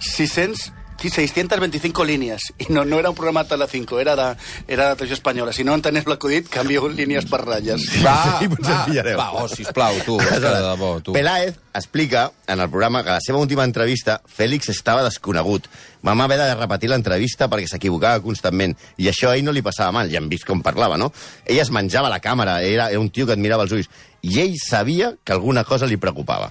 600 0.00 0.64
sí, 0.64 0.77
625 0.98 2.04
línies. 2.04 2.48
I 2.58 2.66
no, 2.74 2.84
no 2.84 2.98
era 2.98 3.10
un 3.10 3.16
programa 3.16 3.44
de 3.44 3.50
Telecinco, 3.50 4.00
era 4.00 4.16
de, 4.16 4.26
era 4.66 4.88
de 4.90 4.96
televisió 4.96 5.14
espanyola. 5.14 5.52
Si 5.52 5.64
no 5.64 5.74
entenés 5.78 6.06
l'acudit, 6.10 6.48
canvieu 6.50 6.88
línies 6.90 7.26
per 7.30 7.44
ratlles. 7.44 7.86
Va, 8.04 8.16
Sí, 8.40 8.48
va, 8.50 8.84
pillareu. 8.86 9.18
va, 9.18 9.30
oh, 9.38 9.46
sisplau, 9.48 9.94
tu, 10.04 10.18
és 10.22 10.28
que 10.34 10.40
de 10.42 10.50
debò, 10.66 10.90
tu. 11.00 11.14
Peláez 11.14 11.54
explica 11.78 12.32
en 12.48 12.58
el 12.60 12.68
programa 12.68 13.04
que 13.04 13.10
a 13.10 13.18
la 13.20 13.24
seva 13.24 13.38
última 13.38 13.62
entrevista 13.64 14.20
Fèlix 14.26 14.68
estava 14.74 15.04
desconegut. 15.06 15.68
Vam 16.02 16.20
haver 16.22 16.38
de 16.38 16.52
repetir 16.54 16.90
l'entrevista 16.90 17.48
perquè 17.50 17.70
s'equivocava 17.70 18.20
constantment. 18.22 18.74
I 18.98 19.08
això 19.10 19.30
a 19.30 19.36
ell 19.38 19.44
no 19.46 19.54
li 19.54 19.62
passava 19.62 19.92
mal, 19.94 20.10
ja 20.10 20.18
hem 20.18 20.28
vist 20.30 20.46
com 20.46 20.62
parlava, 20.62 20.98
no? 20.98 21.12
Ell 21.46 21.58
es 21.62 21.70
menjava 21.74 22.10
la 22.10 22.18
càmera, 22.20 22.60
era, 22.62 22.90
era 22.90 23.00
un 23.00 23.10
tio 23.10 23.26
que 23.26 23.34
et 23.38 23.42
mirava 23.42 23.62
els 23.66 23.72
ulls. 23.74 23.90
I 24.22 24.40
ell 24.42 24.56
sabia 24.58 25.12
que 25.22 25.32
alguna 25.32 25.62
cosa 25.64 25.86
li 25.86 25.96
preocupava. 25.96 26.50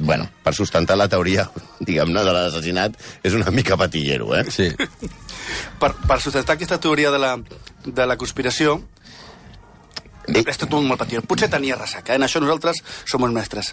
Bueno, 0.00 0.28
per 0.42 0.54
sustentar 0.56 0.96
la 0.96 1.08
teoria, 1.12 1.44
diguem-ne, 1.86 2.22
de 2.24 2.32
l'assassinat, 2.32 2.96
és 3.22 3.36
una 3.36 3.52
mica 3.54 3.76
patillero, 3.76 4.32
eh? 4.36 4.46
Sí. 4.50 4.70
Per, 5.80 5.92
per 6.08 6.20
sustentar 6.22 6.56
aquesta 6.56 6.80
teoria 6.80 7.10
de 7.12 7.20
la, 7.20 7.34
de 7.84 8.06
la 8.08 8.16
conspiració, 8.16 8.80
Eh. 10.30 10.44
és 10.46 10.58
tot 10.60 10.70
molt 10.70 11.00
patiment. 11.00 11.24
Potser 11.26 11.48
tenia 11.50 11.76
ressaca, 11.78 12.12
eh? 12.12 12.16
en 12.20 12.22
això 12.22 12.38
nosaltres 12.42 12.82
som 13.08 13.24
els 13.26 13.34
mestres. 13.34 13.72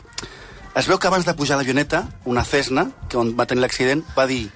Es 0.77 0.87
veu 0.89 0.97
que 0.97 1.09
abans 1.09 1.25
de 1.25 1.33
pujar 1.37 1.55
a 1.57 1.59
l'avioneta, 1.61 2.03
una 2.25 2.43
Cessna, 2.45 2.87
que 3.09 3.17
on 3.19 3.33
va 3.37 3.45
tenir 3.45 3.61
l'accident, 3.61 4.03
va 4.17 4.25
dir 4.29 4.47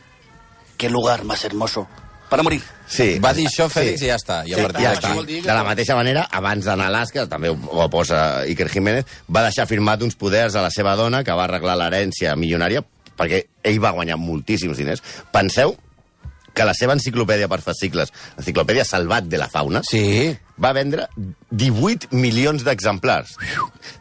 «Qué 0.77 0.89
lugar 0.89 1.23
más 1.25 1.43
hermoso 1.45 1.87
para 2.31 2.43
morir». 2.47 2.61
Sí. 2.91 3.19
Va 3.23 3.33
dir 3.35 3.45
això 3.49 3.67
Fèlix 3.71 4.01
i 4.01 4.09
ja 4.09 4.15
està. 4.19 4.41
I 4.47 4.55
a 4.55 4.57
Sí, 4.57 4.63
partir 4.65 4.87
ja 4.87 4.93
està. 4.95 5.11
De 5.27 5.53
la 5.53 5.63
mateixa 5.67 5.95
manera, 5.99 6.25
abans 6.31 6.65
d'anar 6.65 6.87
a 6.87 6.93
Alaska, 6.95 7.27
també 7.29 7.51
ho, 7.51 7.59
ho 7.69 7.85
posa 7.91 8.41
Iker 8.49 8.69
Jiménez, 8.71 9.05
va 9.29 9.43
deixar 9.45 9.67
firmat 9.69 10.01
uns 10.03 10.15
poders 10.19 10.55
a 10.55 10.63
la 10.65 10.71
seva 10.73 10.95
dona 10.99 11.23
que 11.27 11.35
va 11.37 11.45
arreglar 11.45 11.77
l'herència 11.79 12.33
milionària 12.39 12.81
perquè 13.21 13.43
ell 13.69 13.77
va 13.83 13.91
guanyar 13.93 14.17
moltíssims 14.17 14.79
diners. 14.81 15.03
Penseu 15.31 15.75
que 16.53 16.65
la 16.67 16.73
seva 16.75 16.95
enciclopèdia 16.97 17.47
per 17.47 17.61
fascicles, 17.63 18.09
l'enciclopèdia 18.35 18.83
Salvat 18.83 19.27
de 19.29 19.37
la 19.39 19.47
Fauna, 19.47 19.79
Sí. 19.87 20.33
va 20.59 20.73
vendre 20.73 21.05
18 21.49 22.09
milions 22.11 22.63
d'exemplars. 22.65 23.37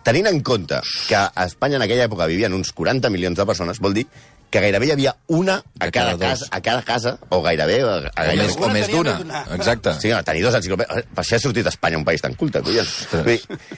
Tenint 0.02 0.26
en 0.26 0.40
compte 0.42 0.80
que 1.06 1.14
a 1.14 1.44
Espanya 1.44 1.76
en 1.76 1.82
aquella 1.86 2.08
època 2.08 2.26
vivien 2.26 2.52
uns 2.56 2.72
40 2.72 3.10
milions 3.10 3.36
de 3.38 3.46
persones, 3.46 3.78
vol 3.78 3.94
dir 3.94 4.06
que 4.50 4.60
gairebé 4.62 4.88
hi 4.88 4.92
havia 4.96 5.14
una 5.30 5.60
a 5.78 5.86
De 5.86 5.92
cada, 5.94 6.16
cada 6.16 6.18
casa, 6.18 6.48
a 6.50 6.60
cada 6.60 6.82
casa, 6.82 7.12
o 7.30 7.40
gairebé 7.42 7.80
a, 7.82 7.94
a 8.10 8.10
O 8.10 8.26
gairebé 8.26 8.46
més, 8.48 8.56
o 8.58 8.70
més 8.74 8.90
d'una. 8.90 9.14
Exacte. 9.54 9.94
Sí, 10.02 10.10
no, 10.10 10.18
tenir 10.26 10.42
dos 10.44 10.56
enciclopèdies. 10.58 11.06
Per 11.14 11.22
això 11.24 11.38
ha 11.38 11.42
sortit 11.44 11.70
Espanya 11.70 12.00
un 12.00 12.06
país 12.08 12.24
tan 12.24 12.34
culte, 12.38 12.62
collons. 12.66 12.96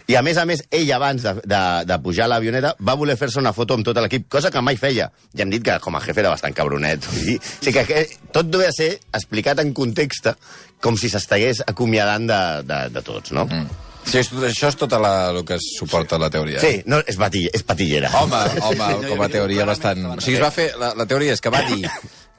I 0.09 0.17
a 0.19 0.25
més 0.25 0.41
a 0.41 0.47
més, 0.49 0.65
ell 0.73 0.91
abans 0.97 1.29
de, 1.29 1.35
de, 1.45 1.63
de 1.89 2.01
pujar 2.05 2.27
a 2.27 2.33
l'avioneta 2.35 2.75
va 2.81 2.97
voler 2.99 3.19
fer-se 3.21 3.41
una 3.43 3.55
foto 3.57 3.77
amb 3.77 3.87
tot 3.87 4.01
l'equip, 4.01 4.27
cosa 4.33 4.51
que 4.51 4.65
mai 4.65 4.81
feia. 4.81 5.11
Ja 5.37 5.45
hem 5.45 5.53
dit 5.53 5.65
que 5.67 5.79
com 5.85 5.97
a 5.97 6.03
jefe 6.05 6.25
era 6.25 6.33
bastant 6.33 6.57
cabronet. 6.57 7.07
Dir, 7.23 7.39
o 7.39 7.65
sigui 7.69 7.79
que, 7.79 7.87
que 7.93 8.33
tot 8.35 8.49
deu 8.49 8.65
ser 8.73 8.95
explicat 9.13 9.61
en 9.61 9.75
context 9.77 10.33
com 10.83 10.97
si 10.99 11.13
s'estigués 11.13 11.63
acomiadant 11.69 12.27
de, 12.27 12.43
de, 12.67 12.85
de 12.97 13.03
tots, 13.07 13.37
no? 13.37 13.47
Mm. 13.47 13.92
Sí, 14.05 14.19
és, 14.21 14.33
això 14.49 14.71
és 14.73 14.77
tot 14.79 14.93
la, 15.01 15.13
el 15.31 15.43
que 15.49 15.57
suporta 15.63 16.19
la 16.21 16.29
teoria. 16.33 16.61
Sí, 16.63 16.83
no, 16.91 16.99
és, 17.07 17.17
patilla, 17.21 17.53
és 17.55 17.63
patillera. 17.67 18.11
Home, 18.23 18.41
home, 18.61 18.89
com 19.07 19.23
a 19.25 19.31
teoria 19.33 19.67
bastant... 19.69 20.05
O 20.17 20.19
sigui, 20.21 20.41
es 20.41 20.45
va 20.45 20.51
fer... 20.55 20.73
La, 20.81 20.93
la 20.99 21.07
teoria 21.09 21.37
és 21.37 21.45
que 21.45 21.53
va 21.55 21.63
dir 21.69 21.87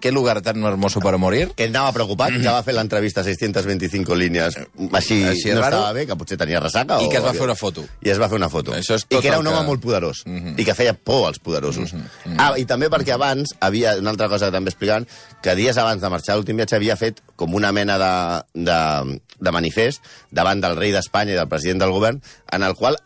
qué 0.03 0.11
lugar 0.11 0.41
tan 0.43 0.59
hermoso 0.67 0.99
para 0.99 1.15
morir, 1.17 1.53
que 1.55 1.69
anava 1.71 1.93
preocupat, 1.95 2.33
ja 2.43 2.51
va 2.51 2.63
fer 2.67 2.73
l'entrevista 2.75 3.21
a 3.21 3.23
625 3.23 4.17
línies, 4.19 4.57
així, 4.91 5.21
Així 5.23 5.53
no 5.53 5.61
raro. 5.61 5.77
estava 5.77 5.93
bé, 5.95 6.03
que 6.09 6.17
potser 6.19 6.35
tenia 6.41 6.59
ressaca. 6.59 6.97
I 7.01 7.05
o 7.07 7.09
que 7.13 7.21
es 7.21 7.23
va 7.23 7.31
fer 7.31 7.45
una 7.47 7.55
foto. 7.55 7.85
I 8.03 8.09
es 8.11 8.19
va 8.19 8.27
fer 8.27 8.35
una 8.41 8.49
foto. 8.51 8.73
Això 8.75 8.97
és 8.99 9.05
I 9.07 9.13
tot 9.15 9.21
que 9.23 9.29
era 9.31 9.39
un 9.39 9.47
home 9.47 9.61
que- 9.61 9.69
molt 9.69 9.81
poderós. 9.81 10.25
Mhm. 10.25 10.57
I 10.59 10.65
que 10.67 10.75
feia 10.75 10.93
por 10.93 11.27
als 11.29 11.39
poderosos. 11.39 11.95
Ah, 12.37 12.51
i 12.59 12.65
també 12.65 12.89
perquè 12.91 13.13
abans 13.15 13.55
havia, 13.61 13.95
una 13.97 14.09
altra 14.11 14.27
cosa 14.27 14.47
que 14.47 14.51
també 14.59 14.71
explicaven, 14.75 15.07
que 15.41 15.55
dies 15.55 15.77
abans 15.77 16.01
de 16.01 16.09
marxar 16.09 16.35
l'últim 16.35 16.57
viatge 16.57 16.75
havia 16.75 16.97
fet 16.99 17.21
com 17.37 17.55
una 17.55 17.71
mena 17.71 17.97
de, 17.97 18.61
de, 18.67 19.19
de 19.39 19.51
manifest 19.55 20.03
davant 20.31 20.59
del 20.59 20.75
rei 20.75 20.91
d'Espanya 20.91 21.31
i 21.31 21.35
del 21.39 21.47
president 21.47 21.79
del 21.79 21.91
govern, 21.95 22.21
en 22.51 22.63
el 22.63 22.75
qual 22.75 22.97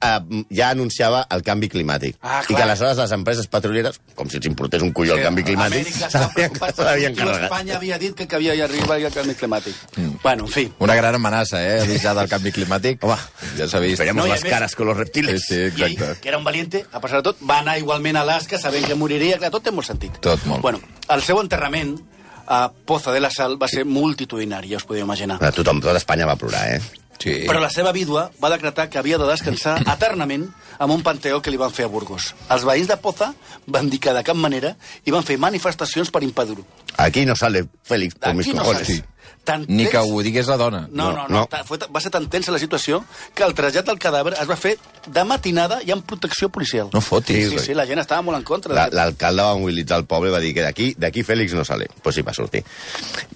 eh, 0.00 0.44
ja 0.50 0.70
anunciava 0.70 1.26
el 1.30 1.42
canvi 1.42 1.68
climàtic. 1.68 2.16
Ah, 2.22 2.42
I 2.48 2.54
que 2.54 2.62
aleshores 2.62 2.96
les 2.98 3.12
empreses 3.12 3.46
petrolieres, 3.48 4.00
com 4.14 4.28
si 4.30 4.36
els 4.38 4.46
importés 4.46 4.82
un 4.82 4.92
colló 4.92 5.14
el 5.16 5.22
canvi 5.22 5.44
climàtic, 5.44 5.88
s'havien 6.10 6.52
carregat. 7.18 7.44
Espanya 7.50 7.76
havia 7.76 7.98
dit 7.98 8.14
que 8.26 8.36
havia 8.36 8.52
arribat 8.64 9.00
el 9.00 9.12
canvi 9.12 9.34
climàtic. 9.34 9.74
Mm. 9.96 10.16
Bueno, 10.22 10.44
en 10.46 10.52
fi. 10.52 10.66
Una 10.78 10.94
gran 10.94 11.14
amenaça, 11.14 11.62
eh? 11.62 11.80
Avisar 11.82 12.14
del 12.16 12.28
canvi 12.28 12.52
climàtic. 12.52 13.02
Home, 13.04 13.16
ja 13.58 13.68
s'ha 13.68 13.80
vist. 13.80 13.98
Veremos 13.98 14.26
No, 14.26 14.32
més- 14.34 14.44
caras 14.44 14.74
con 14.76 14.86
los 14.86 14.96
reptiles. 14.96 15.42
Sí, 15.46 15.54
sí, 15.70 15.80
I 15.80 15.82
ell, 15.82 15.92
exacte. 15.92 16.20
que 16.20 16.28
era 16.28 16.38
un 16.38 16.44
valiente, 16.44 16.84
a 16.92 17.00
pesar 17.00 17.18
de 17.22 17.22
tot, 17.30 17.38
va 17.48 17.58
anar 17.60 17.78
igualment 17.78 18.16
a 18.16 18.20
Alaska 18.22 18.58
sabent 18.58 18.86
que 18.86 18.94
moriria. 18.94 19.38
Clar, 19.38 19.50
tot 19.50 19.62
té 19.64 19.70
molt 19.70 19.86
sentit. 19.86 20.18
Tot 20.20 20.44
molt. 20.46 20.62
Bueno, 20.62 20.80
el 21.08 21.22
seu 21.22 21.40
enterrament 21.40 21.96
a 22.48 22.70
Poza 22.86 23.10
de 23.12 23.18
la 23.20 23.30
Sal 23.30 23.56
va 23.60 23.66
ser 23.66 23.84
multitudinari, 23.84 24.68
ja 24.70 24.76
us 24.78 24.84
podeu 24.86 25.02
imaginar. 25.02 25.38
Tothom, 25.52 25.80
tota 25.82 25.96
Espanya 25.98 26.26
va 26.26 26.36
plorar, 26.38 26.76
eh? 26.76 26.80
Sí. 27.18 27.46
Però 27.48 27.60
la 27.60 27.70
seva 27.70 27.92
vídua 27.92 28.30
va 28.42 28.50
decretar 28.52 28.88
que 28.90 28.98
havia 28.98 29.18
de 29.18 29.26
descansar 29.26 29.80
eternament 29.94 30.48
amb 30.78 30.92
un 30.92 31.02
panteó 31.02 31.40
que 31.42 31.50
li 31.50 31.56
van 31.56 31.72
fer 31.72 31.86
a 31.86 31.88
Burgos. 31.88 32.34
Els 32.50 32.64
veïns 32.68 32.88
de 32.88 32.96
Poza 33.00 33.32
van 33.66 33.88
dir 33.90 33.98
que 34.00 34.12
de 34.12 34.22
cap 34.22 34.36
manera 34.36 34.76
i 35.04 35.10
van 35.14 35.24
fer 35.24 35.38
manifestacions 35.38 36.10
per 36.10 36.22
impedir-ho. 36.22 36.64
Aquí 36.98 37.24
no 37.26 37.34
sale 37.36 37.66
Félix 37.84 38.14
por 38.20 38.34
mis 38.34 38.48
no 38.54 38.62
cojones. 38.62 38.86
saps. 38.88 39.02
Tan 39.46 39.64
Ni 39.68 39.84
que 39.86 39.92
tens- 39.98 40.10
ho 40.12 40.22
digués 40.22 40.46
la 40.48 40.56
dona. 40.56 40.88
No, 40.90 41.12
no, 41.12 41.28
No, 41.28 41.28
no. 41.28 41.48
no. 41.48 41.88
Va 41.94 42.00
ser 42.00 42.10
tan 42.10 42.28
tensa 42.28 42.50
la 42.52 42.58
situació 42.58 43.04
que 43.34 43.44
el 43.44 43.54
trasllat 43.54 43.86
del 43.86 43.98
cadàver 43.98 44.34
es 44.40 44.48
va 44.50 44.56
fer 44.56 44.76
de 45.06 45.24
matinada 45.24 45.80
i 45.86 45.90
amb 45.94 46.04
protecció 46.06 46.48
policial. 46.48 46.88
No 46.92 47.00
fotis. 47.00 47.50
Sí, 47.50 47.58
sí, 47.58 47.74
la 47.74 47.86
gent 47.86 48.00
estava 48.02 48.22
molt 48.22 48.38
en 48.38 48.44
contra. 48.44 48.74
La- 48.74 48.88
L'alcalde 48.92 49.42
va 49.42 49.56
mobilitzar 49.56 49.98
el 49.98 50.06
poble 50.06 50.30
i 50.30 50.32
va 50.34 50.40
dir 50.40 50.52
que 50.54 50.62
d'aquí 50.64 50.94
d'aquí 50.98 51.22
Fèlix 51.26 51.54
no 51.54 51.64
sale. 51.64 51.86
Doncs 51.86 52.02
pues 52.02 52.14
sí, 52.16 52.22
va 52.22 52.34
sortir. 52.34 52.64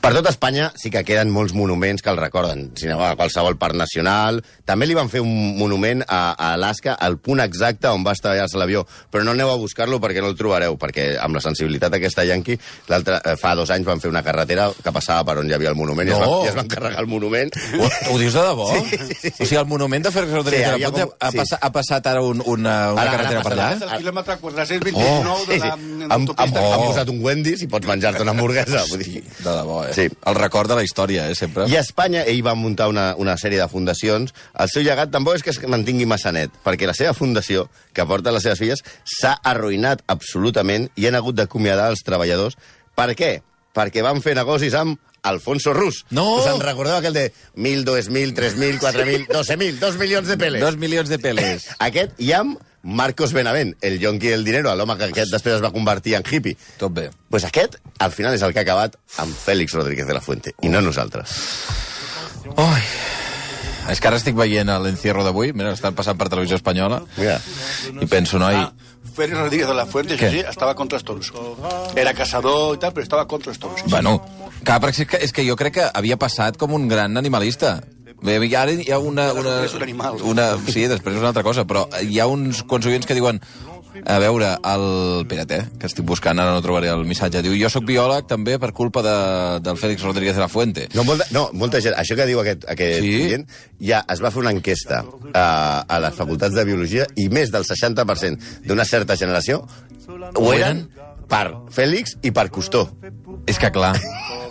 Per 0.01 0.13
tot 0.15 0.27
Espanya 0.31 0.73
sí 0.77 0.91
que 0.91 1.05
queden 1.05 1.31
molts 1.31 1.53
monuments 1.55 2.03
que 2.03 2.11
el 2.11 2.17
recorden. 2.17 2.71
Si 2.77 2.87
aneu 2.89 3.03
a 3.05 3.15
qualsevol 3.17 3.57
parc 3.59 3.75
nacional... 3.79 4.43
També 4.71 4.87
li 4.87 4.95
van 4.95 5.09
fer 5.11 5.19
un 5.19 5.57
monument 5.59 6.05
a, 6.07 6.31
a 6.39 6.53
Alaska 6.55 6.93
al 6.95 7.17
punt 7.19 7.41
exacte 7.43 7.89
on 7.91 8.05
va 8.07 8.13
estavellar-se 8.15 8.55
l'avió. 8.61 8.85
Però 9.11 9.25
no 9.27 9.33
aneu 9.35 9.51
a 9.51 9.57
buscar-lo 9.59 9.99
perquè 9.99 10.23
no 10.23 10.29
el 10.31 10.37
trobareu, 10.39 10.77
perquè 10.79 11.17
amb 11.19 11.35
la 11.35 11.41
sensibilitat 11.43 11.97
aquesta 11.99 12.23
yanqui, 12.29 12.55
l'altre 12.87 13.17
eh, 13.19 13.35
fa 13.41 13.57
dos 13.59 13.73
anys 13.75 13.89
van 13.89 13.99
fer 13.99 14.13
una 14.13 14.23
carretera 14.23 14.69
que 14.77 14.93
passava 14.95 15.25
per 15.27 15.41
on 15.43 15.51
hi 15.51 15.57
havia 15.57 15.73
el 15.73 15.75
monument 15.75 16.07
i, 16.07 16.13
es, 16.15 16.21
No. 16.23 16.29
van, 16.37 16.45
i 16.47 16.53
es 16.53 16.55
van 16.61 16.71
carregar 16.71 17.03
el 17.03 17.09
monument. 17.11 17.51
Ho, 17.81 17.89
ho 18.13 18.19
dius 18.23 18.37
de 18.39 18.45
debò? 18.47 18.69
Sí, 18.79 19.01
sí, 19.09 19.19
sí. 19.25 19.33
O 19.41 19.49
sigui, 19.49 19.59
el 19.59 19.67
monument 19.67 20.07
de 20.07 20.13
Félix 20.15 20.33
Rodríguez 20.39 20.69
Sí, 20.69 20.71
de 20.71 20.79
la 20.79 20.91
Ponte 20.93 21.07
com- 21.09 21.17
ha, 21.19 21.31
sí. 21.35 21.39
Ha 21.61 21.71
passat 21.73 22.07
ara 22.07 22.23
un, 22.23 22.41
una, 22.47 22.93
una 22.93 23.03
Ara- 23.03 23.11
ara 23.11 23.11
carretera 23.17 23.43
per 23.43 23.53
passarà. 23.53 23.67
allà? 23.77 23.93
El 23.97 24.03
quilòmetre 24.03 24.37
429 24.41 25.37
Sí, 25.41 25.47
de 25.51 25.55
sí. 25.55 25.61
la 25.67 25.73
Han, 25.75 26.03
han, 26.03 26.13
autopista. 26.13 26.61
han 26.61 26.81
Oh. 26.81 26.87
posat 26.87 27.09
un 27.13 27.21
Wendy's 27.25 27.63
i 27.63 27.69
pots 27.69 27.87
menjar-te 27.87 28.23
una 28.23 28.31
hamburguesa. 28.33 28.85
Vull 28.91 29.03
dir. 29.05 29.23
De 29.45 29.51
debò, 29.51 29.85
eh? 29.87 29.93
Sí. 29.95 30.09
El 30.27 30.35
record 30.35 30.69
de 30.71 30.77
la 30.77 30.83
història, 30.85 31.29
eh, 31.31 31.35
sempre. 31.35 31.69
I 31.69 31.77
a 31.77 31.81
Espanya 31.81 32.23
ell 32.25 32.43
va 32.47 32.55
muntar 32.55 32.89
una, 32.89 33.15
una 33.17 33.37
sèrie 33.37 33.59
de 33.61 33.69
fundacions. 33.69 34.33
El 34.59 34.69
seu 34.73 34.83
llegat 34.83 35.11
tampoc 35.11 35.37
és 35.37 35.43
que 35.43 35.51
es 35.51 35.61
mantingui 35.69 36.07
massa 36.07 36.33
net, 36.33 36.51
perquè 36.65 36.87
la 36.89 36.95
seva 36.95 37.13
fundació, 37.15 37.69
que 37.93 38.07
porta 38.07 38.33
les 38.33 38.43
seves 38.43 38.59
filles, 38.59 38.83
s'ha 39.05 39.37
arruïnat 39.45 40.03
absolutament 40.09 40.89
i 40.97 41.07
han 41.07 41.15
hagut 41.19 41.35
d'acomiadar 41.37 41.91
els 41.91 42.03
treballadors. 42.07 42.57
Per 42.97 43.11
què? 43.15 43.41
Perquè 43.75 44.03
van 44.03 44.19
fer 44.23 44.35
negocis 44.35 44.75
amb 44.75 44.99
Alfonso 45.23 45.73
Rus. 45.75 46.05
No. 46.11 46.25
Us 46.41 46.47
en 46.53 46.61
recordeu 46.61 46.97
aquell 46.97 47.15
de 47.15 47.27
1.000, 47.57 47.85
2.000, 47.85 48.35
3.000, 48.35 48.81
4.000, 48.81 49.27
12.000, 49.29 49.79
2 49.79 49.97
milions 49.99 50.29
de 50.29 50.37
peles? 50.37 50.61
Dos 50.63 50.77
milions 50.77 51.09
de 51.09 51.19
peles. 51.19 51.69
Aquest 51.79 52.19
i 52.19 52.33
amb 52.37 52.59
Marcos 52.83 53.35
Benavent, 53.37 53.75
el 53.85 53.99
yonqui 54.01 54.31
del 54.33 54.43
dinero, 54.45 54.73
l'home 54.75 54.95
que 54.97 55.11
aquest 55.11 55.29
després 55.35 55.59
es 55.59 55.63
va 55.63 55.69
convertir 55.75 56.15
en 56.17 56.25
hippie. 56.25 56.57
Tot 56.81 56.95
bé. 56.97 57.11
pues 57.29 57.45
aquest, 57.45 57.77
al 57.99 58.11
final, 58.11 58.33
és 58.35 58.41
el 58.43 58.55
que 58.55 58.63
ha 58.63 58.65
acabat 58.65 58.97
amb 59.21 59.37
Fèlix 59.37 59.75
Rodríguez 59.77 60.07
de 60.09 60.15
la 60.17 60.23
Fuente, 60.25 60.55
i 60.65 60.71
no 60.73 60.81
nosaltres. 60.81 61.35
Ai. 62.57 62.81
És 63.91 64.01
que 64.01 64.09
ara 64.09 64.17
estic 64.21 64.37
veient 64.39 64.71
l'encierro 64.85 65.25
d'avui, 65.27 65.53
mira, 65.53 65.73
estan 65.77 65.95
passant 65.99 66.17
per 66.17 66.29
televisió 66.31 66.57
espanyola, 66.57 67.03
Mira, 67.19 67.37
i 68.01 68.07
penso, 68.07 68.39
noi, 68.39 68.55
Ah, 68.55 68.73
Félix 69.17 69.37
Rodríguez 69.39 69.67
de 69.69 69.75
la 69.75 69.85
Fuente, 69.87 70.17
Què? 70.17 70.31
sí, 70.31 70.39
estava 70.41 70.75
contra 70.75 70.97
els 70.97 71.05
toros. 71.05 71.33
Era 71.97 72.15
caçador 72.15 72.77
i 72.77 72.79
tal, 72.79 72.93
però 72.95 73.03
estava 73.03 73.27
contra 73.27 73.51
els 73.51 73.59
toros. 73.59 73.83
Bueno, 73.91 74.21
clar, 74.65 74.81
perquè 74.83 75.05
és 75.05 75.09
que, 75.11 75.23
és 75.29 75.33
que 75.33 75.47
jo 75.47 75.57
crec 75.57 75.75
que 75.79 75.89
havia 75.95 76.17
passat 76.21 76.57
com 76.61 76.73
un 76.77 76.89
gran 76.89 77.17
animalista. 77.21 77.79
Bé, 78.21 78.37
i 78.45 78.55
ara 78.55 78.73
hi 78.77 78.91
ha 78.93 78.99
una... 79.01 79.31
una, 79.33 79.63
És 79.65 79.73
un 79.75 79.83
animal. 79.83 80.19
una 80.29 80.51
sí, 80.69 80.85
després 80.91 81.15
és 81.17 81.21
una 81.23 81.31
altra 81.33 81.43
cosa, 81.47 81.65
però 81.65 81.87
hi 82.05 82.19
ha 82.21 82.27
uns 82.29 82.63
quants 82.69 82.85
oients 82.87 83.07
que 83.09 83.17
diuen 83.17 83.41
a 84.07 84.19
veure, 84.23 84.53
el... 84.71 84.85
Espera't, 85.25 85.51
eh, 85.57 85.65
que 85.81 85.89
estic 85.89 86.05
buscant, 86.07 86.39
ara 86.39 86.53
no 86.55 86.61
trobaré 86.63 86.89
el 86.93 87.03
missatge. 87.09 87.41
Diu, 87.43 87.57
jo 87.59 87.69
sóc 87.73 87.85
biòleg 87.89 88.29
també 88.31 88.55
per 88.63 88.71
culpa 88.77 89.03
de, 89.03 89.15
del 89.65 89.81
Félix 89.81 90.05
Rodríguez 90.07 90.37
de 90.37 90.45
la 90.45 90.49
Fuente. 90.53 90.87
no, 90.95 91.03
molta, 91.05 91.27
no, 91.35 91.49
molta 91.53 91.81
gent, 91.83 91.97
això 91.99 92.15
que 92.17 92.27
diu 92.29 92.41
aquest, 92.41 92.69
aquest 92.71 93.01
Sí? 93.03 93.11
client, 93.17 93.47
ja 93.81 94.05
es 94.09 94.23
va 94.23 94.31
fer 94.31 94.41
una 94.45 94.53
enquesta 94.55 95.03
a, 95.35 95.85
a 95.89 95.99
les 96.07 96.15
facultats 96.15 96.55
de 96.55 96.65
Biologia 96.69 97.07
i 97.17 97.29
més 97.33 97.51
del 97.51 97.65
60% 97.67 98.63
d'una 98.69 98.85
certa 98.85 99.17
generació 99.17 99.65
ho 100.37 100.53
eren 100.55 100.87
per 101.31 101.47
Fèlix 101.75 102.17
i 102.23 102.31
per 102.37 102.49
Custó. 102.51 102.87
És 103.51 103.59
que 103.59 103.73
clar, 103.75 103.97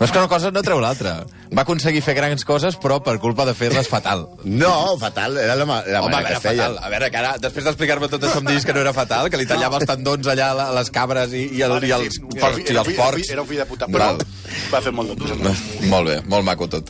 no 0.00 0.06
és 0.06 0.12
que 0.12 0.18
una 0.18 0.28
cosa 0.32 0.50
no 0.50 0.62
treu 0.64 0.80
l'altra. 0.80 1.18
Va 1.52 1.62
aconseguir 1.66 2.00
fer 2.00 2.14
grans 2.16 2.44
coses, 2.46 2.76
però 2.80 3.00
per 3.04 3.18
culpa 3.20 3.44
de 3.44 3.52
fer-les 3.58 3.88
fatal. 3.90 4.22
No, 4.44 4.96
fatal, 4.98 5.36
era 5.42 5.56
la, 5.58 5.66
ma- 5.68 5.82
la 5.84 6.00
Home, 6.00 6.12
manera 6.14 6.30
que 6.30 6.36
es 6.38 6.42
feia. 6.44 6.62
fatal. 6.70 6.78
A 6.80 6.88
veure, 6.88 7.10
que 7.10 7.18
ara, 7.20 7.32
després 7.42 7.66
d'explicar-me 7.66 8.08
tot 8.08 8.22
això, 8.24 8.38
em 8.40 8.46
diguis 8.48 8.64
que 8.64 8.72
no 8.72 8.80
era 8.80 8.94
fatal, 8.96 9.28
que 9.30 9.36
li 9.40 9.46
tallava 9.50 9.76
els 9.82 9.86
tendons 9.90 10.26
allà 10.32 10.52
a 10.54 10.70
les 10.78 10.90
cabres 10.94 11.34
i, 11.36 11.44
i, 11.58 11.62
el, 11.66 11.76
i, 11.84 11.90
els, 11.98 12.14
Sí, 12.16 12.22
porcs, 12.40 12.62
i 12.64 12.70
era 12.72 12.84
els 12.86 12.94
porcs. 12.96 13.30
Era 13.34 13.42
un 13.44 13.48
fill 13.50 13.60
de 13.60 13.66
puta, 13.68 13.86
però 13.90 14.12
Val. 14.14 14.24
va 14.72 14.80
fer 14.86 14.92
molt 14.94 15.12
de 15.12 15.18
coses. 15.20 15.64
Molt 15.90 16.08
bé, 16.08 16.16
molt 16.32 16.46
maco 16.48 16.70
tot. 16.70 16.88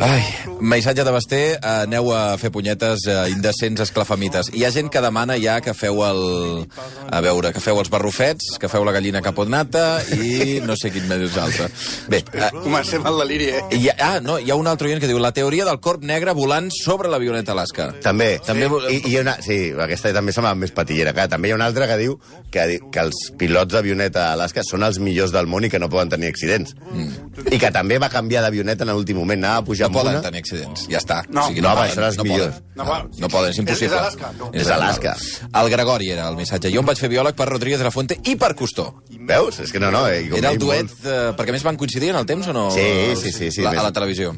Ai, 0.00 0.22
missatge 0.60 1.02
de 1.04 1.10
Basté, 1.12 1.40
aneu 1.66 2.12
a 2.14 2.36
fer 2.40 2.50
punyetes 2.54 3.02
eh, 3.10 3.16
indecents 3.32 3.82
esclafamites. 3.88 4.52
Hi 4.54 4.62
ha 4.64 4.70
gent 4.72 4.88
que 4.92 5.02
demana 5.02 5.34
ja 5.42 5.58
que 5.64 5.74
feu 5.74 5.98
el... 6.06 6.22
A 7.10 7.20
veure, 7.24 7.50
que 7.52 7.60
feu 7.64 7.80
els 7.82 7.90
barrufets, 7.90 8.54
que 8.60 8.68
feu 8.70 8.84
la 8.86 8.92
gallina 8.94 9.20
capotnata 9.24 9.98
i 10.14 10.60
no 10.64 10.76
sé 10.78 10.92
quin 10.94 11.08
més 11.10 11.36
altre. 11.40 11.66
Bé, 12.12 12.19
eh, 12.32 12.50
Comencem 12.62 13.04
el 13.06 13.18
deliri, 13.18 13.48
eh? 13.50 13.62
hi 13.76 13.88
ha, 13.90 13.94
ah, 14.06 14.20
no, 14.20 14.38
hi 14.38 14.50
ha 14.50 14.56
un 14.56 14.66
altre 14.70 14.88
oient 14.88 15.00
que 15.02 15.08
diu 15.10 15.18
la 15.22 15.32
teoria 15.36 15.64
del 15.68 15.80
corp 15.80 16.02
negre 16.06 16.32
volant 16.36 16.70
sobre 16.74 17.08
l'avioneta 17.12 17.52
Alaska. 17.52 17.90
També. 18.02 18.38
També- 18.46 18.68
I, 18.90 19.00
i 19.12 19.16
una, 19.20 19.36
sí, 19.42 19.72
aquesta 19.78 20.12
també 20.16 20.32
sembla 20.32 20.54
més 20.54 20.72
patillera. 20.76 21.12
Clar, 21.16 21.28
també 21.28 21.48
hi 21.48 21.52
ha 21.52 21.58
una 21.58 21.66
altra 21.70 21.86
que 21.90 21.96
diu 22.00 22.18
que, 22.50 22.78
que 22.92 23.00
els 23.00 23.16
pilots 23.38 23.72
d'avioneta 23.74 24.28
a 24.28 24.32
Alaska 24.38 24.62
són 24.66 24.82
els 24.86 24.98
millors 24.98 25.32
del 25.32 25.46
món 25.50 25.64
i 25.64 25.70
que 25.70 25.78
no 25.78 25.88
poden 25.88 26.08
tenir 26.12 26.28
accidents. 26.28 26.74
Mm. 26.90 27.46
I 27.52 27.58
que 27.58 27.70
també 27.74 27.98
va 27.98 28.08
canviar 28.12 28.42
d'avioneta 28.44 28.84
en 28.84 28.92
l'últim 28.94 29.16
moment, 29.20 29.42
anava 29.44 29.62
a 29.64 29.64
pujar 29.64 29.88
No 29.90 29.98
poden 29.98 30.18
una... 30.18 30.22
tenir 30.22 30.40
accidents, 30.44 30.86
ja 30.90 30.98
està. 30.98 31.22
No, 31.28 31.48
no, 31.50 31.74
va, 31.74 31.86
això 31.86 31.98
eren 32.00 32.08
els 32.10 32.18
no 32.18 32.24
millors. 32.28 32.54
Poden. 32.60 32.66
No, 32.76 32.80
No, 32.80 32.84
va. 32.88 33.02
no 33.20 33.28
poden, 33.28 33.50
és 33.52 33.58
impossible. 33.60 33.92
És 33.94 34.00
Alaska? 34.00 34.30
No. 34.38 34.46
És 34.56 34.68
Alaska. 34.72 35.10
El 35.60 35.68
Gregori 35.70 36.10
era 36.14 36.28
el 36.30 36.36
missatge. 36.38 36.70
Jo 36.72 36.80
em 36.80 36.86
vaig 36.88 36.98
fer 37.02 37.10
biòleg 37.12 37.34
per 37.36 37.46
Rodríguez 37.50 37.78
de 37.82 37.84
la 37.84 37.90
Fuente 37.92 38.16
i 38.24 38.36
per 38.40 38.54
Custó. 38.56 38.86
Veus? 39.28 39.58
És 39.60 39.70
que 39.74 39.78
no, 39.82 39.90
no. 39.92 40.06
Eh, 40.08 40.30
Era 40.38 40.50
el 40.54 40.58
duet, 40.58 40.86
molt- 40.88 41.04
eh, 41.04 41.18
perquè 41.36 41.52
a 41.52 41.56
més 41.58 41.62
van 41.66 41.76
coincidir 41.76 42.09
en 42.10 42.16
el 42.20 42.26
temps 42.26 42.46
o 42.48 42.52
no? 42.52 42.66
Sí, 42.74 43.14
sí, 43.16 43.32
sí, 43.32 43.50
sí, 43.50 43.62
la, 43.62 43.70
a 43.70 43.82
la 43.86 43.92
televisió. 43.92 44.32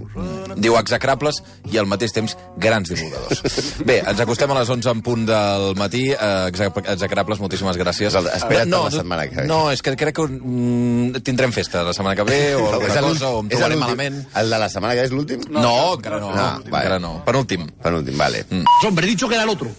Diu 0.56 0.76
execrables 0.78 1.40
i 1.72 1.78
al 1.80 1.87
mateix 1.90 2.12
temps 2.14 2.37
grans 2.61 2.88
divulgadors. 2.92 3.42
Bé, 3.88 3.98
ens 4.06 4.20
acostem 4.22 4.50
a 4.52 4.58
les 4.61 4.68
11 4.70 4.90
en 4.92 5.02
punt 5.02 5.26
del 5.28 5.72
matí. 5.80 6.04
Eh, 6.12 6.46
exec- 6.52 6.82
execrables, 6.94 7.40
moltíssimes 7.42 7.76
gràcies. 7.80 8.14
Espera't 8.14 8.68
no, 8.70 8.85
la 8.87 8.94
setmana 8.94 9.26
que 9.28 9.42
ve. 9.42 9.46
No, 9.50 9.70
és 9.72 9.82
que 9.82 9.96
crec 9.96 10.14
que 10.20 10.26
mm, 10.28 11.22
tindrem 11.26 11.52
festa 11.56 11.82
la 11.87 11.92
setmana 11.96 12.14
que 12.18 12.28
ve 12.28 12.40
o 12.54 12.68
És 12.87 12.96
alguna 12.96 13.14
cosa, 13.16 13.30
o 13.32 13.40
em 13.42 13.48
l'últim- 13.50 13.80
malament. 13.80 14.22
El 14.42 14.50
de 14.52 14.58
la 14.62 14.68
setmana 14.72 14.94
que 14.94 15.00
ve 15.04 15.11
és 15.11 15.14
l'últim? 15.16 15.40
No, 15.50 15.94
encara 15.96 16.20
no. 16.20 16.30
Ah, 16.35 16.58
no 16.62 16.70
vale. 16.70 16.85
encara 16.85 16.98
no. 17.02 17.14
Penúltim. 17.26 17.66
Penúltim, 17.82 18.16
vale. 18.18 18.44
Mm. 18.50 18.64
Hombre, 18.87 19.06
he 19.06 19.11
dicho 19.11 19.28
que 19.28 19.35
era 19.37 19.44
el 19.44 19.50
otro. 19.50 19.70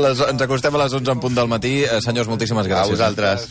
Les, 0.00 0.20
ens 0.24 0.42
acostem 0.44 0.74
a 0.76 0.78
les 0.84 0.92
11 0.96 1.10
en 1.12 1.20
punt 1.20 1.34
del 1.36 1.48
matí. 1.50 1.80
Eh, 1.84 1.98
senyors, 2.04 2.28
moltíssimes 2.30 2.66
A 2.66 2.70
gràcies. 2.70 3.50